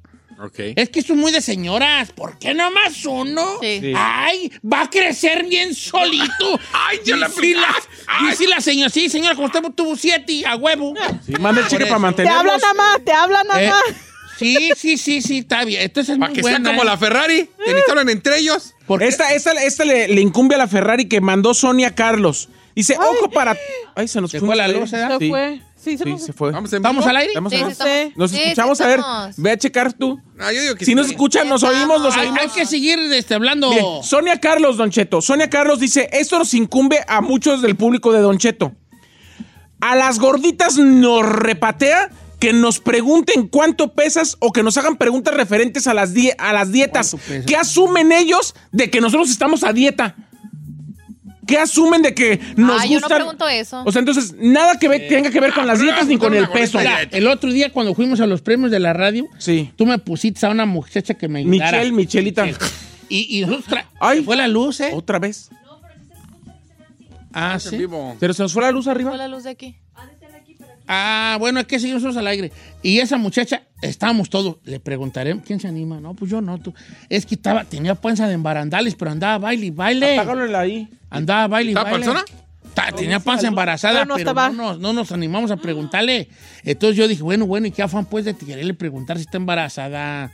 Es 0.76 0.90
que 0.90 1.02
son 1.02 1.18
muy 1.20 1.32
de 1.32 1.42
señoras. 1.42 2.12
¿Por 2.12 2.38
qué 2.40 2.54
no 2.54 2.72
más 2.72 3.06
uno? 3.06 3.46
Sí. 3.62 3.94
Ay, 3.96 4.52
va 4.64 4.82
a 4.84 4.90
crecer 4.90 5.46
bien 5.46 5.76
solito. 5.76 6.60
Ay, 6.74 7.00
yo 7.06 7.16
la 7.16 7.28
Dice 7.28 7.54
la, 7.56 7.76
dice 8.30 8.48
la 8.48 8.60
señora. 8.62 8.90
Sí, 8.90 9.10
señora, 9.10 9.36
como 9.36 9.48
usted 9.48 9.62
tuvo 9.76 9.96
siete, 9.96 10.44
a 10.46 10.56
huevo. 10.56 10.94
Sí, 11.26 11.34
manda 11.40 11.62
el 11.62 11.68
cheque 11.68 11.86
Por 11.86 12.00
para 12.00 12.10
eso. 12.10 12.16
Te 12.18 12.30
hablan 12.30 12.46
mantenerlos. 12.46 12.62
nada 12.62 12.74
más, 12.74 13.06
te 13.06 13.12
hablan 13.12 13.48
nada 13.48 13.62
Eh, 13.64 13.70
más. 13.70 13.84
sí, 14.38 14.72
sí, 14.76 14.98
sí, 14.98 15.22
sí, 15.22 15.38
está 15.40 15.64
bien. 15.64 15.82
Entonces 15.84 16.14
es 16.14 16.20
Para 16.20 16.34
que 16.34 16.42
buena, 16.42 16.58
sea 16.58 16.66
como 16.72 16.82
¿eh? 16.82 16.86
la 16.86 16.98
Ferrari, 16.98 17.50
que 17.66 17.74
ni 17.74 17.82
se 17.82 17.92
hablan 17.92 18.10
entre 18.10 18.38
ellos. 18.40 18.74
Esta, 19.00 19.34
esta, 19.34 19.52
esta 19.64 19.86
le, 19.86 20.08
le 20.08 20.22
incumbe 20.22 20.56
a 20.56 20.58
la 20.58 20.68
Ferrari 20.68 21.08
que 21.08 21.22
mandó 21.22 21.54
Sonia 21.54 21.94
Carlos. 21.96 22.50
Dice, 22.76 22.96
ojo 22.98 23.30
para... 23.30 23.56
Ay, 23.96 24.08
se 24.08 24.22
nos 24.22 24.32
Se 24.32 24.40
fue 24.40 24.48
fue 24.48 24.56
la 24.56 24.68
luz, 24.68 24.92
¿eh? 24.94 25.06
Se 25.08 25.20
Sí. 25.20 25.30
fue. 25.30 25.62
Sí, 25.84 25.98
se 25.98 26.04
Sí, 26.04 26.10
nos 26.12 26.24
se 26.24 26.34
fue. 26.34 26.52
Vamos, 26.52 26.72
en 26.74 26.82
¿Vamos 26.84 27.04
vivo. 27.04 27.10
al 27.10 27.18
aire? 27.18 27.32
Vamos 27.36 27.52
Sí, 27.54 27.60
a- 27.60 27.66
sí, 27.66 27.72
estamos. 27.72 28.18
Nos 28.18 28.32
Sí, 28.32 28.38
sí, 28.38 28.44
escuchamos, 28.44 28.82
a 28.82 28.88
ver. 28.88 29.00
estamos. 29.00 29.36
Ve 29.38 29.52
a 29.52 29.58
checar 29.58 29.94
tú. 29.94 30.22
Ah, 30.40 30.52
yo 30.54 30.62
digo 30.62 30.76
que 30.76 30.86
Si 30.86 30.94
nos 30.94 31.08
sí. 31.08 31.14
escuchan, 31.14 31.50
nos 31.50 31.64
oímos, 31.64 32.02
nos 32.02 32.16
Hay, 32.16 32.28
oímos. 32.28 32.40
hay 32.40 32.48
que 32.50 32.66
seguir 32.68 33.00
este, 33.00 33.34
hablando. 33.34 33.70
Bien, 33.72 33.84
Sonia 34.04 34.40
Carlos, 34.40 34.78
Don 34.78 34.92
Cheto. 34.92 35.22
Sonia 35.22 35.50
Carlos 35.50 35.80
dice, 35.80 36.08
esto 36.14 36.38
nos 36.38 36.54
incumbe 36.54 37.00
a 37.08 37.22
muchos 37.22 37.62
del 37.64 37.76
público 37.76 38.12
de 38.14 38.20
Don 38.20 38.38
Cheto. 38.38 38.74
A 39.80 39.96
las 39.96 40.20
gorditas 40.20 40.78
nos 40.78 41.26
repatea 41.28 42.12
que 42.40 42.54
nos 42.54 42.80
pregunten 42.80 43.48
cuánto 43.48 43.94
pesas 43.94 44.36
o 44.40 44.52
que 44.52 44.62
nos 44.64 44.78
hagan 44.78 44.98
preguntas 44.98 45.34
referentes 45.34 45.88
a 45.88 45.94
las, 45.94 46.14
die- 46.14 46.36
a 46.38 46.54
las 46.54 46.72
dietas. 46.72 47.12
¿Cuánto 47.12 47.28
pesas? 47.28 47.46
¿Qué 47.48 47.56
asumen 47.56 48.12
ellos 48.12 48.54
de 48.72 48.90
que 48.92 49.02
nosotros 49.02 49.30
estamos 49.32 49.64
a 49.64 49.74
dieta? 49.74 50.16
¿Qué 51.48 51.58
asumen 51.58 52.02
de 52.04 52.14
que 52.14 52.40
nos 52.56 52.82
Ah, 52.82 52.86
yo 52.86 53.00
no 53.00 53.08
pregunto 53.08 53.48
eso. 53.48 53.82
O 53.86 53.92
sea, 53.92 54.00
entonces, 54.00 54.36
nada 54.38 54.78
que 54.78 54.88
ver- 54.88 55.08
tenga 55.08 55.32
que 55.32 55.40
ver 55.40 55.54
con 55.54 55.66
las 55.66 55.80
dietas 55.82 56.08
ni 56.08 56.18
con 56.18 56.34
el 56.36 56.48
peso. 56.50 56.78
Mira, 56.78 57.02
el 57.04 57.28
otro 57.28 57.52
día 57.52 57.72
cuando 57.74 57.96
fuimos 57.96 58.20
a 58.22 58.28
los 58.28 58.42
premios 58.42 58.70
de 58.72 58.80
la 58.80 58.94
radio, 58.94 59.28
Sí. 59.40 59.72
tú 59.76 59.86
me 59.86 59.98
pusiste 59.98 60.46
a 60.46 60.50
una 60.50 60.66
muchacha 60.66 61.16
que 61.16 61.28
me 61.28 61.40
ayudara. 61.40 61.78
Michelle, 61.80 61.92
Michelita. 61.94 62.46
Y, 63.10 63.38
y 63.40 63.42
nosotros 63.42 63.68
tra- 63.68 63.86
Ay. 64.00 64.20
se 64.20 64.24
fue 64.24 64.36
la 64.38 64.48
luz, 64.48 64.80
¿eh? 64.82 64.92
Otra 64.94 65.18
vez. 65.20 65.50
Ah, 67.34 67.58
sí. 67.60 67.78
vivo. 67.78 68.16
Pero 68.20 68.34
se 68.34 68.44
nos 68.44 68.54
fue 68.54 68.62
la 68.62 68.72
luz 68.72 68.86
Fue 68.86 68.94
arriba. 68.94 69.16
la 69.18 69.28
luz 69.28 69.44
de 69.44 69.50
aquí. 69.52 69.76
Ah, 70.94 71.38
bueno, 71.40 71.62
es 71.62 71.68
que 71.68 71.80
seguimos 71.80 72.18
al 72.18 72.28
aire. 72.28 72.52
Y 72.84 73.00
esa 73.00 73.16
muchacha, 73.18 73.62
estábamos 73.82 74.30
todos, 74.30 74.58
le 74.66 74.82
preguntaremos, 74.82 75.46
¿quién 75.46 75.58
se 75.62 75.70
anima? 75.70 76.02
No, 76.02 76.14
pues 76.14 76.30
yo 76.30 76.42
no, 76.42 76.58
tú. 76.58 76.74
Es 77.08 77.26
que 77.26 77.36
estaba, 77.36 77.64
tenía 77.64 77.96
panza 77.96 78.28
de 78.28 78.34
embarandales, 78.34 78.96
pero 78.96 79.12
andaba 79.12 79.38
baile 79.38 79.68
y 79.68 79.70
baile. 79.70 80.20
Apágalo 80.20 80.58
ahí. 80.58 80.90
Andaba 81.10 81.48
baile 81.48 81.72
y 81.72 81.74
¿Estaba 81.74 81.92
baile. 81.92 82.06
panzona? 82.06 82.26
Ta- 82.74 82.92
tenía 82.92 83.20
panza 83.22 83.48
embarazada, 83.48 84.02
Pero 84.02 84.06
no 84.06 84.16
pero, 84.16 84.30
estaba. 84.32 84.50
no, 84.50 84.56
nos, 84.74 84.80
no 84.80 84.92
nos 84.94 85.12
animamos 85.14 85.50
a 85.52 85.58
preguntarle. 85.58 86.28
Entonces 86.64 86.98
yo 86.98 87.08
dije, 87.08 87.24
bueno, 87.24 87.46
bueno, 87.46 87.68
¿y 87.68 87.72
qué 87.72 87.84
afán 87.84 88.06
pues 88.06 88.26
de 88.26 88.34
quererle 88.36 88.74
preguntar 88.74 89.18
si 89.18 89.24
está 89.24 89.38
embarazada? 89.38 90.32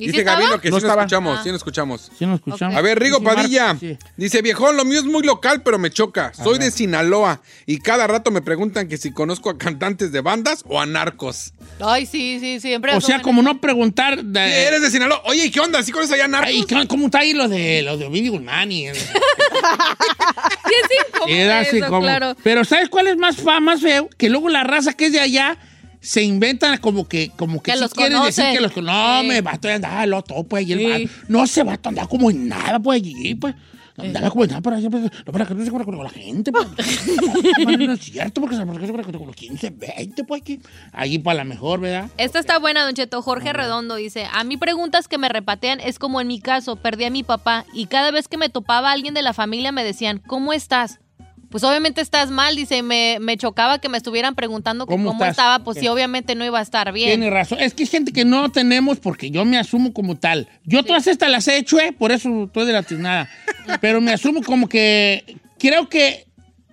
¿Y 0.00 0.06
Dice 0.06 0.18
si? 0.18 0.24
Gabino 0.24 0.60
que 0.60 0.70
No 0.70 0.76
sí 0.78 0.82
nos 0.82 0.84
estaba. 0.84 1.02
escuchamos, 1.02 1.38
Ah. 1.38 1.42
sí 1.42 1.48
nos 1.50 1.56
escuchamos. 1.58 2.10
¿Sí 2.18 2.26
nos 2.26 2.36
escuchamos? 2.40 2.76
A 2.76 2.80
ver, 2.80 2.98
Rigo 2.98 3.22
Padilla. 3.22 3.76
sí. 3.78 3.96
Dice, 4.16 4.42
viejón, 4.42 4.76
lo 4.76 4.84
mío 4.84 4.98
es 5.00 5.04
muy 5.04 5.22
local, 5.22 5.62
pero 5.62 5.78
me 5.78 5.90
choca. 5.90 6.32
Soy 6.34 6.58
de 6.58 6.70
Sinaloa 6.70 7.42
y 7.66 7.78
cada 7.78 8.06
rato 8.06 8.30
me 8.30 8.40
preguntan 8.42 8.88
que 8.88 8.96
si 8.96 9.12
conozco 9.12 9.50
a 9.50 9.58
cantantes 9.58 10.10
de 10.12 10.20
bandas 10.20 10.64
o 10.66 10.80
a 10.80 10.86
narcos. 10.86 11.52
Ay, 11.80 12.06
sí, 12.06 12.38
sí, 12.40 12.60
siempre. 12.60 12.94
O 12.94 13.00
sea, 13.00 13.20
como 13.22 13.42
no 13.42 13.60
preguntar... 13.60 14.24
de- 14.24 14.40
Sí, 14.46 14.54
Eres 14.66 14.82
de 14.82 14.90
Sinaloa. 14.90 15.22
Oye, 15.26 15.44
¿y 15.46 15.50
qué 15.50 15.60
onda? 15.60 15.82
¿Sí 15.82 15.92
conoces 15.92 16.14
allá 16.14 16.24
a 16.24 16.28
narcos? 16.28 16.50
Ay, 16.54 16.64
¿cómo- 16.68 16.88
¿Cómo 16.88 17.04
está 17.06 17.18
ahí 17.20 17.32
lo 17.34 17.48
de, 17.48 17.82
lo 17.82 17.96
de 17.96 18.06
Ovidio 18.06 18.32
Guzmán? 18.32 18.72
y- 18.72 18.86
Sí, 18.94 20.74
es 20.84 21.06
incómodo 21.08 21.34
Era 21.36 21.60
así 21.60 21.78
eso, 21.78 21.86
como- 21.88 22.02
claro. 22.02 22.36
Pero 22.42 22.64
¿sabes 22.64 22.88
cuál 22.88 23.08
es 23.08 23.16
más, 23.16 23.36
fa- 23.36 23.60
más 23.60 23.80
feo? 23.80 24.08
Que 24.16 24.28
luego 24.30 24.48
la 24.48 24.64
raza 24.64 24.92
que 24.94 25.06
es 25.06 25.12
de 25.12 25.20
allá 25.20 25.56
se 26.00 26.22
inventan 26.22 26.78
como 26.78 27.06
que, 27.06 27.30
como 27.36 27.62
que, 27.62 27.72
Que 27.72 27.76
sí 27.76 27.82
los 27.82 27.94
quieren 27.94 28.18
conoce. 28.18 28.42
decir 28.42 28.58
que 28.58 28.62
los. 28.62 28.76
No, 28.84 29.20
Sí. 29.20 29.26
me 29.26 29.40
vato 29.40 29.68
andaba 29.68 30.06
lo 30.06 30.22
todo 30.22 30.44
pues 30.44 30.62
allí. 30.64 30.72
el 30.72 31.08
Sí. 31.08 31.14
No 31.28 31.46
se 31.46 31.62
va 31.62 31.74
a 31.74 31.88
andar 31.88 32.08
como 32.08 32.30
en 32.30 32.48
nada 32.48 32.78
pues 32.80 32.96
allí, 33.02 33.34
pues. 33.34 33.54
Andaba 33.98 34.30
como 34.30 34.44
en 34.44 34.50
nada 34.50 34.62
para 34.62 34.76
allá, 34.76 34.88
no 34.88 35.32
para 35.32 35.44
que 35.44 35.54
no 35.54 35.62
se 35.62 35.70
con 35.70 36.02
la 36.02 36.08
gente, 36.08 36.50
pues. 36.52 36.66
No, 37.86 37.92
es 37.92 38.00
cierto, 38.00 38.40
porque 38.40 38.56
se 38.56 38.64
con 38.64 39.26
los 39.26 39.36
15, 39.36 39.70
20, 39.70 40.24
pues 40.24 40.40
aquí. 40.40 40.60
Allí 40.92 41.18
para 41.18 41.38
la 41.38 41.44
mejor, 41.44 41.80
¿verdad? 41.80 42.08
Esta 42.16 42.38
está 42.38 42.58
buena, 42.58 42.82
Don 42.84 42.94
Cheto. 42.94 43.20
Jorge 43.20 43.52
Redondo 43.52 43.96
dice: 43.96 44.26
A 44.32 44.42
mí 44.44 44.56
preguntas 44.56 45.06
que 45.06 45.18
me 45.18 45.28
repatean 45.28 45.80
es 45.80 45.98
como 45.98 46.20
en 46.22 46.28
mi 46.28 46.40
caso, 46.40 46.76
perdí 46.76 47.04
a 47.04 47.10
mi 47.10 47.22
papá 47.24 47.66
y 47.74 47.86
cada 47.86 48.10
vez 48.10 48.26
que 48.26 48.38
me 48.38 48.48
topaba 48.48 48.90
alguien 48.90 49.12
de 49.12 49.20
la 49.22 49.34
familia 49.34 49.70
me 49.70 49.84
decían, 49.84 50.22
¿cómo 50.26 50.54
estás? 50.54 51.00
Pues 51.50 51.64
obviamente 51.64 52.00
estás 52.00 52.30
mal, 52.30 52.54
dice, 52.54 52.82
me, 52.82 53.18
me 53.20 53.36
chocaba 53.36 53.80
que 53.80 53.88
me 53.88 53.98
estuvieran 53.98 54.36
preguntando 54.36 54.86
que 54.86 54.92
¿Cómo 54.94 55.22
estaba, 55.24 55.58
pues 55.58 55.78
sí, 55.78 55.88
obviamente 55.88 56.36
no 56.36 56.44
iba 56.44 56.60
a 56.60 56.62
estar 56.62 56.92
bien. 56.92 57.10
Tiene 57.10 57.28
razón. 57.28 57.58
Es 57.60 57.74
que 57.74 57.82
hay 57.82 57.88
gente 57.88 58.12
que 58.12 58.24
no 58.24 58.50
tenemos 58.52 59.00
porque 59.00 59.30
yo 59.32 59.44
me 59.44 59.58
asumo 59.58 59.92
como 59.92 60.16
tal. 60.16 60.48
Yo 60.64 60.84
todas 60.84 61.08
estas 61.08 61.28
las 61.28 61.48
he 61.48 61.56
hecho, 61.56 61.80
¿eh? 61.80 61.92
Por 61.92 62.12
eso 62.12 62.44
estoy 62.44 62.66
de 62.66 62.72
la 62.72 62.84
tiznada. 62.84 63.28
Pero 63.80 64.00
me 64.00 64.12
asumo 64.12 64.42
como 64.42 64.68
que 64.68 65.36
creo 65.58 65.88
que 65.88 66.26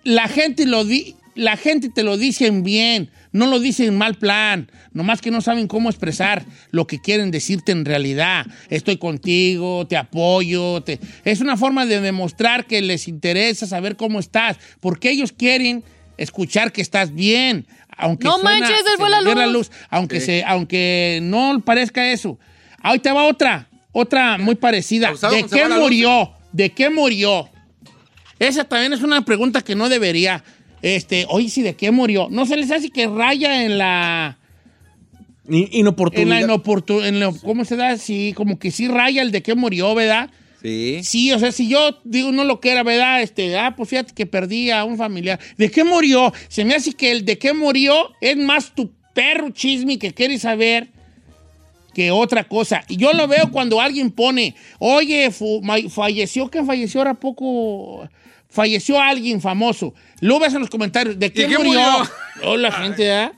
la 0.03 0.27
gente 0.27 0.67
lo 0.67 0.85
di 0.85 1.15
la 1.37 1.55
gente 1.57 1.89
te 1.89 2.03
lo 2.03 2.17
dicen 2.17 2.63
bien, 2.63 3.09
no 3.31 3.47
lo 3.47 3.59
dicen 3.59 3.87
en 3.87 3.97
mal 3.97 4.15
plan, 4.15 4.69
nomás 4.91 5.21
que 5.21 5.31
no 5.31 5.41
saben 5.41 5.67
cómo 5.67 5.89
expresar 5.89 6.45
lo 6.71 6.87
que 6.87 6.99
quieren 6.99 7.31
decirte 7.31 7.71
en 7.71 7.85
realidad. 7.85 8.45
Estoy 8.69 8.97
contigo, 8.97 9.87
te 9.87 9.95
apoyo, 9.97 10.81
te... 10.81 10.99
es 11.23 11.39
una 11.39 11.55
forma 11.57 11.85
de 11.85 12.01
demostrar 12.01 12.65
que 12.65 12.81
les 12.81 13.07
interesa 13.07 13.67
saber 13.67 13.95
cómo 13.95 14.19
estás, 14.19 14.57
porque 14.79 15.09
ellos 15.11 15.31
quieren 15.31 15.83
escuchar 16.17 16.71
que 16.71 16.81
estás 16.81 17.13
bien. 17.13 17.67
Aunque 17.95 18.25
No 18.25 18.39
suena- 18.39 18.59
manches, 18.59 18.83
se 18.97 19.35
la 19.35 19.47
luz. 19.47 19.71
aunque, 19.89 20.19
se, 20.19 20.43
aunque 20.43 21.19
no 21.23 21.61
parezca 21.63 22.11
eso. 22.11 22.37
Ahí 22.81 22.99
te 22.99 23.11
va 23.11 23.23
otra, 23.23 23.69
otra 23.91 24.37
muy 24.37 24.55
parecida. 24.55 25.09
Abusado, 25.09 25.35
¿De 25.35 25.43
qué 25.43 25.67
murió? 25.67 26.33
¿De 26.51 26.71
qué 26.71 26.89
murió? 26.89 27.49
Esa 28.39 28.63
también 28.65 28.93
es 28.93 29.01
una 29.01 29.25
pregunta 29.25 29.61
que 29.63 29.75
no 29.75 29.89
debería. 29.89 30.43
Este, 30.81 31.25
oye, 31.29 31.49
sí, 31.49 31.61
¿de 31.61 31.75
qué 31.75 31.91
murió? 31.91 32.27
¿No 32.29 32.45
se 32.45 32.55
les 32.57 32.69
hace 32.71 32.89
que 32.89 33.07
raya 33.07 33.63
en 33.63 33.77
la... 33.77 34.37
In- 35.49 35.63
En 35.71 35.79
Inoportunidad. 35.79 36.41
la 36.41 36.45
inoportu- 36.47 37.05
en 37.05 37.19
lo- 37.19 37.33
¿Cómo 37.39 37.63
se 37.65 37.75
da? 37.77 37.97
Sí, 37.97 38.33
como 38.35 38.59
que 38.59 38.69
sí 38.71 38.87
raya 38.87 39.21
el 39.21 39.31
de 39.31 39.41
qué 39.41 39.55
murió, 39.55 39.95
¿verdad? 39.95 40.29
Sí. 40.61 40.99
Sí, 41.03 41.31
o 41.31 41.39
sea, 41.39 41.51
si 41.51 41.67
yo 41.69 41.99
digo 42.03 42.31
no 42.31 42.43
lo 42.43 42.59
que 42.59 42.71
era, 42.71 42.83
¿verdad? 42.83 43.21
Este, 43.21 43.57
ah, 43.57 43.73
pues 43.77 43.89
fíjate 43.89 44.13
que 44.13 44.25
perdí 44.25 44.71
a 44.71 44.83
un 44.83 44.97
familiar. 44.97 45.39
¿De 45.57 45.71
qué 45.71 45.83
murió? 45.83 46.33
Se 46.49 46.65
me 46.65 46.75
hace 46.75 46.91
que 46.93 47.11
el 47.11 47.23
de 47.25 47.37
qué 47.37 47.53
murió 47.53 48.11
es 48.21 48.35
más 48.37 48.73
tu 48.75 48.91
perro 49.13 49.49
chisme 49.51 49.97
que 49.97 50.13
quieres 50.13 50.41
saber 50.41 50.89
que 51.93 52.11
otra 52.11 52.43
cosa. 52.43 52.83
Y 52.89 52.97
yo 52.97 53.13
lo 53.13 53.27
veo 53.27 53.49
cuando 53.51 53.79
alguien 53.79 54.11
pone, 54.11 54.53
oye, 54.79 55.31
falleció, 55.89 56.49
¿quién 56.49 56.65
falleció 56.65 56.99
ahora 57.01 57.13
poco? 57.13 58.07
Falleció 58.57 58.99
alguien 58.99 59.39
famoso. 59.39 59.93
Luego 60.19 60.39
ves 60.39 60.53
en 60.55 60.61
los 60.61 60.71
comentarios, 60.71 61.19
¿de 61.19 61.31
qué, 61.31 61.45
qué 61.47 61.59
murió? 61.59 61.79
murió? 61.79 62.09
Oh, 62.41 62.71
gente, 62.71 63.03
¿verdad? 63.07 63.31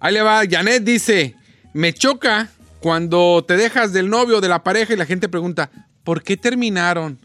Ahí 0.00 0.12
le 0.12 0.22
va, 0.22 0.42
Janet 0.50 0.82
dice, 0.82 1.36
me 1.72 1.92
choca 1.94 2.48
cuando 2.80 3.44
te 3.46 3.56
dejas 3.56 3.92
del 3.92 4.08
novio 4.10 4.38
o 4.38 4.40
de 4.40 4.48
la 4.48 4.64
pareja 4.64 4.92
y 4.92 4.96
la 4.96 5.06
gente 5.06 5.28
pregunta, 5.28 5.70
¿por 6.02 6.24
qué 6.24 6.36
terminaron? 6.36 7.16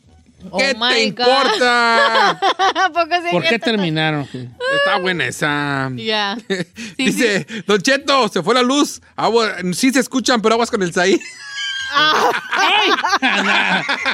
Oh 0.51 0.59
¿Qué 0.59 0.75
my 0.75 0.89
te 0.93 1.03
importa? 1.05 2.29
¿A 2.29 2.89
poco 2.93 3.15
sí 3.23 3.31
¿Por 3.31 3.43
qué 3.43 3.57
terminaron? 3.57 4.27
Está 4.31 4.99
buena 5.01 5.25
esa. 5.25 5.91
Ya. 5.95 6.37
Sí, 6.95 7.05
Dice, 7.05 7.47
Don 7.65 7.81
Cheto, 7.81 8.27
se 8.27 8.43
fue 8.43 8.53
la 8.53 8.61
luz. 8.61 9.01
Agua- 9.15 9.55
sí 9.73 9.91
se 9.91 9.99
escuchan, 9.99 10.43
pero 10.43 10.53
aguas 10.53 10.69
con 10.69 10.83
el 10.83 10.93
Saí. 10.93 11.19
¡Ay! 11.93 12.89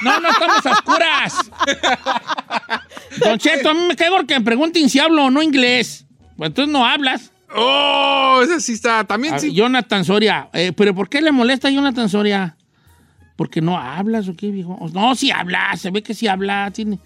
No, 0.03 0.19
no 0.19 0.29
estamos 0.29 0.65
a 0.65 0.71
oscuras. 0.71 1.51
Don 3.19 3.37
Cheto, 3.39 3.69
a 3.69 3.73
mí 3.73 3.81
me 3.87 3.95
cae 3.95 4.09
porque 4.09 4.37
me 4.39 4.45
pregunten 4.45 4.89
si 4.89 4.99
hablo 4.99 5.25
o 5.25 5.29
no 5.29 5.41
inglés. 5.41 6.05
Pues 6.37 6.49
entonces 6.49 6.71
no 6.71 6.85
hablas. 6.85 7.31
Oh, 7.55 8.41
esa 8.43 8.59
sí 8.59 8.73
está. 8.73 9.03
También 9.05 9.35
Ah, 9.35 9.39
sí. 9.39 9.53
Jonathan 9.53 10.03
Soria. 10.05 10.49
Eh, 10.53 10.73
¿Pero 10.75 10.93
por 10.93 11.09
qué 11.09 11.21
le 11.21 11.31
molesta 11.31 11.67
a 11.69 11.71
Jonathan 11.71 12.09
Soria? 12.09 12.57
¿Porque 13.35 13.61
no 13.61 13.77
hablas 13.77 14.27
o 14.27 14.35
qué, 14.35 14.49
viejo? 14.51 14.77
No, 14.93 15.15
sí 15.15 15.31
habla. 15.31 15.75
Se 15.77 15.91
ve 15.91 16.03
que 16.03 16.13
sí 16.13 16.27
habla. 16.27 16.69
Tiene 16.71 16.99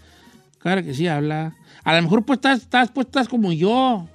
cara 0.59 0.81
que 0.83 0.93
sí 0.93 1.07
habla. 1.07 1.53
A 1.83 1.95
lo 1.95 2.01
mejor 2.01 2.23
pues 2.23 2.37
estás, 2.37 2.59
estás, 2.61 2.91
pues, 2.91 3.07
estás 3.07 3.27
como 3.27 3.51
yo. 3.51 4.07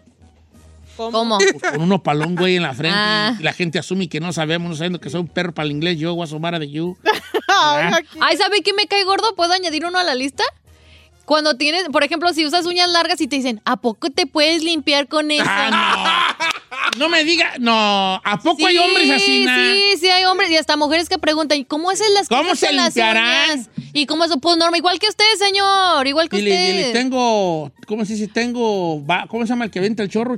¿Cómo? 0.97 1.39
Pues, 1.39 1.73
con 1.73 1.83
uno 1.83 2.03
palón, 2.03 2.35
güey, 2.37 2.57
en 2.57 2.63
la 2.63 2.75
frente. 2.75 2.97
Ah. 2.99 3.35
Y 3.39 3.43
la 3.43 3.53
gente 3.53 3.79
asume 3.79 4.09
que 4.09 4.21
no 4.21 4.33
sabemos, 4.33 4.69
no 4.71 4.77
sabiendo 4.77 5.01
que 5.01 5.11
soy 5.11 5.21
un 5.21 5.29
perro 5.29 5.53
para 5.53 5.67
el 5.67 5.73
inglés. 5.73 5.99
Yo, 5.99 6.13
guasomara 6.15 6.59
de 6.59 6.71
you. 6.71 6.97
Ay, 7.49 7.77
¿verdad? 7.85 7.99
aquí. 7.99 8.19
Ay, 8.21 8.37
¿sabe 8.37 8.63
qué 8.63 8.73
me 8.73 8.87
cae 8.87 9.05
gordo? 9.05 9.35
¿Puedo 9.37 9.53
añadir 9.53 9.85
uno 9.85 9.99
a 9.99 10.05
la 10.05 10.15
lista? 10.15 10.45
Cuando 11.25 11.57
tienes, 11.57 11.83
por 11.91 12.05
ejemplo, 12.05 12.33
si 12.33 12.47
usas 12.47 12.67
uñas 12.67 12.89
largas 12.89 13.21
y 13.21 13.27
te 13.27 13.35
dicen, 13.37 13.61
¿a 13.65 13.77
poco 13.79 14.11
te 14.11 14.27
puedes 14.27 14.63
limpiar 14.63 15.09
con 15.09 15.33
eso? 15.33 15.45
Ah, 15.45 16.37
No 16.97 17.09
me 17.09 17.25
diga, 17.25 17.55
no, 17.59 18.21
¿a 18.25 18.39
poco 18.41 18.65
hay 18.65 18.79
hombres 18.79 19.11
así? 19.11 19.45
na? 19.45 19.57
Sí, 19.73 19.83
sí 19.99 20.09
hay 20.09 20.25
hombres 20.25 20.49
y 20.53 20.57
hasta 20.57 20.77
mujeres 20.77 21.09
que 21.09 21.19
preguntan, 21.19 21.59
¿y 21.59 21.65
cómo 21.65 21.91
hacen 21.91 22.15
las 22.15 22.29
¿Cómo 22.29 22.43
cosas 22.51 22.59
se 22.61 22.73
las 22.73 22.95
limpiarán? 22.95 23.51
uñas? 23.59 23.71
¿Y 23.93 24.07
cómo 24.07 24.23
eso? 24.25 24.39
Pues 24.39 24.57
norma, 24.57 24.77
igual 24.79 25.01
que 25.01 25.09
usted, 25.09 25.25
señor, 25.37 26.07
igual 26.07 26.29
que 26.29 26.37
usted. 26.37 26.49
dile, 26.77 26.93
tengo, 26.93 27.73
¿cómo 27.89 28.05
se 28.05 28.13
dice? 28.13 28.29
Tengo, 28.29 29.03
¿cómo 29.29 29.43
se 29.43 29.49
llama 29.49 29.65
el 29.65 29.73
que 29.73 29.81
venta 29.81 30.05
el 30.05 30.09
chorro? 30.09 30.37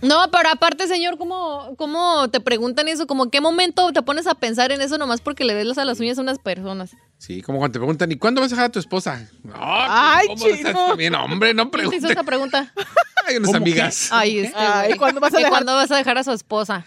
No, 0.00 0.30
pero 0.30 0.48
aparte, 0.50 0.86
señor, 0.86 1.18
¿cómo, 1.18 1.74
¿cómo 1.76 2.28
te 2.30 2.38
preguntan 2.40 2.86
eso? 2.86 3.06
Como, 3.08 3.30
¿qué 3.30 3.40
momento 3.40 3.92
te 3.92 4.00
pones 4.02 4.26
a 4.28 4.34
pensar 4.36 4.70
en 4.70 4.80
eso 4.80 4.96
nomás 4.96 5.20
porque 5.20 5.44
le 5.44 5.54
ves 5.54 5.76
a 5.76 5.84
las 5.84 5.98
uñas 5.98 6.18
a 6.18 6.22
unas 6.22 6.38
personas? 6.38 6.92
Sí, 7.18 7.42
como 7.42 7.58
cuando 7.58 7.72
te 7.72 7.78
preguntan, 7.80 8.12
¿y 8.12 8.16
cuándo 8.16 8.40
vas 8.40 8.52
a 8.52 8.54
dejar 8.54 8.66
a 8.66 8.72
tu 8.72 8.78
esposa? 8.78 9.28
No, 9.42 9.54
Ay, 9.56 10.28
¿cómo 10.28 10.46
estás 10.46 10.72
chino. 10.72 10.86
también? 10.86 11.14
Hombre, 11.16 11.52
no 11.52 11.68
¿Quién 11.70 11.90
te 11.90 11.96
hizo 11.96 12.06
preguntes. 12.06 12.10
esa 12.12 12.22
pregunta? 12.22 12.72
Hay 13.26 13.36
unas 13.38 13.48
¿Cómo 13.50 13.64
qué? 13.64 13.70
amigas. 13.70 14.08
Ay, 14.12 14.38
este, 14.38 14.56
Ay. 14.56 14.94
¿cuándo 14.94 15.20
vas 15.20 15.34
a 15.34 15.36
¿Y 15.40 15.42
dejar- 15.42 15.50
cuándo 15.50 15.74
vas 15.74 15.90
a 15.90 15.96
dejar 15.96 16.16
a 16.16 16.22
su 16.22 16.30
esposa? 16.32 16.86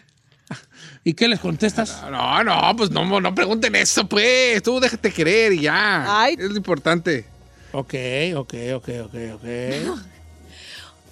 ¿Y 1.03 1.14
qué 1.14 1.28
les 1.28 1.39
contestas? 1.41 2.01
No, 2.09 2.43
no, 2.45 2.76
pues 2.78 2.91
no, 2.91 3.20
no 3.20 3.36
pregunten 3.36 3.76
eso, 3.76 4.07
pues. 4.07 4.64
Tú 4.64 4.80
déjate 4.80 5.12
querer 5.12 5.51
y 5.51 5.62
ya. 5.64 6.22
Ay. 6.22 6.36
Es 6.39 6.49
lo 6.49 6.55
importante. 6.55 7.26
Ok, 7.74 7.93
ok, 8.38 8.53
ok, 8.76 8.89
ok, 9.03 9.16
ok. 9.36 9.43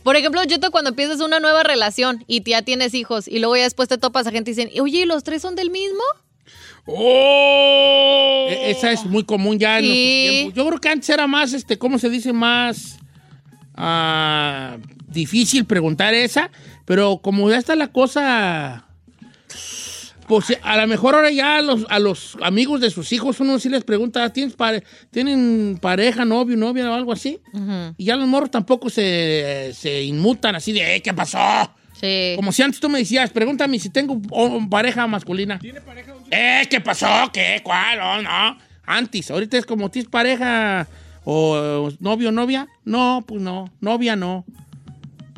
Por 0.03 0.15
ejemplo, 0.15 0.43
yo 0.45 0.59
te 0.59 0.69
cuando 0.69 0.89
empiezas 0.91 1.19
una 1.19 1.39
nueva 1.39 1.63
relación 1.63 2.23
y 2.27 2.41
ya 2.43 2.61
tienes 2.61 2.93
hijos 2.93 3.27
y 3.27 3.39
luego 3.39 3.55
ya 3.57 3.63
después 3.63 3.89
te 3.89 3.97
topas 3.97 4.25
a 4.27 4.31
gente 4.31 4.51
y 4.51 4.53
dicen, 4.55 4.71
oye, 4.81 4.99
¿y 4.99 5.05
los 5.05 5.23
tres 5.23 5.41
son 5.41 5.55
del 5.55 5.69
mismo? 5.69 6.01
¡Oh! 6.85 8.45
E- 8.49 8.71
Esa 8.71 8.91
es 8.91 9.05
muy 9.05 9.23
común 9.23 9.59
ya 9.59 9.77
en 9.79 9.85
Sí. 9.85 9.89
nuestros 9.89 10.31
tiempos. 10.33 10.53
Yo 10.55 10.67
creo 10.67 10.79
que 10.81 10.89
antes 10.89 11.09
era 11.09 11.27
más, 11.27 11.53
este, 11.53 11.77
¿cómo 11.77 11.99
se 11.99 12.09
dice? 12.09 12.33
Más 12.33 12.97
ah, 13.75 14.77
difícil 15.07 15.65
preguntar 15.65 16.13
esa, 16.13 16.49
pero 16.85 17.19
como 17.21 17.49
ya 17.49 17.57
está 17.57 17.75
la 17.75 17.87
cosa, 17.89 18.85
pues 20.29 20.57
a 20.61 20.77
lo 20.77 20.87
mejor 20.87 21.15
ahora 21.15 21.29
ya 21.31 21.57
a 21.57 21.61
los, 21.61 21.85
a 21.89 21.99
los 21.99 22.37
amigos 22.41 22.79
de 22.79 22.89
sus 22.91 23.11
hijos 23.11 23.39
uno 23.41 23.59
sí 23.59 23.67
les 23.67 23.83
pregunta, 23.83 24.31
¿tienes 24.31 24.53
pare- 24.55 24.83
¿tienen 25.11 25.77
pareja, 25.81 26.23
novio, 26.23 26.55
novia 26.55 26.89
o 26.89 26.93
algo 26.93 27.11
así? 27.11 27.39
Y 27.97 28.05
ya 28.05 28.15
los 28.15 28.27
morros 28.27 28.51
tampoco 28.51 28.89
se, 28.89 29.71
se 29.73 30.03
inmutan 30.03 30.55
así 30.55 30.71
de, 30.71 30.95
"Eh, 30.95 31.01
¿qué 31.01 31.13
pasó? 31.13 31.37
Sí. 31.99 32.33
Como 32.37 32.53
si 32.53 32.61
antes 32.61 32.79
tú 32.79 32.87
me 32.87 32.99
decías, 32.99 33.29
pregúntame 33.31 33.77
si 33.79 33.89
tengo 33.89 34.21
pareja 34.69 35.05
masculina. 35.07 35.59
¿Tiene 35.59 35.81
pareja? 35.81 36.13
Eh, 36.31 36.61
¿qué 36.69 36.79
pasó? 36.79 37.07
¿Qué? 37.33 37.59
¿Cuál? 37.61 37.99
Oh, 38.01 38.21
no. 38.21 38.57
Antes, 38.85 39.29
ahorita 39.31 39.57
es 39.57 39.65
como, 39.65 39.89
¿tienes 39.91 40.09
pareja 40.09 40.87
o 41.25 41.89
novio 41.99 42.31
novia? 42.31 42.67
No, 42.85 43.25
pues 43.27 43.41
no. 43.41 43.69
Novia 43.81 44.15
no. 44.15 44.45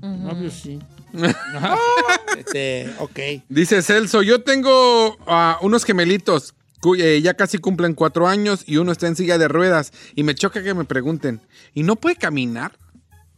Novio 0.01 0.51
sí. 0.51 0.77
este, 2.37 2.89
ok. 2.99 3.19
Dice 3.49 3.81
Celso, 3.81 4.21
yo 4.21 4.41
tengo 4.41 5.17
ah, 5.27 5.57
unos 5.61 5.85
gemelitos. 5.85 6.53
eh, 6.97 7.21
ya 7.21 7.35
casi 7.35 7.57
cumplen 7.57 7.93
cuatro 7.93 8.27
años 8.27 8.63
y 8.65 8.77
uno 8.77 8.91
está 8.91 9.07
en 9.07 9.15
silla 9.15 9.37
de 9.37 9.47
ruedas. 9.47 9.91
Y 10.15 10.23
me 10.23 10.35
choca 10.35 10.63
que 10.63 10.73
me 10.73 10.85
pregunten, 10.85 11.41
¿y 11.73 11.83
no 11.83 11.95
puede 11.95 12.15
caminar? 12.15 12.71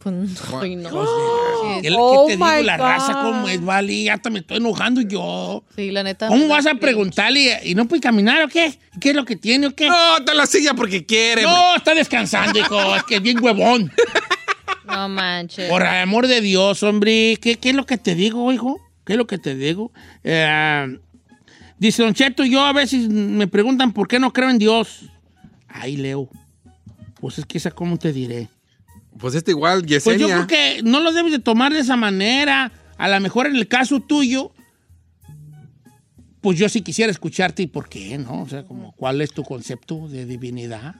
Pues, 0.04 0.14
ay, 0.60 0.76
no. 0.76 0.90
¿Qué, 0.90 1.88
qué 1.88 1.94
Oh 1.96 2.26
te 2.26 2.34
digo? 2.34 2.44
my 2.44 2.62
La 2.62 2.76
raza, 2.76 3.14
God. 3.14 3.22
¿cómo 3.22 3.48
es, 3.48 3.64
vale? 3.64 4.02
Ya 4.02 4.14
hasta 4.14 4.28
me 4.28 4.40
estoy 4.40 4.58
enojando 4.58 5.00
yo. 5.00 5.64
Sí, 5.74 5.90
la 5.90 6.02
neta. 6.02 6.28
¿Cómo 6.28 6.46
vas 6.46 6.66
a 6.66 6.74
preguntarle 6.74 7.58
y 7.64 7.74
no 7.74 7.86
puede 7.88 8.02
caminar 8.02 8.42
o 8.44 8.48
qué? 8.48 8.78
¿Qué 9.00 9.10
es 9.10 9.16
lo 9.16 9.24
que 9.24 9.36
tiene 9.36 9.68
o 9.68 9.74
qué? 9.74 9.88
No, 9.88 10.18
está 10.18 10.32
en 10.32 10.38
la 10.38 10.46
silla 10.46 10.74
porque 10.74 11.06
quiere. 11.06 11.42
No, 11.42 11.76
está 11.76 11.94
descansando, 11.94 12.58
hijo. 12.58 12.96
Es 12.96 13.04
que 13.04 13.16
es 13.16 13.22
bien 13.22 13.42
huevón. 13.42 13.90
No 14.86 15.08
manches. 15.08 15.68
Por 15.68 15.82
amor 15.84 16.26
de 16.26 16.40
Dios, 16.40 16.82
hombre. 16.82 17.36
¿Qué, 17.40 17.56
qué 17.56 17.70
es 17.70 17.74
lo 17.76 17.86
que 17.86 17.98
te 17.98 18.14
digo, 18.14 18.52
hijo? 18.52 18.78
¿Qué 19.04 19.14
es 19.14 19.16
lo 19.18 19.26
que 19.26 19.38
te 19.38 19.54
digo? 19.54 19.92
Eh, 20.22 20.98
dice 21.78 22.02
Don 22.02 22.14
Cheto, 22.14 22.44
yo 22.44 22.64
a 22.64 22.72
veces 22.72 23.08
me 23.08 23.46
preguntan 23.46 23.92
por 23.92 24.08
qué 24.08 24.18
no 24.18 24.32
creo 24.32 24.50
en 24.50 24.58
Dios. 24.58 25.10
Ay, 25.68 25.96
Leo. 25.96 26.28
Pues 27.20 27.38
es 27.38 27.46
que 27.46 27.58
esa, 27.58 27.70
¿cómo 27.70 27.98
te 27.98 28.12
diré? 28.12 28.48
Pues 29.18 29.34
este 29.34 29.52
igual, 29.52 29.80
Pues 29.80 30.04
yo 30.04 30.12
Yesenia. 30.12 30.34
creo 30.34 30.46
que 30.46 30.82
no 30.82 31.00
lo 31.00 31.12
debes 31.12 31.32
de 31.32 31.38
tomar 31.38 31.72
de 31.72 31.80
esa 31.80 31.96
manera. 31.96 32.72
A 32.98 33.08
lo 33.08 33.20
mejor 33.20 33.46
en 33.46 33.56
el 33.56 33.68
caso 33.68 34.00
tuyo, 34.00 34.52
pues 36.40 36.58
yo 36.58 36.68
sí 36.68 36.82
quisiera 36.82 37.10
escucharte 37.10 37.62
y 37.62 37.66
por 37.66 37.88
qué, 37.88 38.18
¿no? 38.18 38.42
O 38.42 38.48
sea, 38.48 38.64
como, 38.64 38.92
¿cuál 38.92 39.20
es 39.20 39.32
tu 39.32 39.42
concepto 39.44 40.08
de 40.08 40.26
divinidad? 40.26 40.96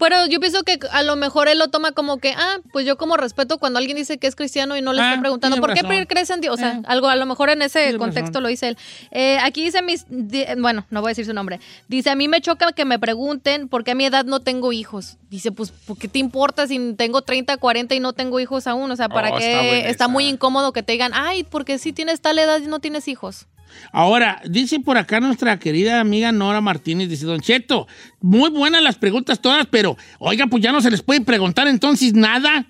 Pero 0.00 0.26
yo 0.26 0.40
pienso 0.40 0.62
que 0.64 0.80
a 0.90 1.02
lo 1.04 1.14
mejor 1.14 1.46
él 1.48 1.58
lo 1.58 1.68
toma 1.68 1.92
como 1.92 2.18
que, 2.18 2.32
ah, 2.36 2.56
pues 2.72 2.84
yo 2.86 2.96
como 2.96 3.16
respeto 3.16 3.58
cuando 3.58 3.78
alguien 3.78 3.96
dice 3.96 4.18
que 4.18 4.26
es 4.26 4.34
cristiano 4.34 4.76
y 4.76 4.82
no 4.82 4.92
le 4.92 5.00
Ah, 5.02 5.10
está 5.10 5.20
preguntando 5.20 5.58
por 5.58 5.72
qué 5.74 6.06
crees 6.08 6.30
en 6.30 6.40
Dios. 6.40 6.54
O 6.54 6.56
sea, 6.56 6.72
Eh. 6.78 6.82
algo 6.86 7.06
a 7.08 7.14
lo 7.16 7.26
mejor 7.26 7.50
en 7.50 7.62
ese 7.62 7.96
contexto 7.98 8.30
razón. 8.32 8.42
lo 8.42 8.48
dice 8.48 8.68
él. 8.68 8.78
Eh, 9.12 9.38
aquí 9.42 9.62
dice 9.62 9.82
mis, 9.82 10.06
di- 10.08 10.44
bueno, 10.58 10.86
no 10.90 11.00
voy 11.02 11.10
a 11.10 11.12
decir 11.12 11.26
su 11.26 11.34
nombre. 11.34 11.60
Dice, 11.86 12.10
a 12.10 12.14
mí 12.16 12.26
me 12.28 12.40
choca 12.40 12.72
que 12.72 12.84
me 12.84 12.98
pregunten 12.98 13.68
por 13.68 13.84
qué 13.84 13.92
a 13.92 13.94
mi 13.94 14.06
edad 14.06 14.24
no 14.24 14.40
tengo 14.40 14.72
hijos. 14.72 15.18
Dice, 15.28 15.52
pues, 15.52 15.70
¿por 15.70 15.96
qué 15.98 16.08
te 16.08 16.18
importa 16.18 16.66
si 16.66 16.94
tengo 16.94 17.22
30, 17.22 17.56
40 17.58 17.94
y 17.94 18.00
no 18.00 18.12
tengo 18.14 18.40
hijos 18.40 18.66
aún? 18.66 18.90
O 18.90 18.96
sea, 18.96 19.08
¿para 19.08 19.30
Oh, 19.32 19.38
qué? 19.38 19.52
está 19.80 19.88
Está, 19.90 20.08
muy 20.08 20.26
incómodo 20.26 20.72
que 20.72 20.82
te 20.82 20.92
digan, 20.92 21.12
ay, 21.14 21.44
porque 21.44 21.78
si 21.78 21.92
tienes 21.92 22.20
tal 22.22 22.38
edad 22.38 22.58
y 22.60 22.66
no 22.66 22.80
tienes 22.80 23.06
hijos. 23.06 23.46
Ahora, 23.92 24.40
dice 24.48 24.80
por 24.80 24.98
acá 24.98 25.20
nuestra 25.20 25.58
querida 25.58 26.00
amiga 26.00 26.32
Nora 26.32 26.60
Martínez, 26.60 27.08
dice, 27.08 27.26
Don 27.26 27.40
Cheto, 27.40 27.86
muy 28.20 28.50
buenas 28.50 28.82
las 28.82 28.96
preguntas 28.96 29.40
todas, 29.40 29.66
pero, 29.66 29.96
oiga, 30.18 30.46
pues 30.46 30.62
ya 30.62 30.72
no 30.72 30.80
se 30.80 30.90
les 30.90 31.02
puede 31.02 31.20
preguntar 31.22 31.68
entonces 31.68 32.14
nada. 32.14 32.66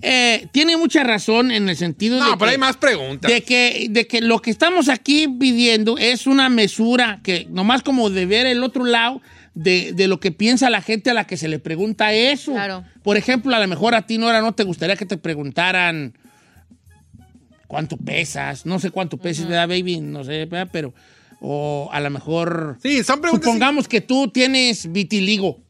Eh, 0.00 0.46
tiene 0.52 0.76
mucha 0.76 1.02
razón 1.02 1.50
en 1.50 1.68
el 1.68 1.76
sentido 1.76 2.16
de 2.16 2.22
No, 2.22 2.30
que, 2.32 2.36
pero 2.38 2.50
hay 2.52 2.58
más 2.58 2.76
preguntas. 2.76 3.28
de 3.32 3.42
que, 3.42 3.88
de 3.90 4.06
que 4.06 4.20
lo 4.20 4.40
que 4.40 4.50
estamos 4.50 4.88
aquí 4.88 5.26
pidiendo 5.26 5.98
es 5.98 6.28
una 6.28 6.48
mesura 6.48 7.18
que 7.24 7.48
nomás 7.50 7.82
como 7.82 8.08
de 8.08 8.24
ver 8.24 8.46
el 8.46 8.62
otro 8.62 8.84
lado 8.84 9.20
de, 9.54 9.92
de 9.92 10.06
lo 10.06 10.20
que 10.20 10.30
piensa 10.30 10.70
la 10.70 10.82
gente 10.82 11.10
a 11.10 11.14
la 11.14 11.26
que 11.26 11.36
se 11.36 11.48
le 11.48 11.58
pregunta 11.58 12.12
eso. 12.12 12.52
Claro. 12.52 12.84
Por 13.02 13.16
ejemplo, 13.16 13.56
a 13.56 13.58
lo 13.58 13.66
mejor 13.66 13.96
a 13.96 14.02
ti, 14.06 14.18
Nora, 14.18 14.40
no 14.40 14.52
te 14.52 14.62
gustaría 14.62 14.94
que 14.94 15.04
te 15.04 15.16
preguntaran 15.16 16.14
cuánto 17.68 17.96
pesas, 17.96 18.66
no 18.66 18.80
sé 18.80 18.90
cuánto 18.90 19.16
pesas, 19.18 19.46
¿verdad, 19.46 19.68
baby? 19.68 20.00
No 20.00 20.24
sé, 20.24 20.46
¿verdad? 20.46 20.68
Pero, 20.72 20.92
o 21.40 21.88
a 21.92 22.00
lo 22.00 22.10
mejor... 22.10 22.78
Sí, 22.82 23.04
son 23.04 23.20
preguntas. 23.20 23.44
Supongamos 23.44 23.86
que 23.86 24.00
tú 24.00 24.26
tienes 24.28 24.90
vitiligo. 24.90 25.60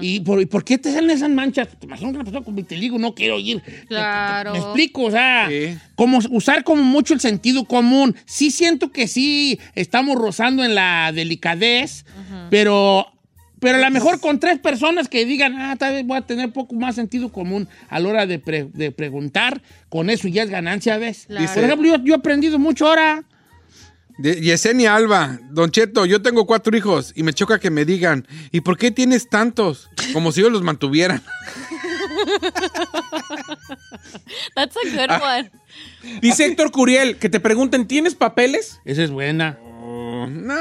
¿Y 0.00 0.20
por, 0.20 0.40
y 0.40 0.46
por 0.46 0.64
qué 0.64 0.78
te 0.78 0.90
salen 0.90 1.10
esas 1.10 1.28
manchas? 1.28 1.68
Te 1.78 1.84
imagino 1.84 2.10
que 2.10 2.14
una 2.16 2.24
persona 2.24 2.42
con 2.42 2.56
vitiligo 2.56 2.98
no 2.98 3.14
quiero 3.14 3.38
ir. 3.38 3.62
Claro. 3.88 4.52
Me 4.52 4.58
explico, 4.58 5.02
o 5.02 5.10
sea, 5.10 5.48
Sí. 5.50 5.76
como 5.94 6.18
usar 6.30 6.64
como 6.64 6.82
mucho 6.82 7.12
el 7.12 7.20
sentido 7.20 7.66
común. 7.66 8.16
Sí 8.24 8.50
siento 8.50 8.90
que 8.90 9.06
sí 9.06 9.60
estamos 9.74 10.16
rozando 10.16 10.64
en 10.64 10.74
la 10.74 11.12
delicadez, 11.12 12.06
pero, 12.48 13.06
pero 13.60 13.78
a 13.78 13.80
lo 13.80 13.90
mejor 13.90 14.20
con 14.20 14.38
tres 14.38 14.58
personas 14.58 15.08
que 15.08 15.24
digan, 15.24 15.54
ah, 15.56 15.76
tal 15.76 15.94
vez 15.94 16.06
voy 16.06 16.18
a 16.18 16.22
tener 16.22 16.52
poco 16.52 16.74
más 16.74 16.94
sentido 16.94 17.30
común 17.32 17.68
a 17.88 17.98
la 18.00 18.08
hora 18.08 18.26
de, 18.26 18.38
pre- 18.38 18.68
de 18.72 18.92
preguntar, 18.92 19.62
con 19.88 20.10
eso 20.10 20.28
ya 20.28 20.42
es 20.42 20.50
ganancia, 20.50 20.98
¿ves? 20.98 21.24
Claro. 21.26 21.46
Por 21.54 21.64
ejemplo, 21.64 21.88
yo, 21.88 22.04
yo 22.04 22.14
he 22.14 22.16
aprendido 22.16 22.58
mucho 22.58 22.86
ahora. 22.88 23.24
De- 24.18 24.40
Yesenia 24.40 24.94
Alba, 24.94 25.38
Don 25.50 25.70
Cheto, 25.70 26.06
yo 26.06 26.22
tengo 26.22 26.46
cuatro 26.46 26.74
hijos 26.76 27.12
y 27.14 27.22
me 27.22 27.32
choca 27.34 27.58
que 27.58 27.70
me 27.70 27.84
digan, 27.84 28.26
¿y 28.50 28.60
por 28.62 28.78
qué 28.78 28.90
tienes 28.90 29.28
tantos? 29.28 29.90
Como 30.12 30.32
si 30.32 30.40
yo 30.40 30.48
los 30.50 30.62
mantuvieran. 30.62 31.22
That's 34.54 34.76
a 34.76 34.80
good 34.90 35.10
one. 35.22 35.50
Dice 36.20 36.46
Héctor 36.46 36.70
Curiel, 36.70 37.16
que 37.18 37.28
te 37.28 37.40
pregunten, 37.40 37.86
¿tienes 37.86 38.14
papeles? 38.14 38.80
Esa 38.84 39.02
es 39.04 39.10
buena. 39.10 39.58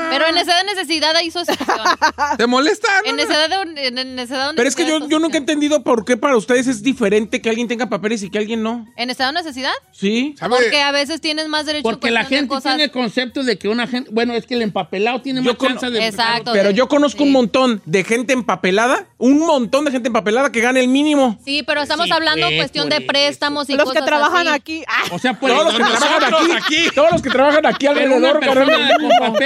Pero 0.09 0.27
en 0.27 0.37
esa 0.37 0.63
necesidad 0.63 1.15
hay 1.15 1.31
su 1.31 1.39
excepción. 1.39 1.77
¿Te 2.37 2.47
molesta? 2.47 2.87
en 3.05 3.15
necesidad 3.15 3.49
de, 3.49 3.87
en, 3.87 3.97
en 3.97 4.15
necesidad 4.15 4.49
de 4.49 4.55
Pero 4.55 4.67
es 4.69 4.75
que 4.75 4.83
yo, 4.83 4.93
necesidad, 4.95 5.09
yo 5.09 5.19
nunca 5.19 5.35
he 5.37 5.39
entendido 5.39 5.83
por 5.83 6.05
qué 6.05 6.17
para 6.17 6.35
ustedes 6.37 6.67
es 6.67 6.83
diferente 6.83 7.41
que 7.41 7.49
alguien 7.49 7.67
tenga 7.67 7.87
papeles 7.89 8.23
y 8.23 8.29
que 8.29 8.37
alguien 8.37 8.63
no. 8.63 8.85
¿En 8.97 9.09
estado 9.09 9.31
de 9.31 9.39
necesidad? 9.39 9.71
¿Sí? 9.91 10.35
¿Sabe? 10.37 10.55
Porque 10.55 10.81
a 10.81 10.91
veces 10.91 11.21
tienes 11.21 11.47
más 11.47 11.65
derecho 11.65 11.83
Porque 11.83 12.11
la 12.11 12.21
de 12.23 12.27
gente 12.27 12.47
cosas. 12.47 12.73
tiene 12.73 12.83
el 12.85 12.91
concepto 12.91 13.43
de 13.43 13.57
que 13.57 13.67
una 13.69 13.87
gente, 13.87 14.09
bueno, 14.11 14.33
es 14.33 14.45
que 14.45 14.55
el 14.55 14.61
empapelado 14.61 15.21
tiene 15.21 15.41
Yo 15.41 15.51
más 15.51 15.57
con- 15.57 15.69
chance 15.73 15.89
de... 15.89 16.05
Exacto. 16.07 16.51
Pero 16.53 16.69
de- 16.69 16.73
yo 16.75 16.87
conozco 16.87 17.19
sí. 17.19 17.23
un 17.25 17.31
montón 17.31 17.81
de 17.85 18.03
gente 18.03 18.33
empapelada, 18.33 19.07
un 19.17 19.39
montón 19.39 19.85
de 19.85 19.91
gente 19.91 20.07
empapelada 20.07 20.51
que 20.51 20.61
gana 20.61 20.79
el 20.79 20.87
mínimo. 20.87 21.39
Sí, 21.43 21.63
pero 21.63 21.81
estamos 21.81 22.05
Sí, 22.05 22.11
hablando 22.11 22.45
pues, 22.47 22.57
cuestión 22.57 22.89
de 22.89 23.01
préstamos 23.01 23.69
y 23.69 23.75
Los 23.75 23.91
que 23.91 24.01
trabajan 24.01 24.47
así. 24.47 24.55
aquí. 24.55 24.83
Ah, 24.87 25.03
O 25.11 25.19
sea, 25.19 25.39
puede... 25.39 25.55
Todos 25.55 25.65
los 25.73 25.75
que 25.89 25.97
trabajan 25.97 26.51
aquí, 26.57 26.87
todos 26.93 27.11
los 27.11 27.21
que 27.21 27.29
trabajan 27.29 27.65
aquí 27.65 27.87
alrededor 27.87 28.39
ganan 28.43 28.69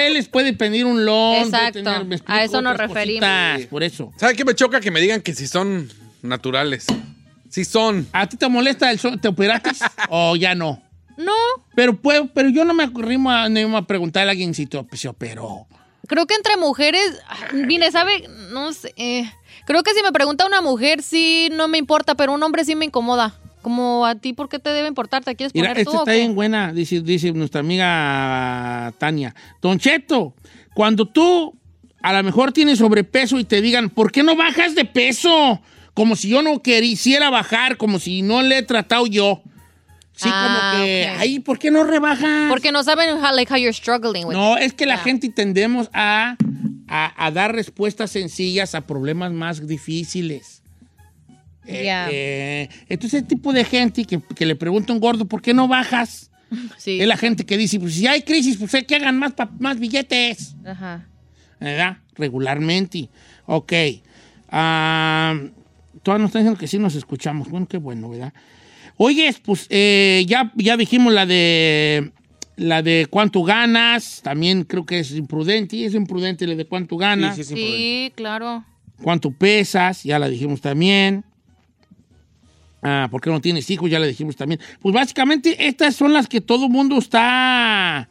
papeles 0.10 0.28
puede 0.30 0.53
pedir 0.53 0.86
un 0.86 1.05
loan. 1.05 1.45
Exacto. 1.45 1.84
tener, 1.84 2.05
¿me 2.05 2.16
explico? 2.16 2.39
A 2.39 2.43
eso 2.43 2.62
nos 2.62 2.78
referimos. 2.78 3.28
cositas, 3.30 3.66
Por 3.70 3.84
eso. 3.84 4.12
¿Sabe 4.18 4.36
qué 4.36 4.45
me 4.45 4.55
choca? 4.55 4.80
Que 4.82 4.91
me 4.91 4.99
digan 5.01 5.22
que 5.22 5.34
si 5.34 5.47
son 5.47 5.89
naturales. 6.22 6.86
Si 7.49 7.66
son. 7.66 8.07
¿A 8.12 8.28
ti 8.28 8.38
te 8.38 8.47
molesta 8.47 8.91
el 8.91 8.99
so- 8.99 9.18
te 9.18 9.28
operaste 9.28 9.72
o 10.10 10.36
ya 10.36 10.53
no? 10.55 10.82
No, 11.18 11.34
Pero 11.76 11.97
puedo, 11.99 12.28
pero 12.28 12.47
yo 12.49 12.64
no 12.64 12.74
me 12.74 12.84
arrimo 12.86 13.30
a, 13.30 13.49
no 13.49 13.76
a 13.78 13.86
preguntarle 13.86 14.30
a 14.30 14.32
alguien 14.32 14.53
si 14.53 14.66
te, 14.68 14.82
se 14.93 15.10
operó. 15.10 15.68
Creo 16.07 16.26
que 16.26 16.34
entre 16.36 16.55
mujeres, 16.55 17.20
vine, 17.53 17.91
¿sabe? 17.91 18.26
No 18.51 18.72
sé. 18.72 18.93
eh, 18.95 19.30
creo 19.66 19.84
que 19.84 19.93
si 19.93 20.01
me 20.01 20.14
pregunta 20.14 20.45
una 20.45 20.62
mujer, 20.62 21.03
sí, 21.03 21.49
no 21.51 21.68
me 21.68 21.78
importa, 21.78 22.16
pero 22.16 22.32
un 22.34 22.41
hombre 22.41 22.64
sí 22.64 22.74
me 22.74 22.86
incomoda. 22.86 23.36
Como 23.62 24.05
a 24.05 24.16
ti, 24.16 24.34
¿por 24.34 24.47
qué 24.49 24.60
te 24.60 24.70
debe 24.70 24.88
importar? 24.88 25.24
¿Te 25.24 25.36
quieres 25.36 25.53
Mira, 25.53 25.70
poner 25.70 25.80
esta 25.80 25.91
tú 25.91 25.97
o 25.97 25.99
está 26.01 26.12
qué? 26.12 26.20
bien 26.20 26.36
buena, 26.36 26.72
dice, 26.74 27.01
dice 27.01 27.32
nuestra 27.34 27.60
amiga 27.60 28.93
Tania. 28.97 29.36
Don 29.62 29.78
Cheto, 29.80 30.34
cuando 30.74 31.05
tú 31.05 31.55
a 32.01 32.14
lo 32.14 32.24
mejor 32.24 32.51
tienes 32.53 32.80
sobrepeso 32.80 33.38
y 33.39 33.43
te 33.43 33.62
digan, 33.62 33.89
¿por 33.89 34.12
qué 34.12 34.24
no 34.24 34.36
bajas 34.36 34.76
de 34.76 34.86
peso? 34.86 35.62
Como 35.93 36.16
si 36.16 36.30
yo 36.30 36.41
no 36.41 36.62
quisiera 36.62 37.30
bajar, 37.30 37.76
como 37.78 37.99
si 37.99 38.22
no 38.22 38.41
le 38.41 38.60
he 38.60 38.64
tratado 38.64 39.05
yo. 39.07 39.41
Sí, 40.16 40.30
Ah, 40.32 40.43
como 40.72 40.86
que, 40.86 41.07
ok. 41.12 41.18
ay, 41.20 41.39
¿por 41.39 41.60
qué 41.60 41.72
no 41.72 41.84
rebajas? 41.84 42.49
Porque 42.49 42.72
no 42.72 42.84
saben 42.84 43.18
how, 43.24 43.34
like, 43.34 43.51
how 43.53 43.57
you're 43.57 43.74
struggling 43.74 44.26
with 44.26 44.36
No, 44.36 44.57
es 44.57 44.74
que 44.74 44.86
la 44.86 44.95
Yeah. 44.95 45.03
gente 45.03 45.30
tendemos 45.30 45.89
a, 45.93 46.36
a- 46.88 47.26
a 47.26 47.32
dar 47.32 47.53
respuestas 47.53 48.12
sencillas 48.12 48.76
a 48.76 48.82
problemas 48.88 49.32
más 49.34 49.66
difíciles. 49.68 50.59
Eh, 51.70 51.84
Yeah. 51.84 52.07
eh, 52.11 52.70
entonces, 52.89 53.20
ese 53.22 53.28
tipo 53.28 53.53
de 53.53 53.63
gente 53.63 54.03
que, 54.05 54.20
que 54.36 54.45
le 54.45 54.55
pregunta 54.55 54.91
a 54.91 54.95
un 54.95 54.99
gordo, 55.01 55.26
¿por 55.26 55.41
qué 55.41 55.53
no 55.53 55.67
bajas? 55.67 56.32
Sí. 56.78 56.99
Es 56.99 57.07
la 57.07 57.15
gente 57.17 57.45
que 57.45 57.57
dice, 57.57 57.80
pues 57.80 57.93
si 57.93 58.07
hay 58.07 58.24
crisis, 58.24 58.57
pues 58.57 58.74
hay 58.74 58.84
que 58.84 58.95
hagan 58.95 59.20
más, 59.20 59.34
pa- 59.34 59.51
más 59.59 59.80
billetes, 59.80 60.55
Ajá. 60.65 61.05
¿verdad? 61.59 61.97
Regularmente. 62.15 63.09
Ok. 63.45 63.72
Ah, 64.49 65.36
todas 66.03 66.20
nos 66.20 66.30
están 66.30 66.41
diciendo 66.43 66.59
que 66.59 66.67
sí 66.67 66.80
nos 66.80 66.95
escuchamos. 66.95 67.49
Bueno, 67.49 67.67
qué 67.67 67.78
bueno, 67.78 68.09
¿verdad? 68.09 68.34
Oye, 68.97 69.34
pues 69.43 69.67
eh, 69.70 70.26
ya, 70.28 70.51
ya 70.55 70.76
dijimos 70.76 71.13
la 71.13 71.26
de 71.26 72.11
la 72.57 72.82
de 72.82 73.07
cuánto 73.09 73.43
ganas, 73.43 74.20
también 74.22 74.63
creo 74.63 74.86
que 74.86 74.99
es 74.99 75.11
imprudente, 75.11 75.86
es 75.86 75.93
imprudente 75.93 76.45
la 76.45 76.55
de 76.55 76.65
cuánto 76.65 76.97
ganas, 76.97 77.38
Sí, 77.38 78.11
claro. 78.15 78.65
cuánto 79.01 79.32
pesas, 79.32 80.03
ya 80.03 80.20
la 80.20 80.28
dijimos 80.28 80.59
también. 80.59 81.24
Ah, 82.82 83.08
¿por 83.12 83.20
qué 83.22 83.30
no 83.30 83.42
tienes 83.42 83.70
hijos? 83.70 83.90
Ya 83.90 84.00
la 84.00 84.06
dijimos 84.08 84.36
también. 84.36 84.60
Pues 84.82 84.94
básicamente 84.96 85.68
estas 85.68 85.96
son 85.96 86.14
las 86.14 86.28
que 86.28 86.40
todo 86.42 86.70
mundo 86.70 86.98
está... 86.98 88.08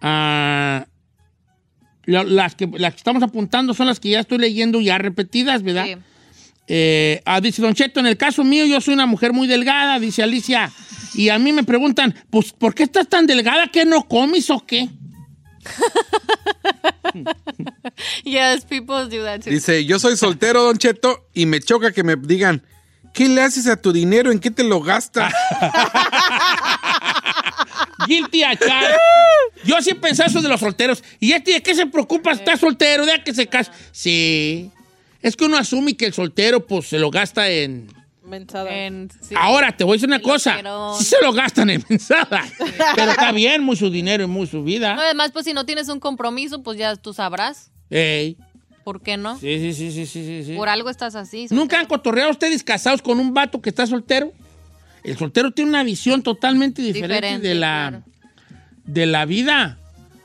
ah, 0.00 0.86
la- 2.06 2.24
las, 2.24 2.54
que, 2.54 2.66
las 2.76 2.92
que 2.94 2.98
estamos 2.98 3.22
apuntando 3.22 3.72
son 3.72 3.86
las 3.86 4.00
que 4.00 4.10
ya 4.10 4.20
estoy 4.20 4.38
leyendo 4.38 4.80
ya 4.80 4.98
repetidas, 4.98 5.62
¿verdad? 5.62 5.86
Eh, 6.66 7.22
ah, 7.24 7.40
dice 7.40 7.62
Don 7.62 7.74
Cheto, 7.74 8.00
en 8.00 8.06
el 8.06 8.16
caso 8.16 8.42
mío 8.44 8.64
yo 8.66 8.80
soy 8.80 8.94
una 8.94 9.06
mujer 9.06 9.32
muy 9.32 9.46
delgada, 9.46 9.98
dice 10.00 10.22
Alicia, 10.22 10.70
y 11.14 11.28
a 11.28 11.38
mí 11.38 11.52
me 11.52 11.62
preguntan, 11.62 12.14
pues, 12.30 12.52
¿por 12.52 12.74
qué 12.74 12.82
estás 12.84 13.08
tan 13.08 13.26
delgada? 13.26 13.68
¿Que 13.68 13.84
no 13.84 14.02
comes 14.08 14.50
o 14.50 14.64
qué? 14.66 14.88
Yes, 18.24 18.64
people 18.64 19.06
do 19.08 19.22
that 19.24 19.40
too. 19.42 19.50
Dice, 19.50 19.84
yo 19.84 19.98
soy 19.98 20.16
soltero, 20.16 20.62
Don 20.64 20.78
Cheto, 20.78 21.28
y 21.32 21.46
me 21.46 21.60
choca 21.60 21.92
que 21.92 22.02
me 22.02 22.16
digan, 22.16 22.62
¿qué 23.14 23.28
le 23.30 23.40
haces 23.40 23.66
a 23.66 23.76
tu 23.80 23.92
dinero? 23.92 24.30
¿En 24.30 24.38
qué 24.38 24.50
te 24.50 24.62
lo 24.64 24.80
gastas? 24.82 25.32
Guilty 28.06 28.42
a 28.42 28.56
child. 28.56 28.98
Yo 29.64 29.80
sí 29.80 29.90
he 29.90 29.94
pensado 29.94 30.28
eso 30.28 30.42
de 30.42 30.48
los 30.48 30.60
solteros. 30.60 31.02
¿Y 31.20 31.32
este 31.32 31.52
de 31.54 31.62
qué 31.62 31.74
se 31.74 31.86
preocupa? 31.86 32.32
Está 32.32 32.56
soltero, 32.56 33.06
de 33.06 33.22
que 33.24 33.32
se 33.32 33.46
casa. 33.46 33.72
Sí. 33.92 34.70
Es 35.22 35.36
que 35.36 35.44
uno 35.46 35.56
asume 35.56 35.96
que 35.96 36.06
el 36.06 36.12
soltero, 36.12 36.66
pues, 36.66 36.88
se 36.88 36.98
lo 36.98 37.10
gasta 37.10 37.48
en... 37.48 37.88
En- 38.30 39.10
sí. 39.22 39.34
Ahora, 39.38 39.74
te 39.76 39.84
voy 39.84 39.92
a 39.92 39.96
decir 39.96 40.08
una 40.08 40.20
cosa. 40.20 40.56
Sí 40.98 41.04
se 41.04 41.16
lo 41.22 41.32
gastan 41.32 41.70
en 41.70 41.84
mensada. 41.88 42.42
Pero 42.96 43.12
está 43.12 43.32
bien, 43.32 43.62
muy 43.62 43.76
su 43.76 43.90
dinero 43.90 44.24
y 44.24 44.26
muy 44.26 44.46
su 44.46 44.58
No, 44.58 44.64
vida. 44.64 44.96
además, 44.98 45.30
pues 45.32 45.44
si 45.44 45.52
no 45.52 45.64
tienes 45.64 45.88
un 45.88 46.00
compromiso, 46.00 46.62
pues 46.62 46.76
ya 46.78 46.96
tú 46.96 47.12
sabrás. 47.14 47.70
Ey. 47.90 48.36
¿Por 48.84 49.00
qué 49.00 49.16
no? 49.16 49.38
Sí, 49.38 49.58
sí, 49.58 49.72
sí, 49.72 49.90
sí, 49.92 50.06
sí, 50.06 50.44
sí. 50.44 50.54
Por 50.56 50.68
algo 50.68 50.90
estás 50.90 51.14
así. 51.14 51.46
¿Nunca 51.50 51.80
han 51.80 51.86
cotorreado 51.86 52.30
ustedes 52.30 52.62
casados 52.62 53.00
con 53.02 53.18
un 53.18 53.32
vato 53.32 53.60
que 53.62 53.70
está 53.70 53.86
soltero? 53.86 54.32
El 55.02 55.16
soltero 55.18 55.50
tiene 55.52 55.70
una 55.70 55.82
visión 55.82 56.22
totalmente 56.22 56.82
diferente, 56.82 57.14
Diferente, 57.14 57.48
de, 57.48 57.54
la, 57.54 58.02
de 58.84 59.06
la 59.06 59.24
vida. 59.24 59.78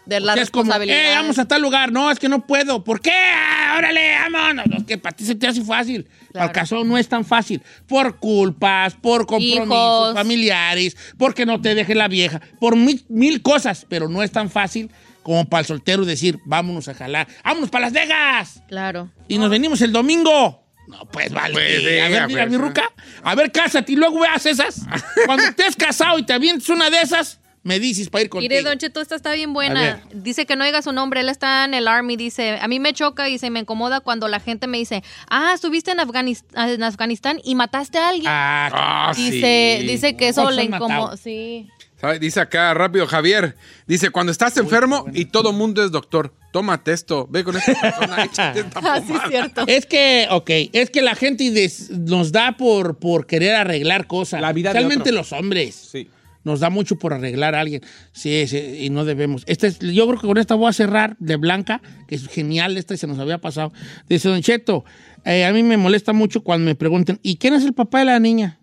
De 0.06 0.20
la 0.20 0.32
O 0.34 0.36
sea, 0.36 0.44
es 0.44 0.50
como, 0.50 0.64
responsabilidad. 0.64 1.12
eh, 1.14 1.16
vamos 1.16 1.38
a 1.40 1.46
tal 1.48 1.62
lugar. 1.62 1.92
No, 1.92 2.10
es 2.12 2.18
que 2.20 2.28
no 2.30 2.46
puedo. 2.48 2.84
¿Por 2.84 3.00
qué? 3.00 3.12
Ah, 3.14 3.76
órale, 3.78 4.14
vámonos. 4.32 4.66
No, 4.68 4.78
es 4.78 4.84
que 4.84 4.98
para 4.98 5.16
ti 5.16 5.24
se 5.24 5.36
te 5.36 5.48
hace 5.48 5.64
fácil. 5.64 6.08
Para 6.34 6.46
el 6.46 6.52
casado 6.52 6.84
no 6.84 6.98
es 6.98 7.08
tan 7.08 7.24
fácil. 7.26 7.62
Por 7.88 8.18
culpas, 8.18 8.96
por 8.96 9.26
compromisos 9.28 9.66
Hijos. 9.68 10.14
familiares, 10.16 10.98
porque 11.18 11.46
no 11.46 11.62
te 11.62 11.76
deje 11.76 11.94
la 11.94 12.08
vieja, 12.08 12.42
por 12.60 12.76
mil, 12.76 13.04
mil 13.08 13.42
cosas. 13.42 13.86
Pero 13.88 14.10
no 14.10 14.24
es 14.24 14.32
tan 14.32 14.50
fácil 14.50 14.90
como 15.30 15.46
para 15.46 15.62
el 15.62 15.68
soltero 15.68 16.06
decir, 16.06 16.40
vámonos 16.44 16.88
a 16.88 16.96
jalar. 16.96 17.28
¡Vámonos 17.44 17.70
para 17.70 17.86
Las 17.86 17.94
Vegas! 17.94 18.64
Claro. 18.68 19.12
Y 19.28 19.38
nos 19.38 19.52
venimos 19.52 19.80
el 19.84 19.92
domingo. 19.92 20.66
No, 20.88 21.06
pues 21.12 21.32
vale. 21.32 21.54
Pues, 21.54 21.78
a 21.78 22.10
ver, 22.10 22.28
mira, 22.28 22.42
pues. 22.46 22.50
mi 22.50 22.58
ruca. 22.58 22.92
A 23.22 23.36
ver, 23.36 23.52
cásate 23.52 23.92
y 23.92 23.96
luego 23.96 24.22
veas 24.22 24.44
esas. 24.48 24.82
Cuando 25.28 25.44
estés 25.44 25.76
casado 25.76 26.18
y 26.18 26.24
te 26.24 26.34
avientes 26.34 26.68
una 26.70 26.90
de 26.90 27.00
esas, 27.02 27.40
me 27.62 27.80
dices 27.80 28.10
para 28.10 28.24
ir 28.24 28.30
contigo. 28.30 28.50
Mire, 28.50 28.64
Don 28.64 28.80
Cheto, 28.80 29.02
esta 29.02 29.14
está 29.14 29.34
bien 29.34 29.54
buena. 29.54 30.02
Dice 30.12 30.48
que 30.48 30.56
no 30.56 30.66
diga 30.66 30.82
su 30.82 30.94
nombre, 30.94 31.20
él 31.20 31.30
está 31.30 31.64
en 31.66 31.76
el 31.76 31.88
Army, 31.88 32.16
dice, 32.16 32.58
a 32.60 32.68
mí 32.68 32.80
me 32.80 32.94
choca 32.94 33.30
y 33.30 33.38
se 33.38 33.52
me 33.52 33.60
incomoda 33.60 34.00
cuando 34.00 34.28
la 34.30 34.40
gente 34.40 34.66
me 34.66 34.80
dice, 34.80 35.04
ah, 35.30 35.52
estuviste 35.54 35.92
en, 35.92 36.00
Afganis- 36.00 36.44
en 36.56 36.82
Afganistán 36.82 37.40
y 37.44 37.54
mataste 37.54 38.00
a 38.00 38.10
alguien. 38.10 38.26
Ah, 38.28 39.14
dice, 39.16 39.78
sí. 39.82 39.86
dice 39.88 40.18
que 40.18 40.30
eso 40.30 40.42
¿Cuántos 40.42 40.56
le 40.56 40.64
incomoda. 40.64 41.18
Sí. 41.18 41.70
¿Sabe? 42.00 42.18
Dice 42.20 42.40
acá 42.40 42.74
rápido 42.74 43.06
Javier. 43.08 43.56
Dice, 43.88 44.10
cuando 44.10 44.32
estás 44.32 44.56
enfermo 44.58 45.06
y 45.14 45.26
todo 45.26 45.52
mundo 45.52 45.84
es 45.84 45.92
doctor, 45.92 46.34
tómate 46.54 46.94
esto, 46.94 47.28
ve 47.30 47.44
con 47.44 47.58
esta 47.58 47.74
persona, 47.80 48.24
échate 48.26 48.62
esta 48.62 48.80
Ah, 48.84 49.02
sí, 49.02 49.08
pomada. 49.08 49.28
cierto. 49.30 49.64
Es 49.68 49.86
que, 49.86 50.28
ok, 50.32 50.50
es 50.72 50.90
que 50.92 51.02
la 51.02 51.16
gente 51.16 51.52
des- 51.52 51.90
nos 51.92 52.32
da 52.32 52.56
por, 52.56 53.00
por 53.00 53.26
querer 53.28 53.56
arreglar 53.56 54.08
cosas. 54.08 54.40
La 54.42 54.54
vida 54.54 54.72
de 54.74 54.86
otro. 54.86 55.12
los 55.12 55.34
hombres. 55.34 55.76
Sí. 55.76 56.08
Nos 56.46 56.62
da 56.62 56.70
mucho 56.70 56.96
por 56.96 57.14
arreglar 57.14 57.54
a 57.54 57.60
alguien. 57.60 57.82
Sí, 58.14 58.48
sí, 58.48 58.58
y 58.80 58.90
no 58.90 59.04
debemos. 59.04 59.44
Este 59.46 59.68
es- 59.68 59.80
yo 59.80 60.08
creo 60.08 60.22
que 60.22 60.26
con 60.28 60.38
esta 60.38 60.56
voy 60.56 60.70
a 60.70 60.74
cerrar 60.74 61.18
de 61.20 61.36
Blanca, 61.36 61.82
que 62.08 62.16
es 62.16 62.28
genial, 62.30 62.78
esta 62.78 62.96
se 62.96 63.08
nos 63.08 63.20
había 63.20 63.40
pasado. 63.40 63.74
Dice 64.08 64.30
Don 64.30 64.42
Cheto, 64.42 64.86
eh, 65.26 65.44
a 65.44 65.52
mí 65.52 65.64
me 65.64 65.76
molesta 65.76 66.14
mucho 66.14 66.42
cuando 66.46 66.66
me 66.66 66.76
preguntan, 66.76 67.20
¿y 67.24 67.36
quién 67.36 67.56
es 67.56 67.66
el 67.66 67.74
papá 67.74 68.00
de 68.00 68.06
la 68.06 68.20
niña? 68.20 68.58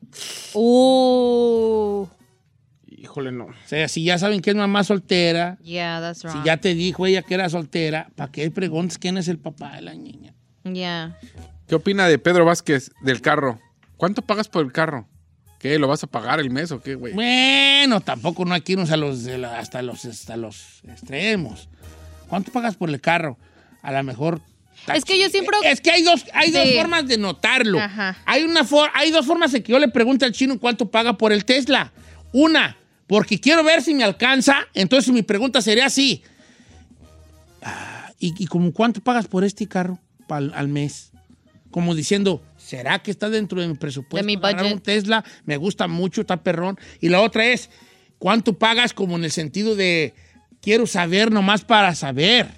Uh, 0.54 2.06
Híjole, 2.96 3.30
no. 3.30 3.44
O 3.44 3.54
sea, 3.66 3.88
si 3.88 4.04
ya 4.04 4.18
saben 4.18 4.40
que 4.40 4.50
es 4.50 4.56
mamá 4.56 4.82
soltera, 4.82 5.58
yeah, 5.62 6.00
that's 6.00 6.20
si 6.20 6.26
wrong. 6.28 6.44
ya 6.44 6.56
te 6.56 6.74
dijo 6.74 7.06
ella 7.06 7.22
que 7.22 7.34
era 7.34 7.48
soltera, 7.50 8.08
¿para 8.16 8.32
qué 8.32 8.50
preguntas 8.50 8.96
quién 8.98 9.18
es 9.18 9.28
el 9.28 9.38
papá 9.38 9.76
de 9.76 9.82
la 9.82 9.94
niña? 9.94 10.32
Yeah. 10.64 11.18
¿Qué 11.68 11.74
opina 11.74 12.08
de 12.08 12.18
Pedro 12.18 12.44
Vázquez 12.46 12.90
del 13.02 13.20
carro? 13.20 13.60
¿Cuánto 13.96 14.22
pagas 14.22 14.48
por 14.48 14.64
el 14.64 14.72
carro? 14.72 15.06
¿Qué? 15.58 15.78
¿Lo 15.78 15.88
vas 15.88 16.02
a 16.04 16.06
pagar 16.06 16.40
el 16.40 16.50
mes 16.50 16.70
o 16.72 16.80
qué, 16.80 16.94
güey? 16.94 17.12
Bueno, 17.14 18.00
tampoco 18.00 18.44
no 18.44 18.54
hay 18.54 18.60
que 18.62 18.72
irnos 18.72 18.90
a 18.90 18.96
los, 18.96 19.26
hasta, 19.26 19.82
los, 19.82 20.04
hasta 20.04 20.36
los 20.36 20.82
extremos. 20.88 21.68
¿Cuánto 22.28 22.50
pagas 22.52 22.76
por 22.76 22.88
el 22.90 23.00
carro? 23.00 23.38
A 23.82 23.92
lo 23.92 24.02
mejor... 24.04 24.40
Es 24.94 25.04
que 25.04 25.18
yo 25.20 25.28
siempre... 25.30 25.56
Es 25.64 25.80
que 25.80 25.90
hay 25.90 26.02
dos, 26.02 26.24
hay 26.34 26.50
dos 26.50 26.62
Sí. 26.64 26.74
formas 26.76 27.06
de 27.08 27.18
notarlo. 27.18 27.80
Ajá. 27.80 28.16
Hay, 28.26 28.44
una 28.44 28.64
for- 28.64 28.90
hay 28.94 29.10
dos 29.10 29.24
formas 29.26 29.52
de 29.52 29.62
que 29.62 29.72
yo 29.72 29.78
le 29.78 29.88
pregunte 29.88 30.24
al 30.24 30.32
chino 30.32 30.58
cuánto 30.58 30.90
paga 30.90 31.16
por 31.16 31.32
el 31.32 31.44
Tesla. 31.44 31.92
Una, 32.32 32.76
porque 33.06 33.40
quiero 33.40 33.62
ver 33.64 33.82
si 33.82 33.94
me 33.94 34.04
alcanza. 34.04 34.66
Entonces 34.74 35.12
mi 35.12 35.22
pregunta 35.22 35.60
sería 35.62 35.86
así. 35.86 36.22
Ah, 37.62 38.12
¿Y, 38.18 38.34
y 38.42 38.46
como 38.46 38.72
cuánto 38.72 39.00
pagas 39.00 39.26
por 39.26 39.44
este 39.44 39.66
carro 39.66 39.98
al 40.28 40.68
mes? 40.68 41.12
Como 41.70 41.94
diciendo, 41.94 42.42
¿será 42.56 42.98
que 43.00 43.10
está 43.10 43.28
dentro 43.28 43.60
de 43.60 43.68
mi 43.68 43.74
presupuesto? 43.74 44.16
De 44.16 44.22
mi 44.22 44.36
budget. 44.36 44.72
un 44.72 44.80
Tesla, 44.80 45.24
me 45.44 45.56
gusta 45.56 45.86
mucho, 45.88 46.22
está 46.22 46.42
perrón. 46.42 46.78
Y 47.00 47.08
la 47.08 47.20
otra 47.20 47.46
es, 47.46 47.70
¿cuánto 48.18 48.58
pagas 48.58 48.94
como 48.94 49.16
en 49.16 49.24
el 49.24 49.30
sentido 49.30 49.76
de, 49.76 50.14
quiero 50.60 50.86
saber 50.86 51.30
nomás 51.30 51.64
para 51.64 51.94
saber? 51.94 52.48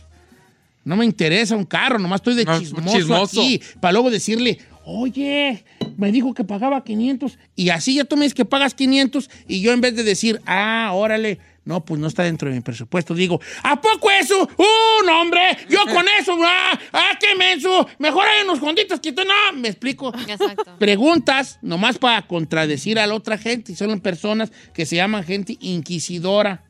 No 0.84 0.96
me 0.96 1.04
interesa 1.04 1.56
un 1.56 1.64
carro, 1.64 1.98
nomás 1.98 2.20
estoy 2.20 2.34
de 2.34 2.44
No, 2.44 2.58
chismoso, 2.58 2.96
chismoso. 2.96 3.40
aquí. 3.40 3.60
Para 3.80 3.92
luego 3.92 4.10
decirle, 4.10 4.58
oye, 4.88 5.64
me 5.96 6.10
dijo 6.10 6.32
que 6.32 6.44
pagaba 6.44 6.82
500. 6.82 7.38
Y 7.54 7.68
así 7.68 7.94
ya 7.94 8.04
tú 8.04 8.16
me 8.16 8.22
dices 8.22 8.34
que 8.34 8.44
pagas 8.44 8.74
500. 8.74 9.30
Y 9.46 9.60
yo 9.60 9.72
en 9.72 9.80
vez 9.80 9.94
de 9.94 10.02
decir, 10.02 10.40
ah, 10.46 10.90
órale, 10.94 11.38
no, 11.64 11.84
pues 11.84 12.00
no 12.00 12.06
está 12.06 12.22
dentro 12.22 12.48
de 12.48 12.54
mi 12.54 12.62
presupuesto. 12.62 13.14
Digo, 13.14 13.38
¿a 13.62 13.78
poco 13.80 14.10
eso? 14.10 14.48
¡Uh, 14.56 15.06
no, 15.06 15.20
hombre! 15.20 15.40
Yo 15.68 15.80
con 15.92 16.06
eso, 16.18 16.34
¡ah! 16.42 16.78
¡Ah, 16.92 17.18
qué 17.20 17.36
menso! 17.36 17.86
Mejor 17.98 18.24
hay 18.26 18.44
unos 18.44 18.58
conditos 18.58 19.00
que 19.00 19.12
tú 19.12 19.22
no. 19.24 19.58
Me 19.58 19.68
explico. 19.68 20.12
Exacto. 20.26 20.78
Preguntas 20.78 21.58
nomás 21.60 21.98
para 21.98 22.26
contradecir 22.26 22.98
a 22.98 23.06
la 23.06 23.14
otra 23.14 23.36
gente. 23.36 23.72
Y 23.72 23.76
son 23.76 24.00
personas 24.00 24.50
que 24.72 24.86
se 24.86 24.96
llaman 24.96 25.24
gente 25.24 25.58
inquisidora. 25.60 26.64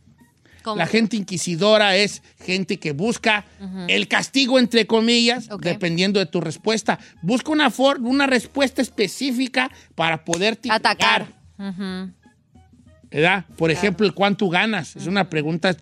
¿Cómo? 0.62 0.76
La 0.76 0.86
gente 0.86 1.16
inquisidora 1.16 1.96
es 1.96 2.22
gente 2.44 2.78
que 2.78 2.92
busca 2.92 3.44
el 3.88 4.08
castigo, 4.08 4.58
entre 4.58 4.86
comillas, 4.86 5.48
dependiendo 5.60 6.18
de 6.20 6.26
tu 6.26 6.40
respuesta. 6.40 6.98
Busca 7.22 7.50
una, 7.52 7.70
for- 7.70 8.00
una 8.00 8.26
respuesta 8.26 8.82
específica 8.82 9.70
para 9.94 10.24
poderte 10.24 10.70
Atacar. 10.70 11.26
¿verdad? 13.10 13.46
Por 13.56 13.70
ejemplo, 13.70 14.06
el 14.06 14.12
cuánto 14.12 14.48
ganas. 14.48 14.94
Es 14.96 15.06
una 15.06 15.30
pregunta 15.30 15.74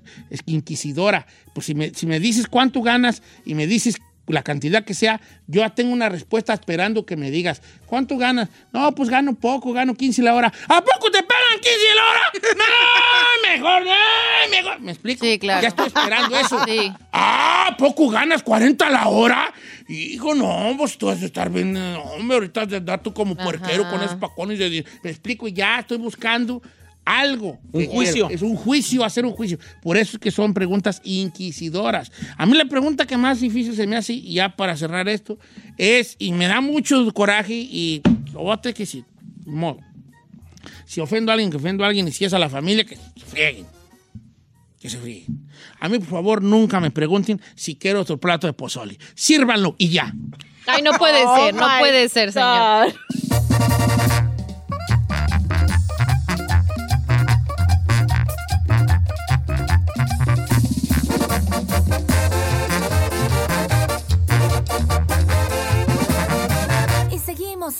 inquisidora. 0.46 1.26
Pues 1.54 1.66
si 1.66 1.74
me, 1.74 1.90
si 1.92 2.06
me 2.06 2.20
dices 2.20 2.46
cuánto 2.46 2.82
ganas 2.82 3.22
y 3.44 3.54
me 3.54 3.66
dices 3.66 3.96
la 4.26 4.42
cantidad 4.42 4.84
que 4.84 4.94
sea, 4.94 5.20
yo 5.46 5.60
ya 5.60 5.70
tengo 5.70 5.92
una 5.92 6.08
respuesta 6.08 6.52
esperando 6.52 7.06
que 7.06 7.16
me 7.16 7.30
digas, 7.30 7.62
¿cuánto 7.86 8.16
ganas? 8.16 8.48
No, 8.72 8.92
pues 8.92 9.08
gano 9.08 9.34
poco, 9.34 9.72
gano 9.72 9.94
15 9.94 10.22
la 10.22 10.34
hora. 10.34 10.52
¿A 10.68 10.82
poco 10.82 11.10
te 11.10 11.22
pagan 11.22 11.60
15 11.60 11.76
la 11.94 12.10
hora? 12.10 12.20
No, 12.56 13.48
mejor, 13.48 13.84
no, 13.84 14.50
mejor. 14.50 14.80
¿Me 14.80 14.92
explico? 14.92 15.24
Sí, 15.24 15.38
claro. 15.38 15.62
Ya 15.62 15.68
estoy 15.68 15.86
esperando 15.86 16.36
eso. 16.40 16.60
Sí. 16.66 16.92
Ah, 17.12 17.68
¿a 17.70 17.76
poco 17.76 18.08
ganas 18.08 18.42
40 18.42 18.90
la 18.90 19.08
hora? 19.08 19.52
Hijo, 19.88 20.34
no, 20.34 20.74
pues 20.76 20.98
tú 20.98 21.08
has 21.08 21.20
de 21.20 21.26
estar 21.26 21.48
bien, 21.48 21.72
no, 21.72 22.02
hombre, 22.02 22.36
ahorita 22.36 22.66
de 22.66 22.78
andar 22.78 23.02
tú 23.02 23.14
como 23.14 23.36
puerquero 23.36 23.88
con 23.88 24.02
esos 24.02 24.16
pacones 24.16 24.58
de... 24.58 24.84
Me 25.02 25.10
explico, 25.10 25.46
y 25.46 25.52
ya 25.52 25.78
estoy 25.78 25.98
buscando 25.98 26.60
algo. 27.06 27.58
Un 27.72 27.80
que 27.82 27.86
juicio. 27.88 28.26
quiero. 28.26 28.30
Es 28.30 28.42
un 28.42 28.56
juicio, 28.56 29.04
hacer 29.04 29.24
un 29.24 29.32
juicio. 29.32 29.58
Por 29.80 29.96
eso 29.96 30.16
es 30.16 30.20
que 30.20 30.30
son 30.30 30.52
preguntas 30.52 31.00
inquisidoras. 31.04 32.12
A 32.36 32.44
mí 32.44 32.54
la 32.56 32.66
pregunta 32.66 33.06
que 33.06 33.16
más 33.16 33.40
difícil 33.40 33.74
se 33.74 33.86
me 33.86 33.96
hace, 33.96 34.12
y 34.12 34.34
ya 34.34 34.54
para 34.56 34.76
cerrar 34.76 35.08
esto, 35.08 35.38
es, 35.78 36.16
y 36.18 36.32
me 36.32 36.46
da 36.48 36.60
mucho 36.60 37.10
coraje, 37.14 37.54
y 37.54 38.02
lo 38.34 38.58
tener 38.58 38.74
que 38.74 38.84
ni 39.46 39.52
modo. 39.52 39.78
Si 40.84 41.00
ofendo 41.00 41.30
a 41.30 41.34
alguien, 41.34 41.50
que 41.50 41.56
ofendo 41.56 41.84
a 41.84 41.86
alguien, 41.86 42.08
y 42.08 42.12
si 42.12 42.24
es 42.24 42.34
a 42.34 42.38
la 42.38 42.48
familia, 42.50 42.84
que 42.84 42.96
se 42.96 43.24
frieguen. 43.26 43.66
Que 44.80 44.90
se 44.90 44.98
frieguen. 44.98 45.48
A 45.80 45.88
mí, 45.88 45.98
por 45.98 46.08
favor, 46.08 46.42
nunca 46.42 46.80
me 46.80 46.90
pregunten 46.90 47.40
si 47.54 47.76
quiero 47.76 48.00
otro 48.00 48.18
plato 48.18 48.46
de 48.46 48.52
pozole. 48.52 48.98
Sírvanlo 49.14 49.74
y 49.78 49.88
ya. 49.90 50.12
Ay, 50.66 50.82
no 50.82 50.92
puede 50.98 51.22
Oh 51.24 51.36
ser, 51.36 51.54
no 51.54 51.68
my 51.68 51.78
puede 51.78 52.08
ser, 52.08 52.32
señor. 52.32 52.92
God. 52.92 53.45